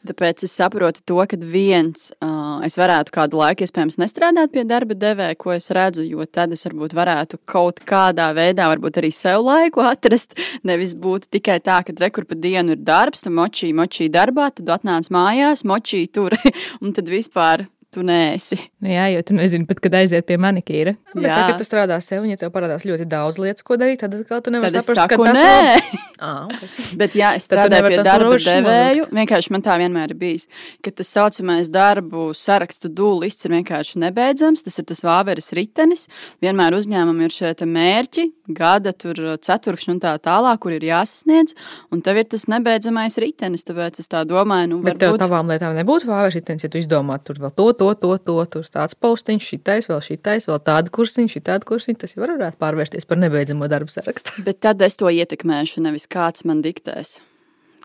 Tāpēc 0.07 0.43
es 0.47 0.55
saprotu 0.59 1.03
to, 1.07 1.19
ka 1.31 1.37
viens, 1.38 2.09
uh, 2.23 2.59
es 2.67 2.75
varētu 2.79 3.12
kādu 3.15 3.38
laiku, 3.38 3.62
iespējams, 3.62 4.01
nestrādāt 4.03 4.51
pie 4.55 4.65
darba 4.67 4.97
devēja, 4.99 5.37
ko 5.38 5.53
es 5.55 5.71
redzu, 5.75 6.03
jo 6.07 6.27
tad 6.27 6.55
es 6.55 6.67
varbūt 6.67 6.95
varētu 6.99 7.38
kaut 7.47 7.79
kādā 7.87 8.29
veidā, 8.35 8.67
varbūt 8.71 8.99
arī 8.99 9.12
sev 9.15 9.45
laiku 9.47 9.85
atrast. 9.87 10.35
Nevis 10.67 10.97
būt 10.99 11.31
tikai 11.35 11.61
tā, 11.62 11.81
ka 11.87 11.95
rekur 12.03 12.27
pa 12.27 12.38
dienu 12.38 12.75
ir 12.75 12.83
darbs, 12.83 13.23
tu 13.23 13.31
močī, 13.35 13.71
močī 13.79 14.11
darbā, 14.11 14.51
tad 14.55 14.75
atnāc 14.79 15.11
mājās, 15.15 15.62
močī 15.67 16.09
tur, 16.11 16.35
un 16.83 16.95
tad 16.99 17.11
vispār 17.11 17.69
tu 17.92 18.02
neesi. 18.07 18.57
Nu, 18.83 18.88
jā, 18.90 19.05
jo 19.12 19.22
tu 19.28 19.37
nezini 19.37 19.66
pat, 19.68 19.81
kad 19.85 19.94
aiziet 19.98 20.26
pie 20.28 20.38
manikīra. 20.40 20.94
Bet, 21.12 21.26
Jā. 21.26 21.35
tad, 21.35 21.50
kad 21.50 21.61
tu 21.61 21.66
strādā 21.66 21.98
sev, 22.05 22.24
un 22.24 22.33
ja 22.33 22.38
tev 22.40 22.52
parādās 22.55 22.87
ļoti 22.88 23.07
daudz 23.11 23.38
lietas, 23.42 23.64
ko 23.66 23.76
darīt, 23.81 24.00
tad 24.00 24.16
atkal 24.16 24.40
tu 24.44 24.55
nevari 24.55 24.72
saprast, 24.78 25.00
saku, 25.02 25.18
ka 25.20 25.28
tas 25.28 25.38
nē. 25.38 25.52
nav. 25.52 26.00
Ah, 26.22 26.44
okay. 26.46 26.68
Bet, 27.00 27.16
ja 27.18 27.33
es 27.35 27.48
strādāju 27.48 27.88
pie 27.90 27.96
darba 28.07 28.37
devēju, 28.38 29.09
vienkārši 29.11 29.50
man 29.50 29.64
tā 29.64 29.74
vienmēr 29.81 30.12
ir 30.14 30.18
bijis, 30.20 30.44
ka 30.78 30.92
tas 30.94 31.09
saucamais 31.11 31.66
darbu 31.74 32.28
sarakstu 32.38 32.87
dūlists 32.94 33.48
ir 33.48 33.57
vienkārši 33.57 33.98
nebeidzams. 34.05 34.62
Tas 34.62 34.78
ir 34.78 34.87
tas 34.87 35.02
vāveres 35.02 35.50
ritenis. 35.59 36.07
Vienmēr 36.44 36.78
uzņēmumam 36.78 37.26
ir 37.26 37.35
šie 37.35 37.50
mērķi, 37.66 38.28
gada 38.57 38.93
ceturkšņa 38.93 39.95
un 39.95 40.01
tā 40.03 40.12
tālāk, 40.23 40.61
kur 40.62 40.75
ir 40.77 40.85
jāsasniedz, 40.87 41.57
un 41.93 42.03
tev 42.05 42.21
ir 42.23 42.29
tas 42.33 42.47
nebeidzamais 42.51 43.19
ritenis. 43.23 43.65
Tāpēc 43.69 44.01
es 44.03 44.11
tā 44.12 44.25
domāju, 44.29 44.71
nu, 44.75 44.81
Bet 44.83 44.97
varbūt... 44.97 45.03
tev 45.05 45.19
tavām 45.25 45.51
lietām 45.53 45.75
nebūtu 45.79 46.11
vāveres 46.11 46.38
ritenis, 46.38 46.67
ja 46.67 46.71
tu 46.73 46.81
izdomā 46.83 47.19
tur 47.25 47.41
vēl 47.43 47.55
to, 47.57 47.69
to, 47.79 47.91
to, 47.95 48.15
to, 48.19 48.38
tur 48.57 48.71
tāds 48.79 48.99
paustiņš, 48.99 49.51
šitais, 49.55 49.91
vēl 49.91 50.01
šitais, 50.05 50.49
vēl 50.51 50.62
tāda 50.62 50.93
kursiņa, 50.95 51.35
šī 51.35 51.45
tāda 51.51 51.69
kursiņa, 51.69 52.03
tas 52.05 52.17
jau 52.17 52.25
varētu 52.25 52.61
pārvērsties 52.62 53.09
par 53.09 53.21
nebeidzamo 53.23 53.68
darbu 53.72 53.93
sarakstu. 53.93 54.43
Bet 54.47 54.62
tad 54.64 54.83
es 54.83 54.97
to 55.01 55.11
ietekmēšu, 55.12 55.85
nevis 55.85 56.09
kāds 56.11 56.47
man 56.49 56.62
diktēs. 56.64 57.20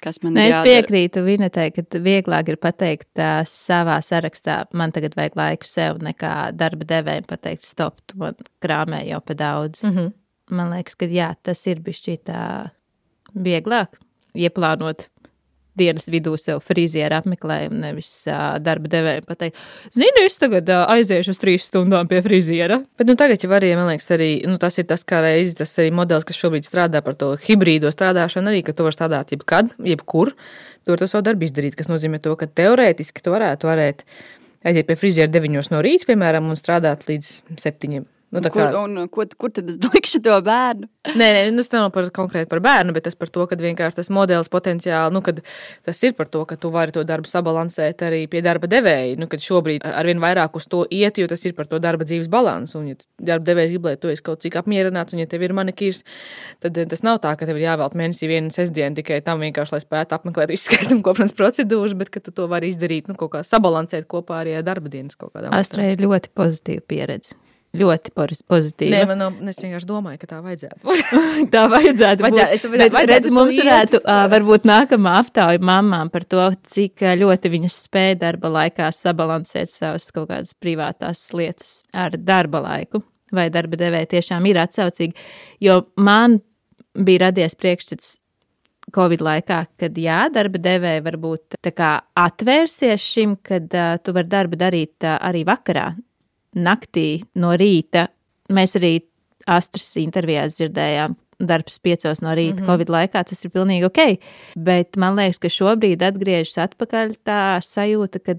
Kas 0.02 0.20
man 0.22 0.38
ir 0.38 0.52
es 0.52 0.60
piekrītu 0.62 1.24
Vinetē, 1.26 1.70
ka 1.74 1.84
vieglāk 2.04 2.52
ir 2.52 2.60
pateikt 2.62 3.22
uh, 3.22 3.42
savā 3.50 3.98
sarakstā, 4.06 4.60
man 4.78 4.94
tagad 4.96 5.18
vajag 5.18 5.38
laiku 5.40 5.70
sev, 5.70 5.98
nekā 6.06 6.52
darba 6.58 6.86
devējiem 6.86 7.26
pateikt, 7.30 7.66
stop, 7.66 8.00
tu 8.06 8.20
man 8.22 8.38
krāmē 8.64 9.04
jau 9.08 9.22
pa 9.26 9.34
daudz. 9.34 9.84
Mm 9.84 9.90
Mhm. 9.90 10.00
-hmm. 10.00 10.14
Man 10.54 10.72
liekas, 10.72 10.96
ka 10.96 11.10
jā, 11.12 11.34
tas 11.44 11.66
ir 11.68 11.82
bijis 11.84 12.04
šī 12.06 12.18
tā 12.30 12.42
vieglāk 13.36 13.98
ieplānot 14.38 15.10
dienas 15.78 16.08
vidū 16.10 16.34
sev 16.42 16.62
frizieru 16.66 17.20
apmeklējumu, 17.20 17.78
nevis 17.84 18.10
uh, 18.30 18.58
darba 18.64 18.90
devējiem 18.92 19.28
pateikt, 19.28 19.60
zini, 19.94 20.24
es 20.26 20.40
tagad 20.42 20.70
uh, 20.74 20.86
aiziešu 20.94 21.36
uz 21.36 21.42
trīs 21.42 21.68
stundām 21.70 22.10
pie 22.10 22.24
friziera. 22.26 22.80
Bet 22.98 23.10
nu, 23.10 23.18
tagad 23.20 23.44
jau 23.46 23.52
arī, 23.54 23.74
man 23.78 23.92
liekas, 23.92 24.10
arī, 24.16 24.32
nu, 24.50 24.58
tas 24.62 24.80
ir 24.82 24.88
tas, 24.90 25.06
kā 25.08 25.22
reiz, 25.26 25.54
tas 25.60 25.76
arī 25.78 25.94
modelis, 26.00 26.26
kas 26.28 26.42
šobrīd 26.42 26.68
strādā 26.68 27.04
par 27.06 27.18
to 27.20 27.34
hibrīdo 27.46 27.92
strādāšanu, 27.94 28.54
arī, 28.54 28.64
ka 28.66 28.74
tu 28.74 28.88
vari 28.88 28.98
strādāt 28.98 29.36
jebkad, 29.36 29.76
jebkur, 29.94 30.34
tu 30.34 30.96
vari 30.96 31.04
to 31.04 31.12
savu 31.12 31.28
darbu 31.30 31.48
izdarīt, 31.48 31.78
kas 31.78 31.92
nozīmē 31.92 32.22
to, 32.26 32.34
ka 32.40 32.50
teorētiski 32.50 33.24
tu 33.24 33.36
varētu 33.36 33.70
varēt 33.70 34.06
aiziet 34.68 34.90
pie 34.90 34.98
friziera 35.00 35.32
9 35.32 35.74
no 35.76 35.86
rīta, 35.86 36.10
piemēram, 36.10 36.50
un 36.50 36.60
strādāt 36.60 37.06
līdz 37.10 37.34
7. 37.62 38.08
Nu, 38.28 38.42
tā 38.44 38.50
Kur, 38.52 38.60
kā, 38.60 38.80
un, 38.84 39.06
kur, 39.08 39.28
kur 39.40 39.52
tad 39.56 39.70
es 39.72 39.78
likšu 39.80 40.20
to 40.26 40.34
bērnu? 40.44 40.90
Nē, 41.16 41.28
nē, 41.32 41.42
nu, 41.56 41.64
tas 41.64 41.72
nav 41.72 41.86
par 41.96 42.10
konkrēti 42.12 42.50
par 42.52 42.60
bērnu, 42.64 42.92
bet 42.96 43.06
tas 43.08 43.16
par 43.16 43.30
to, 43.32 43.46
ka 43.48 43.56
vienkārši 43.60 44.02
tas 44.02 44.10
modelis 44.12 44.52
potenciāli, 44.52 45.16
nu, 45.16 45.22
kad 45.24 45.40
tas 45.88 46.02
ir 46.04 46.12
par 46.18 46.28
to, 46.34 46.42
ka 46.50 46.58
tu 46.60 46.72
vari 46.74 46.92
to 46.92 47.06
darbu 47.08 47.32
sabalansēt 47.32 48.04
arī 48.04 48.26
pie 48.28 48.42
darba 48.44 48.68
devēja. 48.68 49.16
Nu, 49.22 49.30
kad 49.32 49.44
šobrīd 49.44 49.88
arvien 49.88 50.20
vairāk 50.20 50.60
uz 50.60 50.68
to 50.68 50.84
iet, 50.92 51.22
jo 51.22 51.30
tas 51.32 51.48
ir 51.48 51.56
par 51.56 51.72
to 51.72 51.80
darba 51.84 52.04
dzīves 52.10 52.28
balansu. 52.34 52.82
Un, 52.82 52.92
ja 52.92 53.00
darba 53.32 53.48
devējs 53.54 53.72
grib, 53.72 53.88
lai 53.88 53.96
tu 54.02 54.12
esi 54.12 54.28
kaut 54.28 54.44
cik 54.44 54.60
apmierināts, 54.60 55.16
un 55.16 55.24
ja 55.24 55.30
tev 55.32 55.48
ir 55.48 55.56
manikīrs, 55.56 56.04
tad 56.68 56.84
eh, 56.84 56.92
tas 56.92 57.08
nav 57.08 57.24
tā, 57.24 57.32
ka 57.40 57.48
tev 57.48 57.62
ir 57.62 57.70
jāvēlt 57.70 57.96
mēnesī 57.96 58.28
vienu 58.28 58.52
sestdienu 58.52 59.00
tikai 59.00 59.24
tam 59.24 59.40
vienkārši, 59.48 59.78
lai 59.78 59.84
spētu 59.86 60.20
apmeklēt 60.20 60.52
visas 60.52 60.68
skaistuma 60.68 61.06
kopšanas 61.08 61.36
procedūras, 61.40 61.96
bet 61.96 62.12
ka 62.12 62.20
tu 62.28 62.36
to 62.36 62.52
vari 62.52 62.76
izdarīt, 62.76 63.08
nu, 63.08 63.16
kaut 63.16 63.38
kā 63.38 63.48
sabalansēt 63.48 64.12
kopā 64.12 64.44
arī 64.44 64.60
ar 64.60 64.68
darba 64.68 64.92
dienas 64.92 65.16
kaut 65.16 65.32
kādām. 65.32 65.56
Astrai 65.56 65.94
ir 65.96 66.04
ļoti 66.04 66.36
pozitīva 66.36 66.84
pieredze. 66.92 67.47
Ļoti 67.82 68.14
poz- 68.18 68.44
pozitīva. 68.50 68.92
Nē, 68.94 69.02
man 69.10 69.22
nav, 69.22 69.38
es 69.52 69.60
vienkārši 69.64 69.90
domāju, 69.90 70.20
ka 70.22 70.30
tā 70.32 70.40
vajadzētu. 70.46 70.98
Tā 71.54 71.64
vajadzētu 71.72 72.24
būt. 72.24 72.28
Vajadzētu- 72.28 72.58
es 72.58 72.64
tev 72.66 72.76
Bet, 72.76 72.96
vajadzētu 72.96 73.14
redz, 73.14 73.32
mums 73.38 73.58
varētu 73.62 74.02
ā, 74.04 74.18
varbūt 74.34 74.68
nākamā 74.70 75.16
aptauja 75.24 75.64
mamām 75.72 76.12
par 76.14 76.26
to, 76.30 76.44
cik 76.74 77.06
ļoti 77.24 77.54
viņas 77.56 77.80
spēja 77.88 78.20
darba 78.26 78.52
laikā 78.60 78.92
sabalansēt 78.96 79.74
savas 79.74 80.10
kaut 80.12 80.30
kādas 80.34 80.54
privātās 80.58 81.28
lietas 81.38 81.82
ar 81.94 82.18
darba 82.18 82.64
laiku. 82.66 83.04
Vai 83.36 83.50
darba 83.52 83.76
devēja 83.76 84.08
tiešām 84.16 84.46
ir 84.48 84.62
atsaucīgi. 84.62 85.14
Jo 85.60 85.82
man 86.00 86.38
bija 86.96 87.28
radies 87.28 87.58
priekšstats 87.60 88.16
Covid 88.96 89.20
laikā, 89.20 89.66
kad 89.76 89.98
jā, 90.00 90.22
darba 90.32 90.62
devēja 90.64 91.02
varbūt 91.04 91.58
atvērsies 92.16 93.04
šim, 93.04 93.34
kad 93.44 93.68
uh, 93.76 93.98
tu 94.00 94.14
vari 94.16 94.30
darbu 94.32 94.56
darīt 94.62 95.04
uh, 95.04 95.18
arī 95.28 95.42
vakarā, 95.48 95.90
naktī, 96.58 97.24
no 97.36 97.54
rīta. 97.58 98.08
Mēs 98.54 98.78
arī 98.80 99.00
Astras 99.48 99.94
intervijās 100.02 100.58
dzirdējām, 100.58 101.14
darbs 101.48 101.78
piecos 101.80 102.22
no 102.22 102.34
rīta, 102.36 102.58
mm 102.58 102.64
-hmm. 102.64 102.68
Covid 102.68 102.90
laikā 102.90 103.24
tas 103.24 103.46
ir 103.46 103.52
pilnīgi 103.52 103.86
ok. 103.86 104.20
Bet 104.56 104.98
man 104.98 105.16
liekas, 105.16 105.40
ka 105.40 105.48
šobrīd 105.48 106.04
atgriežas 106.04 106.58
atpakaļ 106.58 107.16
tā 107.24 107.60
sajūta, 107.62 108.20
ka 108.20 108.36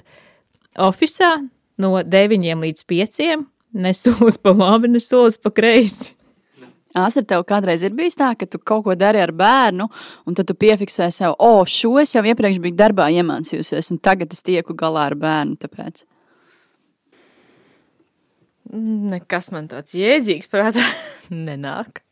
oficiālā 0.89 1.49
no 1.79 2.03
9 2.03 2.61
līdz 2.61 2.85
5 2.85 3.45
nesolis 3.73 4.39
pa 4.39 4.51
labi, 4.51 4.89
nesolis 4.89 5.39
pa 5.39 5.51
kreisi. 5.51 6.15
Āstra, 6.97 7.23
tev 7.23 7.45
kādreiz 7.45 7.83
ir 7.85 7.93
bijis 7.93 8.17
tā, 8.17 8.33
ka 8.39 8.47
tu 8.49 8.59
kaut 8.59 8.87
ko 8.87 8.95
dari 8.95 9.21
ar 9.21 9.31
bērnu, 9.37 9.89
un 10.27 10.35
tad 10.35 10.49
tu 10.49 10.55
piefiksē 10.55 11.11
sev, 11.13 11.35
o, 11.39 11.65
šo 11.69 11.99
es 12.01 12.15
jau 12.15 12.25
iepriekš 12.25 12.59
biju 12.65 12.79
darbā 12.79 13.11
iemācījusies, 13.13 13.91
un 13.93 13.99
tagad 13.99 14.33
es 14.33 14.43
tieku 14.43 14.75
galā 14.75 15.05
ar 15.11 15.15
bērnu. 15.15 15.59
Tāpēc. 15.61 16.05
Nekas 18.73 19.51
man 19.55 19.69
tāds 19.71 19.95
jēdzīgs 19.97 20.51
prātā 20.53 20.85
nenāk. 21.49 22.03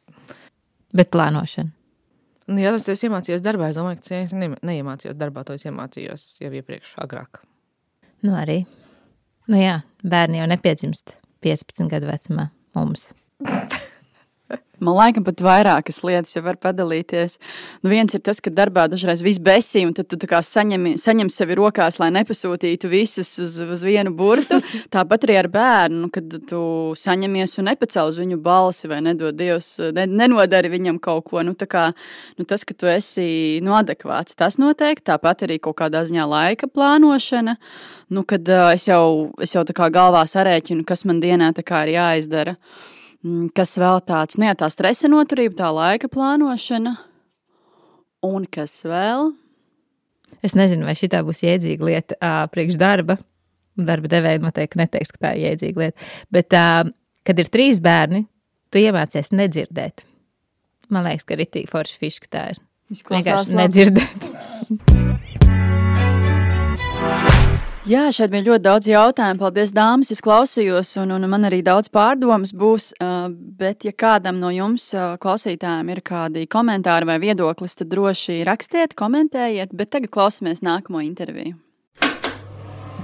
Bet 0.97 1.13
plānošana. 1.13 1.73
Nu, 2.47 2.61
ja 2.63 2.71
tas 2.79 3.03
ir 3.03 3.09
iemācījies 3.09 3.43
darbā, 3.43 3.73
es 3.73 3.79
domāju, 3.79 3.99
ka 4.07 4.21
es 4.23 4.35
ne, 4.37 4.53
neiemācījos 4.63 5.17
darbā, 5.19 5.43
to 5.45 5.57
es 5.59 5.67
iemācījos 5.67 6.27
jau 6.45 6.53
iepriekš, 6.55 6.95
agrāk. 7.03 7.43
Nu, 8.23 8.37
arī. 8.39 8.61
Nu, 9.51 9.59
jā, 9.59 9.81
bērni 10.07 10.39
jau 10.39 10.47
nepiedzimst 10.55 11.17
15 11.43 11.91
gadu 11.91 12.13
vecumā 12.13 12.51
mums. 12.79 13.11
Man 14.77 14.93
laikam 14.93 15.25
pat 15.25 15.41
vairākas 15.41 16.03
lietas 16.05 16.37
jau 16.37 16.43
var 16.45 16.59
padalīties. 16.61 17.39
Nu, 17.81 17.89
viens 17.89 18.13
ir 18.13 18.21
tas, 18.21 18.43
ka 18.45 18.51
darbā 18.53 18.85
dažreiz 18.93 19.23
viss 19.25 19.41
besī, 19.41 19.87
un 19.89 19.95
tad 19.97 20.11
tu 20.13 20.19
saņem, 20.21 20.91
saņem 21.01 21.31
sevi 21.33 21.57
rokās, 21.57 21.97
lai 21.99 22.11
nepasūtītu 22.13 22.91
visus 22.93 23.31
uz, 23.41 23.57
uz 23.65 23.85
vienu 23.87 24.13
burtu. 24.15 24.59
Tāpat 24.95 25.25
arī 25.25 25.39
ar 25.41 25.49
bērnu, 25.55 26.03
nu, 26.05 26.11
kad 26.13 26.29
tu 26.51 26.61
saņemies 27.01 27.57
un 27.59 27.71
nepacēl 27.71 28.13
uz 28.13 28.21
viņu 28.21 28.37
balsi 28.45 28.91
vai 28.93 29.01
nedod 29.07 29.39
Dievs, 29.39 29.79
ne, 29.97 30.05
nenodari 30.13 30.71
viņam 30.75 31.01
kaut 31.01 31.25
ko. 31.31 31.41
Nu, 31.47 31.57
kā, 31.57 31.87
nu, 32.37 32.45
tas, 32.45 32.67
ka 32.69 32.77
tu 32.77 32.91
esi 32.93 33.63
nu, 33.65 33.73
adekvāts, 33.79 34.37
tas 34.37 34.61
noteikti. 34.61 35.07
Tāpat 35.09 35.47
arī 35.47 35.57
kaut 35.65 35.79
kādā 35.81 36.05
ziņā 36.05 36.27
laika 36.29 36.69
plānošana. 36.69 37.57
Nu, 38.13 38.27
kad 38.29 38.45
uh, 38.53 38.69
es 38.77 38.85
jau, 38.91 39.33
es 39.41 39.57
jau 39.57 39.65
galvā 39.65 40.27
sarēķinu, 40.29 40.85
kas 40.85 41.07
man 41.09 41.25
dienā 41.25 41.55
ir 41.57 41.95
jāizdara. 41.97 42.55
Mm, 43.25 43.49
Kas 43.57 43.77
vēl 43.81 44.03
tāds, 44.07 44.39
nu, 44.41 44.49
jā, 44.49 44.57
tā 44.59 44.69
stresa 44.73 45.11
noturība, 45.11 45.57
tā 45.63 45.71
laika 45.75 46.11
plānošana. 46.13 46.97
Un 48.27 48.47
kas 48.51 48.81
vēl? 48.87 49.31
Es 50.45 50.57
nezinu, 50.59 50.87
vai 50.87 50.97
šī 50.99 51.09
būs 51.27 51.43
jēdzīga 51.45 51.89
lieta 51.89 52.19
uh, 52.19 52.45
priekš 52.53 52.79
darba. 52.81 53.19
Darba 53.77 54.11
devēja 54.11 54.41
noteikti 54.41 54.81
neteiks, 54.81 55.13
ka 55.15 55.27
tā 55.27 55.35
ir 55.37 55.51
jēdzīga 55.51 55.85
lieta. 55.85 56.11
Bet, 56.33 56.57
uh, 56.57 56.93
kad 57.27 57.43
ir 57.43 57.51
trīs 57.53 57.81
bērni, 57.85 58.25
tu 58.73 58.83
iemācies 58.83 59.33
nedzirdēt. 59.37 60.07
Man 60.93 61.07
liekas, 61.09 61.27
ka 61.27 61.37
arī 61.37 61.49
tik 61.51 61.73
forši 61.73 61.99
fiška 62.03 62.31
tā 62.31 62.47
ir. 62.55 62.63
Izklausās 62.95 63.51
Vienkārši 63.51 63.61
nedzirdēt. 63.63 65.03
Jā, 67.87 68.09
šeit 68.11 68.33
bija 68.33 68.43
ļoti 68.49 68.65
daudz 68.65 68.89
jautājumu. 68.91 69.39
Paldies, 69.39 69.71
dāmas. 69.71 70.09
Es 70.11 70.19
klausījos, 70.19 70.89
un, 70.99 71.13
un 71.15 71.27
man 71.31 71.47
arī 71.47 71.61
daudz 71.63 71.87
pārdomas 71.95 72.51
būs. 72.51 72.89
uh, 72.99 73.29
Bet, 73.31 73.87
ja 73.87 73.93
kādam 73.95 74.41
no 74.43 74.51
jums, 74.51 74.89
uh, 74.97 75.13
klausītājiem, 75.23 75.93
ir 75.95 76.01
kādi 76.03 76.49
komentāri 76.51 77.07
vai 77.07 77.21
viedoklis, 77.23 77.77
tad 77.79 77.93
droši 77.93 78.41
rakstiet, 78.49 78.97
komentējiet. 78.99 79.71
Bet 79.71 79.93
tagad 79.95 80.11
klausāmies 80.19 80.65
nākamo 80.67 81.05
interviju. 81.05 81.55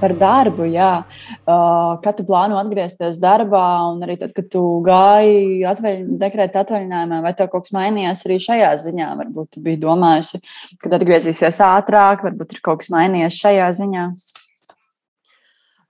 Par 0.03 0.17
darbu, 0.19 0.67
jā. 0.67 0.91
Uh, 1.47 1.95
kad 2.03 2.19
tu 2.19 2.27
plāno 2.27 2.59
atgriezties 2.59 3.23
darbā, 3.23 3.63
un 3.93 4.03
arī 4.03 4.19
tad, 4.19 4.35
kad 4.35 4.51
tu 4.51 4.67
gāji 4.83 5.63
atveļ, 5.77 6.05
dekrēta 6.27 6.67
atvaļinājumā, 6.67 7.23
vai 7.23 7.37
tev 7.39 7.55
kaut 7.55 7.69
kas 7.69 7.79
mainījās 7.79 8.27
arī 8.27 8.43
šajā 8.51 8.75
ziņā? 8.89 9.15
Varbūt 9.23 9.55
tu 9.55 9.63
biji 9.63 9.85
domājusi, 9.87 10.43
kad 10.83 10.99
atgriezīsies 10.99 11.63
ātrāk, 11.71 12.27
varbūt 12.27 12.59
ir 12.59 12.65
kaut 12.67 12.83
kas 12.83 12.91
mainījies 12.99 13.43
šajā 13.47 13.75
ziņā. 13.79 14.11
Uh, 14.11 14.39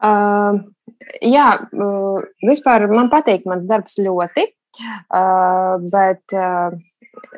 jā, 0.03 1.49
uh, 1.63 2.23
vispār 2.49 2.87
man 2.91 3.11
patīk 3.13 3.47
mans 3.49 3.67
darbs 3.71 3.99
ļoti, 4.03 4.47
uh, 5.15 5.77
bet 5.93 6.37
uh, 6.37 6.75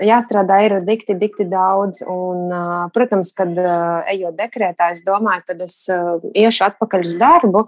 jāstrādā 0.02 0.60
ir 0.64 0.76
dikti, 0.86 1.16
dikti 1.18 1.46
daudz. 1.50 2.02
Un, 2.06 2.50
protams, 2.94 3.32
kad 3.36 3.52
ejot 4.10 4.36
dekrētā, 4.38 4.92
es 4.94 5.02
domāju, 5.06 5.44
tad 5.50 5.62
es 5.66 5.76
iešu 5.90 6.66
atpakaļ 6.68 7.06
uz 7.08 7.16
darbu 7.20 7.64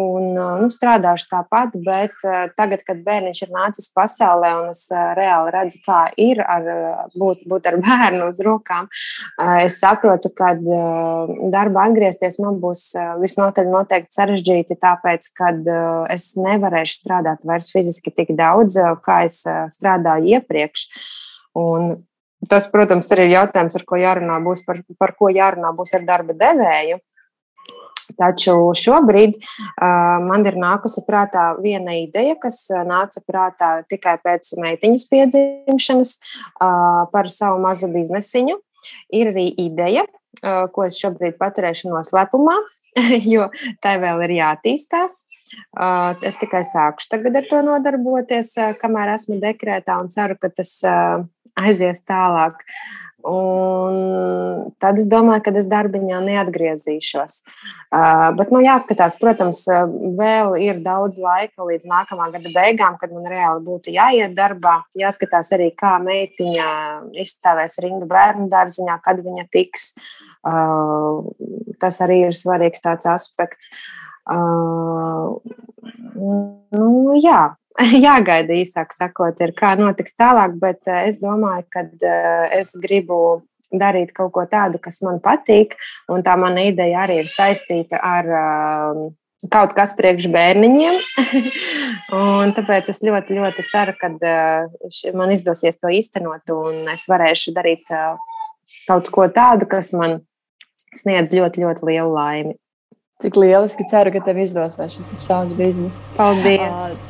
un 0.00 0.28
nu, 0.34 0.70
strādāšu 0.72 1.30
tāpat. 1.30 1.76
Bet 1.86 2.14
tagad, 2.58 2.84
kad 2.86 3.02
bērniņš 3.06 3.42
ir 3.46 3.54
nācis 3.54 3.90
pasaulē 3.94 4.52
un 4.60 4.72
es 4.74 4.86
reāli 4.90 5.54
redzu, 5.54 5.80
kā 5.86 6.02
ir 6.20 6.42
ar, 6.44 6.66
būt, 7.14 7.46
būt 7.50 7.70
ar 7.70 7.78
bērnu 7.82 8.30
uz 8.30 8.42
rokām, 8.44 8.90
es 9.60 9.80
saprotu, 9.82 10.32
ka 10.34 10.52
darbā 10.58 11.86
atgriezties 11.90 12.40
man 12.42 12.60
būs 12.62 12.90
visnotaļ 13.22 13.70
noteikti 13.70 14.18
sarežģīti, 14.18 14.78
tāpēc, 14.82 15.30
ka 15.38 15.52
es 16.12 16.30
nevarēšu 16.38 17.00
strādāt 17.02 17.44
vairs 17.46 17.70
fiziski 17.72 18.12
tik 18.14 18.34
daudz, 18.38 18.78
kā 19.04 19.22
es 19.28 19.42
strādāju 19.76 20.26
iepriekš. 20.26 20.39
Un 21.58 21.92
tas, 22.48 22.66
protams, 22.72 23.10
arī 23.12 23.28
ir 23.28 23.36
jautājums, 23.36 23.76
ar 23.76 23.84
ko 23.88 23.98
jārunā 24.00 24.40
būs, 24.44 24.64
par, 24.66 24.82
par 25.00 25.14
ko 25.18 25.30
jārunā 25.32 25.72
būs 25.76 25.94
ar 25.98 26.06
darba 26.08 26.36
devēju. 26.36 27.00
Taču 28.18 28.54
šobrīd 28.74 29.36
uh, 29.38 30.18
man 30.24 30.42
ir 30.48 30.56
nākusi 30.58 31.04
prātā 31.06 31.52
viena 31.62 31.94
ideja, 32.00 32.34
kas 32.40 32.64
nāca 32.86 33.22
prātā 33.22 33.70
tikai 33.90 34.16
pēc 34.24 34.50
meitiņas 34.58 35.06
piedzimšanas 35.12 36.16
uh, 36.16 37.06
par 37.12 37.30
savu 37.30 37.60
mazu 37.62 37.90
biznesiņu. 37.92 38.58
Ir 39.14 39.30
arī 39.30 39.46
ideja, 39.60 40.06
uh, 40.08 40.66
ko 40.74 40.88
es 40.88 40.98
šobrīd 40.98 41.38
paturēšu 41.40 41.92
noslēpumā, 41.92 42.56
jo 43.34 43.50
tai 43.84 43.98
vēl 44.02 44.26
ir 44.26 44.38
jātīstās. 44.40 45.20
Es 46.26 46.38
tikai 46.40 46.62
sākušu 46.66 47.10
tagad 47.12 47.40
ar 47.40 47.50
to 47.50 47.60
nodarboties, 47.66 48.54
kamēr 48.80 49.14
esmu 49.16 49.40
dekrētā 49.42 49.98
un 50.02 50.10
ceru, 50.14 50.38
ka 50.40 50.52
tas 50.54 50.76
aizies 51.58 52.02
tālāk. 52.08 52.64
Un 53.26 54.70
tad 54.80 54.96
es 54.96 55.04
domāju, 55.10 55.42
ka 55.44 55.52
es 55.60 55.66
darbiņā 55.68 56.22
neatgriezīšos. 56.24 57.34
Uh, 57.92 58.30
bet, 58.38 58.48
nu, 58.54 58.62
jāskatās, 58.64 59.18
protams, 59.20 59.60
vēl 60.16 60.56
ir 60.62 60.80
daudz 60.84 61.20
laika 61.20 61.66
līdz 61.68 61.84
nākamā 61.90 62.30
gada 62.32 62.54
beigām, 62.54 62.96
kad 63.00 63.12
man 63.12 63.28
reāli 63.28 63.60
būtu 63.66 63.92
jāiet 63.92 64.32
darbā. 64.38 64.78
Jāskatās 64.96 65.52
arī, 65.56 65.68
kā 65.76 65.98
meitiņa 66.00 66.70
izstāvēs 67.20 67.76
rindu 67.84 68.08
bērnu 68.08 68.48
dārziņā, 68.52 69.00
kad 69.04 69.20
viņa 69.26 69.48
tiks. 69.52 69.90
Uh, 70.40 71.28
tas 71.82 72.00
arī 72.00 72.22
ir 72.30 72.38
svarīgs 72.38 72.80
tāds 72.80 73.04
aspekts. 73.10 73.68
Uh, 73.68 73.99
nu, 76.20 77.14
jā, 77.20 77.42
jāgaida 78.06 78.56
īsāk 78.56 78.94
sakot, 78.96 79.38
ir 79.42 79.54
kā 79.56 79.74
notiks 79.78 80.16
tālāk, 80.18 80.56
bet 80.60 80.90
eh, 80.90 81.06
es 81.10 81.20
domāju, 81.22 81.66
ka 81.72 81.86
eh, 81.86 82.60
es 82.60 82.72
gribu 82.74 83.42
darīt 83.70 84.10
kaut 84.16 84.32
ko 84.34 84.44
tādu, 84.50 84.80
kas 84.82 84.98
man 85.06 85.20
patīk, 85.22 85.76
un 86.10 86.24
tā 86.26 86.34
mana 86.40 86.66
ideja 86.66 87.04
arī 87.04 87.20
ir 87.22 87.28
saistīta 87.30 88.00
ar 88.02 88.30
um, 88.34 89.04
kaut 89.46 89.76
kas 89.76 89.94
priekš 89.94 90.26
bērniņiem. 90.34 90.98
un 92.18 92.50
tāpēc 92.56 92.90
es 92.90 92.98
ļoti, 93.06 93.38
ļoti 93.38 93.66
ceru, 93.70 93.94
ka 94.00 94.10
man 95.14 95.30
izdosies 95.30 95.78
to 95.78 95.92
īstenot, 95.94 96.50
un 96.50 96.90
es 96.90 97.06
varēšu 97.10 97.54
darīt 97.54 97.86
kaut 98.88 99.12
ko 99.14 99.28
tādu, 99.30 99.70
kas 99.70 99.94
man 99.94 100.18
sniedz 100.98 101.30
ļoti, 101.30 101.62
ļoti 101.62 101.86
lielu 101.92 102.10
laimi. 102.10 102.58
Cik 103.20 103.36
lieliski 103.36 103.84
ceru, 103.90 104.12
ka 104.14 104.22
tev 104.24 104.38
izdosies 104.40 104.96
šis 104.96 105.08
savs 105.20 105.52
bizness. 105.58 106.00
Paldies! 106.16 106.62
Uh, 106.64 107.09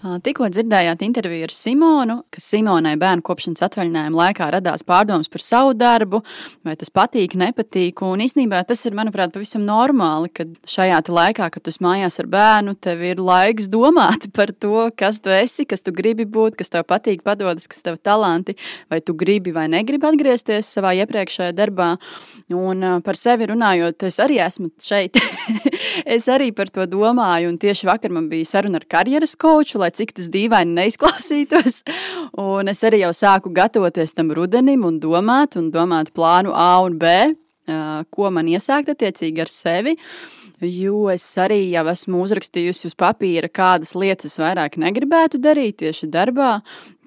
Tikko 0.00 0.46
dzirdējāt 0.48 1.02
interviju 1.04 1.44
ar 1.44 1.52
Simonu, 1.52 2.14
ka 2.32 2.40
Simonai 2.40 2.94
bērnu 2.96 3.20
kopšanas 3.20 3.60
atvaļinājuma 3.66 4.16
laikā 4.16 4.46
radās 4.54 4.80
pārdomas 4.88 5.28
par 5.28 5.42
savu 5.44 5.74
darbu, 5.76 6.22
vai 6.64 6.72
tas 6.80 6.88
patīk, 6.88 7.34
nepatīk. 7.36 8.00
Un 8.08 8.22
īstenībā 8.24 8.62
tas 8.64 8.80
ir, 8.88 8.96
manuprāt, 8.96 9.34
pavisam 9.34 9.66
normāli, 9.66 10.30
ka 10.32 10.46
šajā 10.64 11.02
laikā, 11.04 11.50
kad 11.52 11.66
tu 11.66 11.74
mājās 11.84 12.16
ar 12.22 12.30
bērnu, 12.32 12.74
tev 12.80 13.02
ir 13.04 13.20
laiks 13.20 13.68
domāt 13.68 14.24
par 14.38 14.54
to, 14.56 14.86
kas 14.96 15.20
tu 15.20 15.34
esi, 15.36 15.66
kas 15.68 15.84
tu 15.84 15.92
gribi 15.92 16.24
būt, 16.24 16.56
kas 16.56 16.72
tev 16.72 16.88
patīk, 16.88 17.20
padodas, 17.26 17.68
kas 17.68 17.84
tev 17.84 18.00
talanti, 18.00 18.56
vai 18.88 19.02
tu 19.04 19.12
gribi 19.12 19.52
vai 19.52 19.66
negribi 19.68 20.08
atgriezties 20.08 20.72
savā 20.78 20.94
iepriekšējā 21.02 21.52
darbā. 21.60 21.90
Un 22.56 23.02
par 23.04 23.20
sevi 23.20 23.50
runājot, 23.52 24.08
es 24.08 24.16
arī 24.24 24.40
esmu 24.46 24.72
šeit. 24.80 25.20
es 26.16 26.32
arī 26.32 26.54
par 26.56 26.72
to 26.72 26.88
domāju, 26.88 27.52
un 27.52 27.60
tieši 27.60 27.92
vakar 27.92 28.16
man 28.16 28.32
bija 28.32 28.48
saruna 28.48 28.80
ar 28.80 28.88
karjeras 28.88 29.36
koču, 29.36 29.84
lai 29.90 29.96
cik 29.98 30.14
tas 30.16 30.30
dīvaini 30.30 30.76
neizklausītos. 30.78 31.82
Un 32.38 32.70
es 32.70 32.82
arī 32.84 33.02
jau 33.02 33.12
sāku 33.12 33.52
gatavoties 33.52 34.14
tam 34.14 34.30
rudenim 34.30 34.84
un 34.84 35.00
domāt, 35.00 35.56
un 35.56 35.70
domāt 35.70 36.12
plānu 36.14 36.52
A 36.54 36.80
un 36.82 36.98
B, 36.98 37.34
ko 38.10 38.30
man 38.30 38.46
iesākt 38.46 38.90
attiecīgi 38.90 39.40
ar 39.40 39.48
sevi. 39.50 39.96
Jo 40.60 41.08
es 41.08 41.24
arī 41.40 41.70
jau 41.72 41.86
esmu 41.88 42.18
uzrakstījusi 42.20 42.90
uz 42.90 42.94
papīra, 42.94 43.48
kādas 43.48 43.94
lietas 43.96 44.34
vairāk 44.36 44.74
negribētu 44.76 45.38
darīt 45.40 45.78
tieši 45.80 46.10
darbā, 46.12 46.58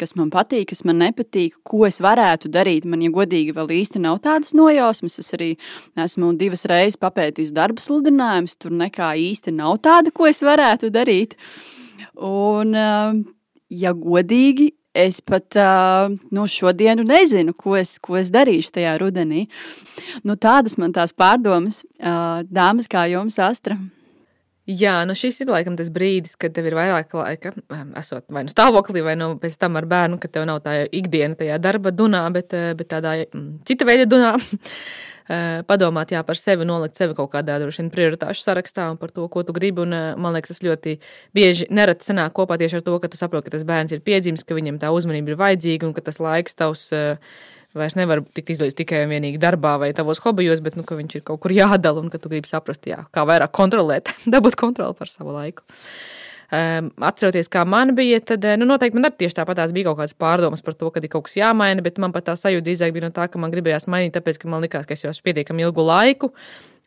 kas 0.02 0.16
man 0.18 0.32
patīk, 0.34 0.72
kas 0.72 0.82
man 0.82 0.98
nepatīk, 0.98 1.60
ko 1.62 1.84
es 1.86 2.02
varētu 2.02 2.50
darīt. 2.50 2.88
Man, 2.90 3.04
ja 3.06 3.14
godīgi, 3.14 3.54
vēl 3.54 3.70
īsti 3.78 4.02
nav 4.02 4.24
tādas 4.26 4.56
nojausmas. 4.58 5.20
Es 5.22 5.30
arī 5.38 5.52
esmu 5.94 6.32
divas 6.40 6.66
reizes 6.66 6.98
papētījis 6.98 7.54
darba 7.54 7.86
sludinājumus, 7.86 8.58
tur 8.58 8.74
nekā 8.74 9.14
īsti 9.22 9.54
nav 9.54 9.78
tāda, 9.86 10.10
ko 10.10 10.26
es 10.32 10.42
varētu 10.42 10.90
darīt. 10.90 11.38
Uh, 11.38 11.83
Un, 12.16 12.76
um, 12.76 13.24
ja 13.70 13.94
godīgi, 13.98 14.72
es 14.94 15.22
pat 15.26 15.58
uh, 15.58 16.14
nu, 16.32 16.46
šodienu 16.50 17.06
nezinu, 17.08 17.56
ko 17.58 17.76
es, 17.80 17.96
ko 18.04 18.20
es 18.20 18.30
darīšu 18.34 18.76
tajā 18.78 18.94
rudenī. 19.02 19.48
Nu, 20.24 20.38
tādas 20.38 20.78
man 20.78 20.94
tās 20.94 21.16
pārdomas, 21.18 21.82
uh, 21.98 22.46
dāmas 22.46 22.90
kā 22.92 23.08
jums, 23.12 23.40
Astra. 23.42 23.80
Jā, 24.64 25.02
nu 25.04 25.16
šis 25.20 25.42
ir 25.44 25.50
laikam 25.52 25.76
tas 25.76 25.90
brīdis, 25.92 26.38
kad 26.40 26.54
tev 26.56 26.70
ir 26.70 26.78
vairāk 26.78 27.12
laika, 27.20 27.52
um, 27.68 27.90
esot 28.00 28.24
vai 28.32 28.46
nu 28.48 28.52
stāvoklī, 28.54 29.02
vai 29.04 29.18
nu 29.20 29.34
pēc 29.42 29.58
tam 29.60 29.76
ar 29.76 29.88
bērnu, 29.92 30.22
ka 30.24 30.32
tev 30.32 30.48
nav 30.48 30.62
tā 30.64 30.86
ikdiena 30.88 31.36
tajā 31.36 31.58
darba 31.60 31.92
dunā, 31.92 32.24
bet, 32.32 32.56
uh, 32.56 32.72
bet 32.80 32.88
tādā 32.94 33.18
mm, 33.26 33.50
cita 33.68 33.90
veida 33.90 34.08
dunā. 34.10 34.38
Eh, 35.32 35.62
padomāt 35.64 36.12
jā, 36.12 36.20
par 36.28 36.36
sevi, 36.36 36.66
nolikt 36.68 37.00
sevi 37.00 37.16
kaut 37.16 37.30
kādā 37.32 37.56
vien, 37.62 37.88
prioritāšu 37.92 38.44
sarakstā 38.44 38.90
un 38.92 38.98
par 39.00 39.14
to, 39.16 39.24
ko 39.32 39.46
tu 39.48 39.56
gribi. 39.56 39.86
Un, 39.86 39.94
eh, 39.94 40.16
man 40.20 40.36
liekas, 40.36 40.52
tas 40.52 40.60
ļoti 40.60 40.98
bieži 41.34 41.70
nereti 41.72 42.04
sanāk 42.04 42.34
kopā 42.36 42.58
tieši 42.60 42.82
ar 42.82 42.84
to, 42.84 43.00
ka 43.00 43.08
tu 43.08 43.18
saproti, 43.18 43.48
ka 43.48 43.56
tas 43.56 43.64
bērns 43.64 43.94
ir 43.94 44.02
piedzimis, 44.04 44.44
ka 44.44 44.54
viņam 44.54 44.80
tā 44.80 44.92
uzmanība 44.92 45.32
ir 45.32 45.40
vajadzīga 45.40 45.88
un 45.88 45.94
ka 45.94 46.02
tas 46.02 46.20
laiks 46.20 46.60
tavs 46.60 46.92
eh, 46.92 47.16
vairs 47.78 47.98
nevar 47.98 48.22
tikt 48.36 48.54
izlīdz 48.54 48.78
tikai 48.78 49.04
un 49.06 49.14
vienīgi 49.14 49.42
darbā 49.42 49.76
vai 49.82 49.92
tavos 49.98 50.22
hobijos, 50.24 50.62
bet 50.66 50.78
nu, 50.80 50.86
ka 50.88 50.98
viņš 51.00 51.20
ir 51.20 51.24
kaut 51.28 51.42
kur 51.44 51.54
jādala 51.56 52.04
un 52.04 52.12
ka 52.14 52.22
tu 52.22 52.32
gribi 52.32 52.50
saprast, 52.50 52.86
jā, 52.90 53.04
kā 53.14 53.26
vairāk 53.30 53.54
kontrolēt, 53.56 54.14
dabūt 54.34 54.60
kontroli 54.60 54.98
par 54.98 55.12
savu 55.12 55.36
laiku. 55.36 55.66
Um, 56.54 56.92
atceroties, 57.02 57.48
kā 57.50 57.64
man 57.66 57.96
bija, 57.98 58.20
tad 58.22 58.44
nu, 58.62 58.68
noteikti 58.70 59.00
man 59.00 59.08
arī 59.08 59.16
tieši 59.24 59.40
tāpat 59.40 59.64
bija 59.74 59.88
kaut 59.88 60.04
kādas 60.04 60.14
pārdomas 60.14 60.62
par 60.62 60.76
to, 60.78 60.92
ka 60.94 61.02
ir 61.02 61.10
kaut 61.10 61.26
kas 61.26 61.40
jāmaina, 61.40 61.82
bet 61.82 61.98
man 62.04 62.14
pat 62.14 62.28
tā 62.28 62.36
sajūta 62.38 62.68
drīzāk 62.68 62.94
bija 62.94 63.08
no 63.08 63.16
tā, 63.16 63.26
ka 63.32 63.42
man 63.42 63.50
gribējās 63.50 63.88
mainīt, 63.90 64.14
tāpēc, 64.14 64.38
ka 64.38 64.52
man 64.52 64.62
likās, 64.62 64.86
ka 64.86 64.94
es 64.94 65.02
jau 65.02 65.10
esmu 65.10 65.26
pietiekami 65.32 65.66
ilgu 65.66 65.88
laiku. 65.88 66.30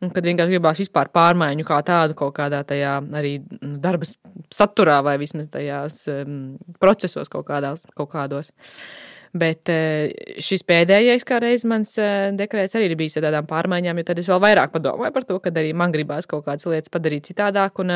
Un 0.04 0.12
kad 0.12 0.26
vienkārši 0.28 0.52
gribās 0.52 0.78
vispār 0.78 1.08
pārmaiņu 1.08 1.64
kā 1.66 1.80
tādu 1.88 2.14
kaut 2.18 2.34
kādā 2.36 2.60
tajā 2.68 2.98
arī 3.16 3.38
nu, 3.56 3.78
darba 3.80 4.06
saturā 4.52 5.00
vai 5.02 5.16
vismaz 5.18 5.48
tajās 5.50 6.02
um, 6.12 6.58
procesos 6.78 7.32
kaut, 7.32 7.48
kādās, 7.48 7.88
kaut 7.96 8.12
kādos. 8.12 8.52
Bet 9.36 9.68
šis 10.40 10.62
pēdējais, 10.64 11.24
kā 11.28 11.40
reizes 11.42 11.66
mans 11.68 11.96
dekrets, 12.38 12.76
arī 12.78 12.90
ir 12.90 12.94
bijis 12.96 13.18
ar 13.18 13.26
tādām 13.26 13.48
pārmaiņām, 13.50 13.98
jo 14.00 14.06
tad 14.08 14.20
es 14.22 14.30
vēl 14.30 14.40
vairāk 14.44 14.72
padomāju 14.72 15.12
par 15.12 15.26
to, 15.28 15.40
ka 15.44 15.52
arī 15.52 15.74
man 15.76 15.92
gribās 15.92 16.28
kaut 16.30 16.46
kādas 16.46 16.64
lietas 16.70 16.92
padarīt 16.94 17.28
citādāk. 17.32 17.82
Un, 17.84 17.92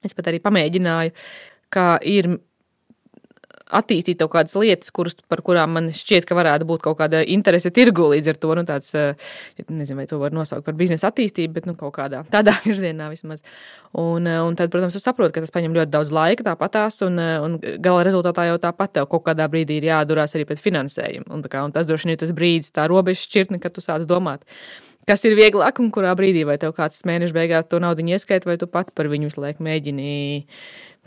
Es 0.00 0.16
pat 0.16 0.30
arī 0.30 0.40
pamēģināju, 0.40 1.12
kā 1.72 1.90
ir 2.08 2.30
attīstīt 3.76 4.20
kaut 4.20 4.32
kādas 4.34 4.56
lietas, 4.58 4.90
kuras, 4.94 5.16
par 5.30 5.42
kurām 5.46 5.74
man 5.76 5.90
šķiet, 5.94 6.26
ka 6.28 6.36
varētu 6.38 6.66
būt 6.68 6.84
kaut 6.84 6.98
kāda 7.00 7.22
interese 7.22 7.72
tirgu 7.74 8.10
līdz 8.12 8.32
ar 8.32 8.40
to. 8.42 8.52
Nu, 8.58 8.64
tāds, 8.68 8.90
eh, 8.98 9.14
nezinu, 9.68 10.00
vai 10.00 10.06
to 10.10 10.18
var 10.20 10.34
nosaukt 10.34 10.66
par 10.66 10.76
biznesa 10.78 11.10
attīstību, 11.10 11.54
bet 11.58 11.68
nu, 11.70 11.76
kaut 11.78 11.94
kādā 11.96 12.22
tādā 12.34 12.56
virzienā 12.64 13.10
vismaz. 13.12 13.44
Un, 13.92 14.26
eh, 14.26 14.40
un 14.42 14.58
tad, 14.58 14.72
protams, 14.74 14.98
es 14.98 15.06
saprotu, 15.06 15.34
ka 15.36 15.44
tas 15.44 15.54
prasa 15.54 15.70
ļoti 15.70 15.94
daudz 15.94 16.12
laika, 16.14 16.46
tāpatās, 16.50 17.00
un, 17.06 17.18
eh, 17.22 17.38
un 17.40 17.58
gala 17.60 18.04
rezultātā 18.06 18.48
jau 18.50 18.60
tāpat 18.62 18.98
tev 18.98 19.10
kaut 19.10 19.26
kādā 19.28 19.48
brīdī 19.50 19.80
ir 19.80 19.90
jādurās 19.92 20.36
arī 20.36 20.46
pret 20.50 20.62
finansējumu. 20.62 21.30
Un, 21.30 21.42
kā, 21.42 21.64
un 21.64 21.72
tas 21.72 21.88
droši 21.88 22.08
vien 22.08 22.16
ir 22.16 22.22
tas 22.22 22.34
brīdis, 22.36 22.74
tā 22.74 22.88
robeža 22.90 23.26
šķirtne, 23.26 23.60
kad 23.62 23.74
tu 23.74 23.84
sāc 23.84 24.06
domāt 24.08 24.46
kas 25.08 25.24
ir 25.28 25.36
vieglāk 25.38 25.80
un 25.82 25.90
kurā 25.94 26.12
brīdī, 26.18 26.44
vai 26.48 26.58
tev 26.60 26.74
kāds 26.76 27.02
mēneša 27.08 27.36
beigās 27.36 27.68
to 27.70 27.80
naudu 27.82 28.04
ieskait, 28.08 28.46
vai 28.48 28.56
tu 28.60 28.68
pat 28.70 28.92
par 28.96 29.08
viņu 29.10 29.30
visu 29.30 29.42
laiku 29.42 29.64
mēģini 29.66 30.10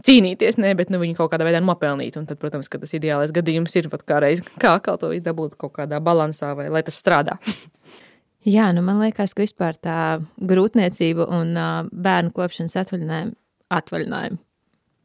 cīnīties, 0.04 0.58
ne, 0.62 0.74
bet 0.78 0.90
nu, 0.94 1.00
viņu 1.02 1.18
kaut 1.20 1.34
kādā 1.34 1.46
veidā 1.48 1.62
nopelnīt. 1.64 2.18
Un 2.20 2.26
tad, 2.30 2.40
protams, 2.42 2.70
ka 2.72 2.82
tas 2.82 2.96
ideālais 2.98 3.34
gadījums 3.36 3.76
ir 3.78 3.90
pat 3.94 4.06
kā 4.10 4.20
reiz, 4.24 4.42
kā 4.62 4.76
atkal 4.80 4.98
to 5.02 5.14
dabūt 5.24 5.58
kaut 5.62 5.76
kādā 5.78 6.02
balansā, 6.04 6.54
vai 6.58 6.70
lai 6.74 6.84
tas 6.86 6.98
strādā. 7.00 7.38
Jā, 8.44 8.68
nu 8.76 8.82
man 8.84 9.00
liekas, 9.00 9.32
ka 9.32 9.46
vispār 9.46 9.78
tā 9.80 9.98
grūtniecība 10.44 11.30
un 11.32 11.54
uh, 11.56 11.86
bērnu 11.88 12.34
kopšanas 12.36 12.76
atvaļinājumi, 12.82 13.32
atvaļinājumi, 13.72 14.40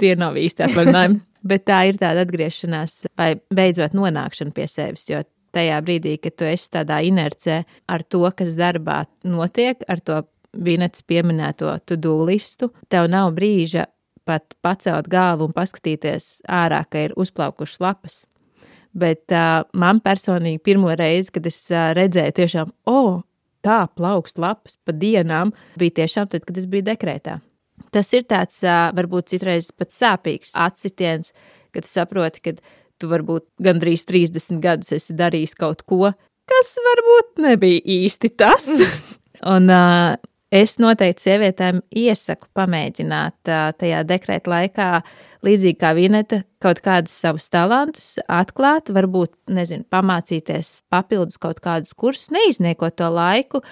tie 0.03 0.15
nav 0.19 0.39
īsti 0.41 0.65
atvaļinājumi, 0.67 1.21
bet 1.53 1.67
tā 1.69 1.85
ir 1.87 2.01
tāda 2.01 2.25
atgriešanās 2.27 3.05
vai 3.19 3.37
beidzot 3.55 3.95
nonākšana 3.95 4.57
pie 4.57 4.67
sevis, 4.67 5.07
jo 5.13 5.23
tajā 5.57 5.79
brīdī, 5.85 6.17
kad 6.23 6.37
tu 6.39 6.49
esi 6.49 6.71
tādā 6.75 7.01
inercē 7.07 7.63
ar 7.89 8.05
to, 8.05 8.25
kas 8.37 8.57
darbā 8.59 9.05
notiek, 9.25 9.85
ar 9.89 10.01
to 10.01 10.23
Vinets 10.59 11.05
pieminēto 11.05 11.75
to-do 11.87 12.15
listu, 12.25 12.71
tev 12.89 13.07
nav 13.13 13.35
brīža 13.37 13.85
pat 14.29 14.55
pacelt 14.65 15.09
galvu 15.13 15.49
un 15.49 15.55
paskatīties 15.57 16.43
ārā, 16.49 16.83
ka 16.89 17.07
ir 17.07 17.15
uzplaukušas 17.21 17.83
lapas. 17.85 18.23
Bet 18.99 19.33
uh, 19.35 19.67
man 19.77 20.01
personīgi 20.05 20.63
pirmo 20.65 20.93
reizi, 20.97 21.33
kad 21.35 21.47
es 21.49 21.61
uh, 21.71 21.91
redzēju, 21.97 22.35
tiešām, 22.41 22.73
o, 22.89 22.97
oh, 22.97 23.21
tā 23.65 23.83
plaukst 23.97 24.41
lapas 24.41 24.79
pa 24.85 24.95
dienām, 24.97 25.53
bija 25.81 26.01
tiešām 26.03 26.33
tad, 26.33 26.47
kad 26.49 26.59
es 26.61 26.67
biju 26.71 26.89
dekrētā. 26.89 27.39
Tas 27.95 28.11
ir 28.17 28.25
tāds, 28.29 28.63
uh, 28.65 28.89
varbūt 28.97 29.31
citreiz 29.35 29.71
pat 29.77 29.93
sāpīgs 29.95 30.57
atsitiens, 30.59 31.33
kad 31.77 31.85
tu 31.85 31.93
saproti, 31.93 32.45
ka 32.45 32.57
tu 32.99 33.11
varbūt 33.11 33.47
gandrīz 33.65 34.07
30 34.09 34.63
gadus 34.65 34.95
esi 34.97 35.17
darījis 35.19 35.55
kaut 35.59 35.85
ko, 35.89 36.13
kas 36.49 36.75
varbūt 36.89 37.45
nebija 37.45 37.85
īsti 37.99 38.33
tas. 38.39 38.69
un, 39.55 39.71
uh, 39.73 40.17
es 40.55 40.79
noteikti 40.81 41.27
sievietēm 41.27 41.83
iesaku 41.97 42.49
pamēģināt 42.57 43.51
tajā 43.81 44.03
dekrēta 44.09 44.53
laikā, 44.53 44.89
līdzīgi 45.45 45.79
kā 45.81 45.93
Vineta, 45.97 46.41
kaut 46.63 46.81
kādus 46.85 47.15
savus 47.21 47.49
talantus 47.53 48.17
atklāt, 48.25 48.91
varbūt, 48.95 49.35
nezinu, 49.53 49.85
pamācīties 49.93 50.83
papildus 50.93 51.41
kaut 51.43 51.61
kādus 51.65 51.95
kursus, 51.95 52.33
neizniekot 52.35 52.97
to 52.99 53.11
laiku, 53.13 53.63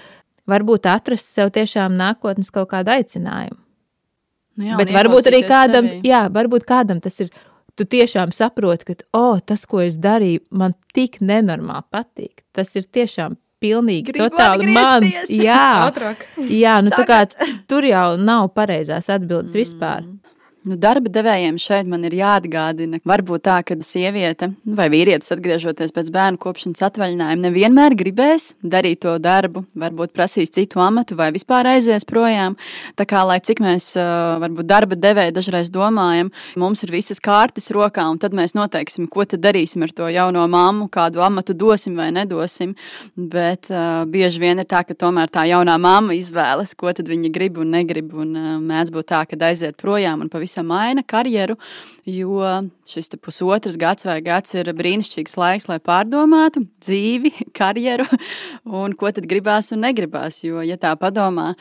varbūt 0.50 0.88
atrast 0.90 1.32
sev 1.32 1.52
tiešām 1.56 1.96
nākotnes 1.98 2.52
kaut 2.54 2.70
kādu 2.74 2.94
aicinājumu. 2.98 3.58
Nu 4.56 4.70
jā, 4.70 4.78
Bet 4.80 4.92
varbūt 4.94 5.28
arī 5.28 5.42
kādam, 5.44 5.88
sevi. 5.90 6.08
jā, 6.08 6.26
varbūt 6.32 6.64
kādam 6.68 7.02
tas 7.04 7.18
ir. 7.20 7.32
Tu 7.76 7.84
tiešām 7.84 8.30
saproti, 8.32 8.86
ka 8.88 8.94
oh, 9.18 9.40
tas, 9.44 9.66
ko 9.68 9.82
es 9.84 9.98
darīju, 10.00 10.46
man 10.50 10.72
tik 10.96 11.18
nenormāli 11.20 11.84
patīk. 11.92 12.40
Tas 12.56 12.72
ir 12.78 12.86
tiešām 12.88 13.36
pilnīgi 13.60 14.12
Gribu 14.12 14.30
totāli 14.30 14.70
mans. 14.72 15.28
Jā, 15.32 15.88
Ātrāk. 15.90 16.24
jā 16.52 16.78
nu, 16.84 16.92
kā, 17.08 17.24
tur 17.68 17.84
jau 17.88 18.08
nav 18.20 18.48
pareizās 18.56 19.10
atbildes 19.12 19.52
mm. 19.52 19.60
vispār. 19.60 20.08
Nu, 20.66 20.74
darba 20.82 21.06
devējiem 21.14 21.60
šeit 21.62 21.86
man 21.86 22.02
ir 22.08 22.14
jāatgādina, 22.18 22.98
varbūt 23.06 23.44
tā, 23.46 23.60
ka 23.62 23.76
sieviete 23.86 24.48
vai 24.66 24.88
vīrietis 24.90 25.30
atgriežoties 25.30 25.92
pēc 25.94 26.08
bērnu 26.10 26.40
kopšanas 26.42 26.82
atvaļinājuma, 26.88 27.44
nevienmēr 27.44 27.94
gribēs 27.94 28.48
darīt 28.66 29.04
to 29.04 29.12
darbu, 29.22 29.62
varbūt 29.78 30.10
prasīs 30.16 30.50
citu 30.50 30.82
amatu 30.82 31.14
vai 31.14 31.28
vispār 31.36 31.68
aizies 31.70 32.02
projām. 32.08 32.56
Tā 32.98 33.06
kā, 33.06 33.20
lai 33.28 33.36
cik 33.46 33.62
mēs 33.62 33.92
varbūt 34.42 34.66
darba 34.66 34.98
devēji 34.98 35.36
dažreiz 35.36 35.70
domājam, 35.70 36.32
mums 36.58 36.82
ir 36.82 36.90
visas 36.96 37.22
kārtas 37.22 37.70
rokā, 37.70 38.08
un 38.10 38.18
tad 38.18 38.34
mēs 38.34 38.56
noteiksim, 38.58 39.06
ko 39.06 39.22
tad 39.22 39.44
darīsim 39.46 39.86
ar 39.86 39.94
to 39.94 40.10
jauno 40.10 40.48
mammu, 40.50 40.88
kādu 40.90 41.22
amatu 41.22 41.54
dosim 41.54 41.94
vai 41.94 42.08
nedosim. 42.16 42.74
Bet 43.14 43.70
uh, 43.70 44.02
bieži 44.10 44.42
vien 44.42 44.58
ir 44.58 44.66
tā, 44.66 44.82
ka 44.82 44.98
tomēr 44.98 45.30
tā 45.30 45.46
jaunā 45.46 45.78
mamma 45.78 46.18
izvēlas, 46.18 46.74
ko 46.74 46.90
tad 46.90 47.06
viņa 47.06 47.30
grib 47.38 47.62
un 47.62 47.70
negrib, 47.78 48.10
un 48.18 48.34
uh, 48.34 48.52
mēdz 48.58 48.94
būt 48.98 49.12
tā, 49.14 49.22
ka 49.30 49.38
aiziet 49.46 49.78
projām 49.78 50.26
un 50.26 50.32
pavisam 50.32 50.55
pavisam 50.56 50.66
maina 50.66 51.02
karjeru, 51.02 51.56
jo 52.04 52.40
šis 52.86 53.08
pusotrs 53.20 53.76
gads 53.76 54.04
vai 54.04 54.20
gads 54.20 54.54
ir 54.54 54.72
brīnišķīgs 54.72 55.36
laiks, 55.36 55.68
lai 55.68 55.78
pārdomātu 55.78 56.66
dzīvi, 56.80 57.32
karjeru 57.58 58.06
un 58.64 58.92
ko 58.94 59.10
tad 59.10 59.26
gribās 59.26 59.72
un 59.72 59.80
negribās. 59.80 60.44
Jo, 60.44 60.62
ja 60.62 60.76
tā 60.76 60.96
padomā, 60.96 61.54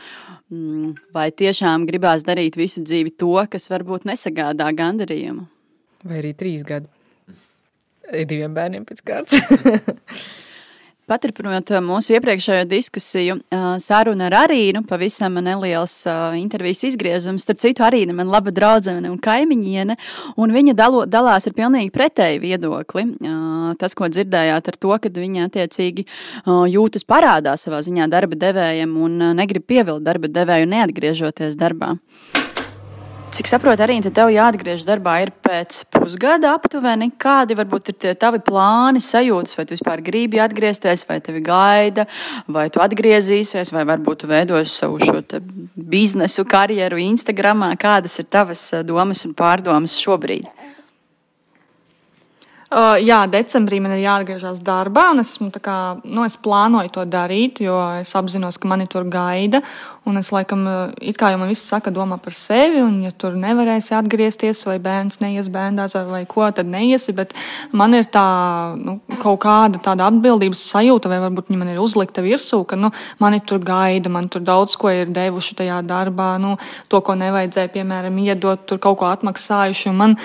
mm, 0.52 0.96
vai 1.14 1.32
tiešām 1.32 1.86
gribās 1.86 2.24
darīt 2.24 2.56
visu 2.56 2.82
dzīvi 2.82 3.16
to, 3.18 3.46
kas 3.50 3.70
varbūt 3.70 4.06
nesagādā 4.06 4.72
gandarījumu. 4.76 5.48
Vai 6.06 6.22
arī 6.22 6.34
trīs 6.38 6.64
gadi 6.64 6.88
diviem 8.06 8.54
bērniem 8.54 8.86
pēc 8.86 9.02
kārtas. 9.02 9.41
Paturpinot 11.06 11.70
uh, 11.70 11.84
mūsu 11.86 12.16
iepriekšējo 12.18 12.64
diskusiju, 12.66 13.36
uh, 13.53 13.66
saruna 13.82 14.26
ar 14.26 14.36
Arīnu, 14.39 14.82
pavisam 14.89 15.36
neliels 15.38 15.93
uh, 16.10 16.34
intervijas 16.34 16.82
izgriezums. 16.88 17.43
Starp 17.45 17.60
citu, 17.62 17.84
Arīna 17.86 18.16
man 18.18 18.32
laba 18.34 18.49
draudzene 18.49 19.12
un 19.12 19.20
kaimiņiene, 19.22 19.97
un 20.41 20.56
viņa 20.56 20.74
dalo, 20.74 21.03
dalās 21.06 21.45
ar 21.45 21.53
pilnīgi 21.53 21.93
pretēju 21.93 22.41
viedokli. 22.41 23.06
Tas, 23.78 23.93
ko 23.93 24.10
dzirdējāt 24.10 24.72
ar 24.72 24.80
to, 24.82 24.95
ka 25.03 25.12
viņa 25.14 25.45
attiecīgi 25.45 26.08
jūtas 26.74 27.06
parādā 27.06 27.53
savā 27.60 27.84
ziņā 27.86 28.10
darba 28.10 28.39
devējiem 28.41 28.97
un 29.06 29.22
negrib 29.38 29.68
pievilkt 29.70 30.06
darba 30.08 30.32
devēju 30.32 30.72
neatgriežoties 30.74 31.60
darbā. 31.60 31.93
Cik 33.36 33.50
saprotu, 33.52 33.84
arī 33.84 33.98
tev 34.00 34.30
jāatgriežas 34.32 34.86
darbā 34.88 35.18
ir 35.26 35.32
pēc 35.44 35.82
pusgada 35.92 36.54
aptuveni. 36.56 37.10
Kādi 37.20 37.58
varbūt 37.60 37.90
ir 37.92 37.98
tie 38.00 38.14
tavi 38.16 38.40
plāni, 38.40 39.02
sajūtas, 39.04 39.58
vai 39.58 39.66
tu 39.68 39.76
vispār 39.76 40.04
gribi 40.06 40.40
atgriezties, 40.40 41.04
vai 41.10 41.18
tevi 41.20 41.42
gaida, 41.44 42.06
vai 42.48 42.70
tu 42.72 42.80
atgriezīsies, 42.80 43.74
vai 43.76 43.84
varbūt 43.92 44.24
tu 44.24 44.30
veidosi 44.32 44.72
savu 44.72 45.02
šo 45.04 45.20
biznesu 45.76 46.48
karjeru 46.48 47.02
Instagramā. 47.10 47.74
Kādas 47.82 48.16
ir 48.24 48.32
tavas 48.32 48.70
eh, 48.72 48.88
domas 48.88 49.26
un 49.28 49.36
pārdomas 49.36 50.00
šobrīd? 50.00 50.48
Uh, 52.76 52.97
jā, 52.99 53.21
decembrī 53.32 53.78
man 53.80 53.93
ir 53.95 54.01
jāatgriežas 54.03 54.57
darbā, 54.59 55.05
un 55.13 55.21
esmu, 55.21 55.47
kā, 55.63 55.95
nu, 56.03 56.26
es 56.28 56.34
plānoju 56.36 56.89
to 56.91 57.05
darīt, 57.07 57.61
jo 57.63 57.76
es 58.01 58.09
apzinos, 58.19 58.57
ka 58.59 58.67
mani 58.67 58.84
tur 58.91 59.05
gaida. 59.07 59.61
Un 60.05 60.19
es 60.19 60.28
laikam, 60.36 60.65
it 60.99 61.15
kā 61.17 61.30
jau 61.32 61.38
man 61.39 61.47
viss 61.49 61.65
saka, 61.65 61.89
domā 61.89 62.17
par 62.21 62.36
sevi, 62.36 62.82
un 62.84 62.97
ja 63.05 63.13
tur 63.15 63.38
nevarēsi 63.39 63.95
atgriezties, 63.95 64.65
vai 64.67 64.76
bērns 64.84 65.21
neies 65.23 65.47
bērndās, 65.53 65.95
vai 66.09 66.19
ko, 66.30 66.43
tad 66.51 66.67
neiesi. 66.69 67.15
Bet 67.15 67.32
man 67.71 67.95
ir 67.95 68.09
tā 68.11 68.26
nu, 68.76 68.97
kaut 69.23 69.39
kāda 69.45 69.80
tāda 69.86 70.09
atbildības 70.11 70.65
sajūta, 70.73 71.09
vai 71.09 71.21
varbūt 71.23 71.53
man 71.55 71.71
ir 71.71 71.80
uzlikta 71.82 72.26
virsū, 72.26 72.59
ka 72.67 72.76
nu, 72.76 72.91
mani 73.23 73.39
tur 73.47 73.63
gaida, 73.63 74.11
man 74.11 74.28
tur 74.28 74.43
daudz 74.43 74.76
ko 74.76 74.91
ir 74.91 75.15
devuši 75.15 75.55
tajā 75.63 75.80
darbā, 75.88 76.36
nu, 76.43 76.57
to, 76.91 76.99
ko 76.99 77.15
nevajadzēja, 77.23 77.71
piemēram, 77.80 78.19
iedot, 78.28 78.67
tur 78.67 78.84
kaut 78.84 78.99
ko 78.99 79.09
atmaksājuši. 79.13 79.95
Man, 79.95 80.19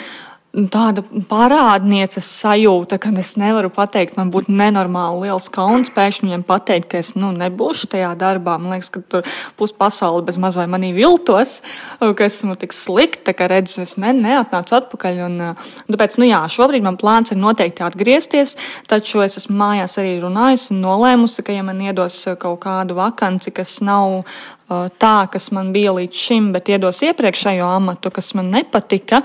tāda 0.51 1.05
parādnieces 1.31 2.27
sajūta, 2.41 2.99
ka 2.99 3.13
es 3.23 3.37
nevaru 3.39 3.71
pateikt, 3.71 4.17
man 4.19 4.33
būtu 4.35 4.51
nenormāli 4.51 5.29
liels 5.29 5.47
kauns 5.53 5.93
pēkšņi 5.95 6.27
viņiem 6.27 6.43
pateikt, 6.49 6.89
ka 6.91 6.99
es 6.99 7.13
nu, 7.15 7.31
nebūšu 7.37 7.91
tajā 7.93 8.11
darbā. 8.19 8.57
Man 8.59 8.75
liekas, 8.75 8.91
ka 8.91 9.03
tur 9.07 9.29
pus 9.61 9.71
pasauli 9.71 10.25
bez 10.27 10.41
maz 10.43 10.59
vai 10.59 10.67
manī 10.71 10.91
viltos, 10.97 11.61
ka 12.01 12.27
esmu 12.27 12.59
tik 12.59 12.75
slikta, 12.75 13.35
ka 13.37 13.47
redz, 13.51 13.79
es 13.83 13.95
ne, 14.01 14.11
neatnācu 14.17 14.79
atpakaļ. 14.81 15.23
Un, 15.29 15.41
tāpēc, 15.87 16.19
nu 16.19 16.31
jā, 16.33 16.43
šobrīd 16.51 16.87
man 16.87 16.99
plāns 17.01 17.31
ir 17.31 17.39
noteikti 17.39 17.87
atgriezties, 17.87 18.57
taču 18.91 19.23
es 19.23 19.39
esmu 19.39 19.55
mājās 19.61 20.01
arī 20.03 20.17
runājusi 20.25 20.75
un 20.75 20.83
nolēmusi, 20.83 21.47
ka 21.47 21.55
ja 21.55 21.67
man 21.67 21.83
iedos 21.85 22.25
kaut 22.43 22.65
kādu 22.67 22.99
vakanci, 22.99 23.55
kas 23.55 23.79
nav 23.87 24.25
tā, 24.71 25.15
kas 25.31 25.51
man 25.55 25.73
bija 25.75 25.95
līdz 25.97 26.27
šim, 26.27 26.51
bet 26.55 26.71
iedos 26.71 27.03
iepriekšējo 27.07 27.67
amatu, 27.67 28.13
kas 28.15 28.35
man 28.39 28.53
nepatika, 28.55 29.23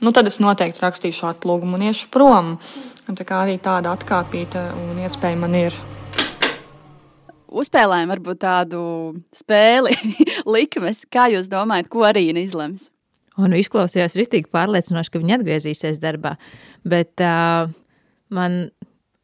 nu, 0.00 0.12
tad 0.14 0.28
es 0.30 0.38
noteikti 0.42 0.82
rakstīšu 0.82 1.28
atlūgumu 1.32 1.78
un 1.78 1.86
iešu 1.90 2.10
prom. 2.14 2.56
Un 3.08 3.16
tā 3.16 3.24
kā 3.28 3.42
arī 3.44 3.56
tāda 3.62 3.94
atkāpīta 3.96 4.68
un 4.76 5.00
iespēja 5.04 5.40
man 5.40 5.56
ir. 5.58 5.76
Uzspēlējam 7.48 8.12
varbūt 8.12 8.42
tādu 8.44 8.82
spēli, 9.32 9.94
likmes. 10.56 11.06
Kā 11.08 11.30
jūs 11.32 11.48
domājat, 11.48 11.88
ko 11.92 12.04
arī 12.08 12.28
izlems? 12.36 12.90
Un 13.38 13.54
izklausījās 13.54 14.18
rītīgi 14.18 14.50
pārliecinoši, 14.52 15.12
ka 15.14 15.22
viņi 15.22 15.36
atgriezīsies 15.38 16.00
darbā. 16.02 16.34
Bet 16.88 17.22
uh, 17.22 17.70
man, 18.34 18.58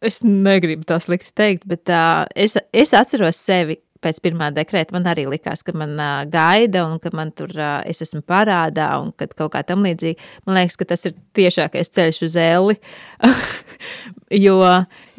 es 0.04 0.22
negribu 0.24 0.86
tā 0.88 1.00
slikti 1.02 1.34
teikt, 1.36 1.66
bet 1.68 1.90
uh, 1.92 2.22
es, 2.38 2.56
es 2.72 2.94
atceros 2.96 3.40
sevi 3.42 3.80
pēc 4.04 4.20
pirmā 4.24 4.50
dekrēta 4.54 4.94
man 4.96 5.08
arī 5.10 5.26
likās, 5.30 5.64
ka 5.66 5.74
man 5.76 5.96
uh, 5.96 6.22
gaida 6.30 6.84
un 6.88 7.00
ka 7.02 7.12
man 7.16 7.32
tur 7.36 7.52
uh, 7.56 7.80
es 7.88 8.02
esmu 8.04 8.22
parādā 8.28 8.90
un 9.00 9.10
ka 9.16 9.28
kaut 9.32 9.54
kā 9.56 9.64
tam 9.66 9.84
līdzīgi. 9.86 10.20
Man 10.46 10.58
liekas, 10.60 10.78
ka 10.80 10.88
tas 10.92 11.06
ir 11.08 11.16
tiešākais 11.38 11.92
ceļš 11.96 12.22
uz 12.28 12.38
eli, 12.40 12.78
jo, 14.46 14.60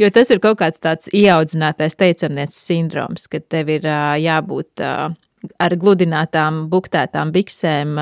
jo 0.02 0.12
tas 0.16 0.34
ir 0.34 0.42
kaut 0.44 0.62
kāds 0.62 0.82
tāds 0.84 1.12
ieaudzinātais 1.14 1.98
teicamnieces 2.00 2.66
sindroms, 2.70 3.30
ka 3.32 3.42
tev 3.44 3.74
ir 3.80 3.90
uh, 3.90 4.16
jābūt. 4.22 4.86
Uh, 4.86 5.14
ar 5.62 5.76
gludinātām, 5.80 6.66
buktētām 6.72 7.32
biksēm, 7.36 7.96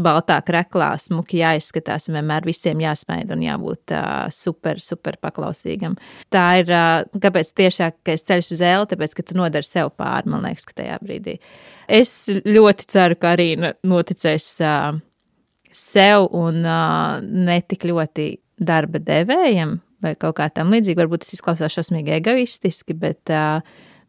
baltā 0.00 0.38
kreklā, 0.46 0.92
smuki 1.00 1.40
jāizskatās, 1.40 2.08
un 2.08 2.18
vienmēr 2.18 2.46
visiem 2.48 2.82
jāsmaida 2.84 3.36
un 3.36 3.44
jābūt 3.44 3.94
super, 4.34 4.80
super 4.84 5.18
paklausīgam. 5.22 5.96
Tā 6.34 6.46
ir, 6.62 6.72
kāpēc 7.22 7.52
tiešākais 7.60 8.26
ceļš 8.28 8.52
uz 8.56 8.64
ēlu, 8.70 8.88
tāpēc, 8.90 9.16
ka 9.16 9.26
tu 9.26 9.38
nodari 9.38 9.68
sev 9.68 9.92
pāri, 9.98 10.30
man 10.32 10.46
liekas, 10.48 10.68
ka 10.68 10.80
tajā 10.82 10.98
brīdī. 11.04 11.38
Es 11.90 12.14
ļoti 12.28 12.90
ceru, 12.90 13.18
ka 13.20 13.34
arī 13.36 13.52
noticēs 13.60 14.50
sev 15.70 16.26
un 16.36 16.64
netik 17.50 17.86
ļoti 17.88 18.32
darba 18.60 19.00
devējiem 19.00 19.78
vai 20.00 20.14
kaut 20.20 20.38
kā 20.38 20.48
tam 20.52 20.72
līdzīga. 20.72 21.02
Varbūt 21.04 21.24
tas 21.24 21.34
izklausās 21.36 21.74
šausmīgi 21.76 22.14
egoistiski, 22.18 22.96
bet, 22.96 23.30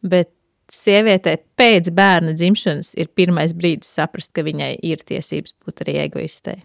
bet 0.02 0.32
sievietē 0.72 1.36
pēc 1.58 1.92
bērna 1.94 2.34
dzimšanas 2.36 2.94
ir 3.00 3.12
pirmais 3.16 3.54
brīdis 3.56 3.92
saprast, 3.98 4.32
ka 4.34 4.44
viņai 4.46 4.74
ir 4.82 5.04
tiesības 5.06 5.56
būt 5.64 5.84
arī 5.84 5.98
egoistei. 6.06 6.62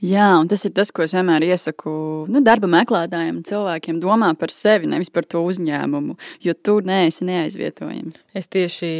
Jā, 0.00 0.30
un 0.40 0.48
tas 0.48 0.62
ir 0.64 0.72
tas, 0.72 0.88
ko 0.96 1.04
es 1.04 1.12
vienmēr 1.12 1.44
iesaku 1.44 1.90
nu, 2.32 2.40
darba 2.40 2.70
meklētājiem, 2.72 3.42
cilvēkiem 3.44 3.98
domā 4.00 4.30
par 4.40 4.52
sevi, 4.54 4.88
nevis 4.88 5.12
par 5.12 5.28
to 5.28 5.42
uzņēmumu, 5.44 6.16
jo 6.40 6.54
tu 6.56 6.78
neesi 6.80 7.26
neaizvietojams. 7.28 8.24
Es 8.32 8.48
tieši 8.48 8.92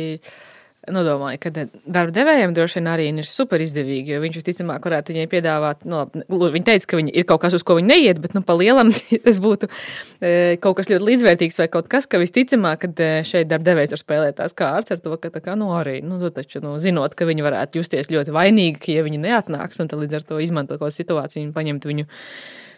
nodomāju, 0.88 1.38
ka 1.42 1.50
darba 1.52 2.12
devējiem 2.14 2.54
droši 2.56 2.78
vien 2.78 2.88
arī 2.88 3.08
ir 3.10 3.26
super 3.28 3.60
izdevīgi, 3.60 4.14
jo 4.14 4.20
viņš 4.22 4.38
visticamāk 4.38 4.86
varētu 4.86 5.12
viņai 5.12 5.26
piedāvāt, 5.30 5.84
nu, 5.88 6.00
labi, 6.08 6.52
viņa 6.56 6.68
teica, 6.70 6.88
ka 6.88 7.00
viņa 7.00 7.12
ir 7.20 7.26
kaut 7.28 7.42
kas, 7.42 7.56
uz 7.58 7.64
ko 7.66 7.76
viņa 7.76 7.90
neiet, 7.90 8.20
bet, 8.22 8.36
nu, 8.36 8.42
pa 8.46 8.56
lielam 8.56 8.92
tas 9.26 9.40
būtu 9.42 9.68
e, 9.68 10.56
kaut 10.64 10.78
kas 10.80 10.88
ļoti 10.92 11.08
līdzvērtīgs 11.10 11.60
vai 11.60 11.68
kaut 11.72 11.90
kas, 11.92 12.08
ka 12.10 12.22
visticamāk, 12.22 12.86
kad 12.86 13.04
e, 13.04 13.10
šeit 13.28 13.50
darba 13.50 13.68
devējs 13.68 13.92
var 13.96 14.02
spēlēt 14.02 14.38
tās 14.40 14.56
kārtas 14.56 14.96
ar 14.96 15.04
to, 15.04 15.18
ka 15.20 15.32
tā 15.34 15.44
kā, 15.44 15.58
nu, 15.60 15.68
arī, 15.76 15.98
nu, 16.06 16.20
taču, 16.32 16.64
nu, 16.64 16.78
zinot, 16.80 17.16
ka 17.18 17.28
viņi 17.28 17.44
varētu 17.44 17.82
justies 17.82 18.12
ļoti 18.14 18.34
vainīgi, 18.36 18.96
ja 18.96 19.04
viņi 19.04 19.20
neatnāks, 19.26 19.82
un 19.84 19.92
tad 19.92 20.00
līdz 20.00 20.20
ar 20.20 20.26
to 20.32 20.40
izmantot 20.40 20.80
kaut 20.80 20.96
situāciju 20.96 21.50
un 21.50 21.54
paņemt 21.56 21.88
viņu 21.92 22.08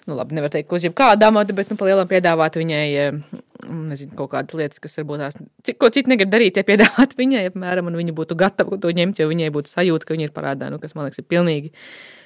nu, 0.09 0.17
labi, 0.19 0.37
nevar 0.39 0.53
teikt, 0.53 0.73
uz 0.75 0.87
jebkādu 0.87 1.29
amatu, 1.29 1.57
bet 1.57 1.71
nu, 1.73 1.79
palielam 1.81 2.09
piedāvāt 2.11 2.59
viņai 2.59 2.87
nezinu, 3.63 4.17
kaut 4.19 4.33
kādas 4.33 4.59
lietas, 4.59 4.83
kas 4.83 4.99
varbūt 4.99 5.23
tās, 5.23 5.39
ko 5.79 5.93
citu 5.95 6.11
negrib 6.11 6.33
darīt, 6.33 6.59
ja 6.59 6.67
piedāvāt 6.67 7.15
viņai, 7.19 7.45
apmēram, 7.53 7.91
un 7.91 8.01
viņa 8.01 8.17
būtu 8.17 8.39
gatava 8.39 8.81
to 8.83 8.91
ņemt, 8.91 9.23
jo 9.23 9.29
viņai 9.31 9.53
būtu 9.55 9.71
sajūta, 9.71 10.09
ka 10.09 10.17
viņa 10.17 10.27
ir 10.27 10.35
parādā, 10.35 10.73
nu, 10.73 10.81
kas 10.83 10.97
man 10.99 11.07
liekas, 11.07 11.23
ir 11.23 11.29
pilnīgi 11.31 11.71
uh, 11.71 12.22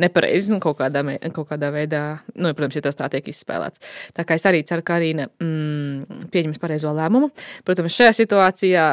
nepareizi 0.00 0.52
un 0.54 0.60
kaut 0.62 0.78
kādā, 0.80 1.02
kaut 1.34 1.48
kādā 1.50 1.70
veidā, 1.74 2.02
nu, 2.34 2.50
protams, 2.56 2.78
ja 2.78 2.84
tas 2.86 2.98
tā 2.98 3.08
tiek 3.12 3.28
izspēlēts. 3.30 3.82
Tā 4.16 4.24
kā 4.26 4.38
es 4.38 4.46
arī 4.50 4.64
ceru, 4.66 4.84
ka 4.86 4.98
Arīna 4.98 5.28
mm, 5.30 6.28
pieņems 6.32 6.62
pareizo 6.62 6.92
lēmumu. 6.94 7.30
Protams, 7.66 7.94
šajā 7.94 8.14
situācijā 8.20 8.86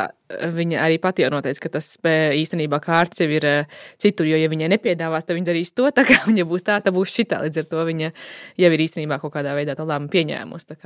viņa 0.56 0.84
arī 0.86 1.00
pati 1.02 1.26
jau 1.26 1.32
noteica, 1.34 1.66
ka 1.66 1.74
tas 1.78 1.94
īstenībā 2.06 2.80
kārts 2.84 3.24
jau 3.24 3.30
ir 3.32 3.48
citur, 4.02 4.30
jo, 4.30 4.38
ja 4.40 4.52
viņai 4.52 4.70
nepiedāvās, 4.76 5.26
tad 5.28 5.40
viņa 5.40 5.50
darīs 5.50 5.74
to, 5.74 5.90
tā 5.98 6.06
kā 6.08 6.22
viņa 6.28 6.48
būs 6.50 6.68
tā, 6.68 6.82
tad 6.84 6.96
būs 6.98 7.16
šitā. 7.16 7.42
Līdz 7.46 7.64
ar 7.64 7.72
to 7.72 7.88
viņa 7.90 8.12
jau 8.62 8.76
ir 8.76 8.86
īstenībā 8.86 9.22
kaut 9.24 9.34
kādā 9.38 9.58
veidā 9.58 9.78
to 9.78 9.88
lēmumu 9.88 10.14
pieņēmusi 10.14 10.78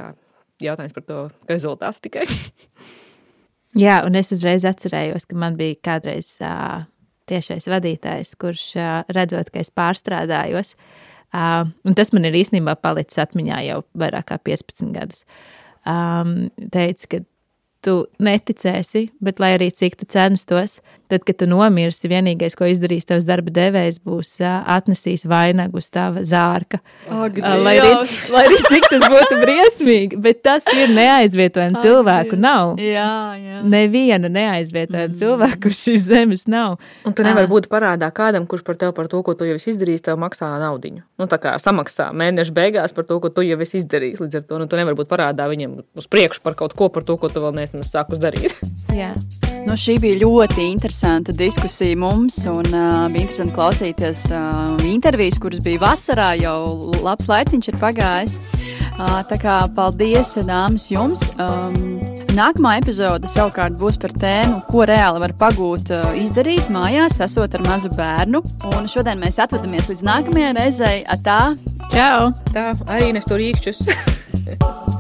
jautājums 0.63 0.95
par 0.95 1.03
to 1.03 1.17
rezultātu 1.49 2.05
tikai. 2.07 2.26
Jā, 3.84 3.99
un 4.07 4.15
es 4.15 4.32
uzreiz 4.32 4.63
atcerējos, 4.67 5.26
ka 5.28 5.36
man 5.39 5.57
bija 5.59 5.76
kādreiz 5.84 6.38
uh, 6.39 6.86
tiešais 7.30 7.67
vadītājs, 7.71 8.36
kurš 8.41 8.65
redzot, 9.15 9.51
ka 9.53 9.61
es 9.63 9.71
pārstrādājos, 9.73 10.73
un 11.36 11.97
tas 11.97 12.13
man 12.15 12.28
ir 12.30 12.38
īstenībā 12.41 12.78
palicis 12.82 13.21
atmiņā 13.26 13.61
jau 13.69 13.80
vairāk 13.97 14.30
kā 14.32 14.39
15 14.51 14.93
gadus. 14.95 15.26
Teica, 15.86 17.09
ka 17.11 17.21
tu 17.86 17.96
neticēsi, 18.24 19.10
bet 19.24 19.42
lai 19.44 19.56
arī 19.58 19.70
cik 19.74 20.00
tu 20.02 20.08
censtos, 20.10 20.80
tad, 21.12 21.22
kad 21.26 21.38
tu 21.38 21.48
nomirsi, 21.50 22.10
vienīgais, 22.10 22.56
ko 22.58 22.68
izdarīs 22.70 23.06
tavs 23.08 23.28
darba 23.28 23.54
devējs, 23.54 24.00
būs 24.06 24.32
atnesīs 24.42 25.26
vainagu 25.30 25.80
uz 25.82 25.90
tava 25.94 26.24
zārka. 26.26 26.80
Ak, 27.06 27.38
lai, 27.38 27.76
arī, 27.82 27.92
lai 28.34 28.44
arī 28.48 28.60
cik 28.66 28.88
tas 28.94 29.06
būtu 29.14 29.40
briesmīgi, 29.44 30.20
bet 30.22 30.42
tas 30.46 30.66
ir 30.74 30.94
neaizvietojami 30.96 31.82
cilvēku 31.84 32.40
nav. 32.40 32.76
Jā, 32.82 33.10
jā. 33.38 33.62
Neviena 33.76 34.32
neaizvietojama 34.32 35.12
mm. 35.12 35.20
cilvēka, 35.22 35.62
kurš 35.68 35.84
šīs 35.90 36.08
zemes 36.10 36.46
nav. 36.52 36.80
Un 37.06 37.16
tu 37.18 37.26
nevari 37.26 37.50
būt 37.52 37.70
parādā 37.72 38.10
kādam, 38.16 38.50
kurš 38.50 38.66
par 38.66 38.80
tevi 38.82 38.96
par 38.98 39.10
to, 39.12 39.22
ko 39.26 39.38
tu 39.38 39.48
jau 39.48 39.60
esi 39.60 39.72
izdarījis, 39.74 40.06
tev 40.10 40.20
maksā 40.22 40.50
naudiņu. 40.62 41.06
Nu, 41.22 41.30
tā 41.30 41.40
kā 41.42 41.56
samaksā 41.62 42.10
mēneša 42.18 42.56
beigās 42.56 42.96
par 42.96 43.06
to, 43.08 43.20
ko 43.22 43.30
tu 43.34 43.46
jau 43.46 43.60
esi 43.62 43.80
izdarījis. 43.82 44.24
Līdz 44.26 44.42
ar 44.42 44.50
to 44.50 44.62
nu, 44.62 44.70
tu 44.70 44.80
nevari 44.80 44.98
būt 44.98 45.12
parādā 45.12 45.48
viņam 45.52 45.80
uz 45.98 46.10
priekšu 46.10 46.42
par 46.46 46.58
kaut 46.58 46.74
ko, 46.78 46.90
par 46.94 47.06
to, 47.08 47.18
ko 47.22 47.30
tu 47.32 47.44
vēl 47.44 47.56
neesi 47.56 47.74
sākus 47.84 48.21
darīt. 48.23 48.55
Jā. 49.01 49.11
Nu, 49.65 49.73
šī 49.73 49.95
bija 49.97 50.19
ļoti 50.21 50.67
interesanta 50.69 51.34
diskusija 51.34 51.97
mums, 51.97 52.38
un 52.45 52.67
uh, 52.69 53.07
bija 53.09 53.26
interesanti 53.26 53.55
klausīties 53.55 54.21
uh, 54.30 54.76
intervijas, 54.86 55.39
kuras 55.41 55.63
bija 55.65 55.82
vasarā. 55.82 56.28
Jau 56.38 56.93
labs 57.01 57.26
laiciņš 57.32 57.71
ir 57.71 57.80
pagājis. 57.82 58.38
Uh, 58.38 59.23
tā 59.26 59.39
kā 59.41 59.57
paldies, 59.76 60.36
dāmas, 60.45 60.86
jums! 60.93 61.23
Um, 61.41 61.97
nākamā 62.38 62.76
epizode 62.84 63.30
savukārt 63.32 63.73
būs 63.82 63.97
par 64.01 64.13
tēmu, 64.13 64.61
ko 64.69 64.86
reāli 64.86 65.23
var 65.26 65.34
pagūt, 65.41 65.89
uh, 65.97 66.11
izdarīt 66.21 66.69
mājās, 66.73 67.17
esot 67.26 67.57
ar 67.57 67.65
mazu 67.65 67.89
bērnu. 67.97 68.43
Un 68.69 68.91
šodien 68.91 69.17
mēs 69.23 69.41
atvadamies 69.41 69.89
līdz 69.89 70.05
nākamajai 70.05 70.53
reizei. 70.59 70.99
Tā! 71.26 71.39
Čau! 71.89 72.30
Tā 72.53 72.69
arī 72.86 73.15
nes 73.17 73.26
tur 73.26 73.41
īkšķus! 73.41 74.93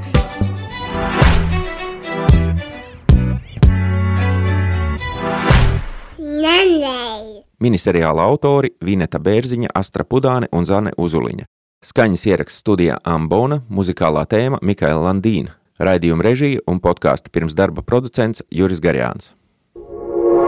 Miniseriāla 7.61 8.25
autori 8.25 8.73
Vineta 8.81 9.19
Bērziņa, 9.21 9.69
Astra 9.77 10.03
Pudāne 10.03 10.49
un 10.51 10.65
Zane 10.65 10.91
Uzuliņa. 10.97 11.45
Skaņas 11.85 12.25
ieraksts 12.25 12.63
studijā 12.65 12.97
Ambona, 13.05 13.61
muzikālā 13.69 14.25
tēma 14.25 14.57
Mikaela 14.65 15.11
Landīna, 15.11 15.53
raidījuma 15.77 16.25
režija 16.25 16.65
un 16.65 16.81
podkāstu 16.81 17.29
pirms 17.29 17.53
darba 17.53 17.85
producents 17.85 18.41
Juris 18.49 18.81
Garjāns. 18.81 19.33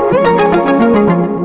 thank 0.10 1.32
you 1.32 1.37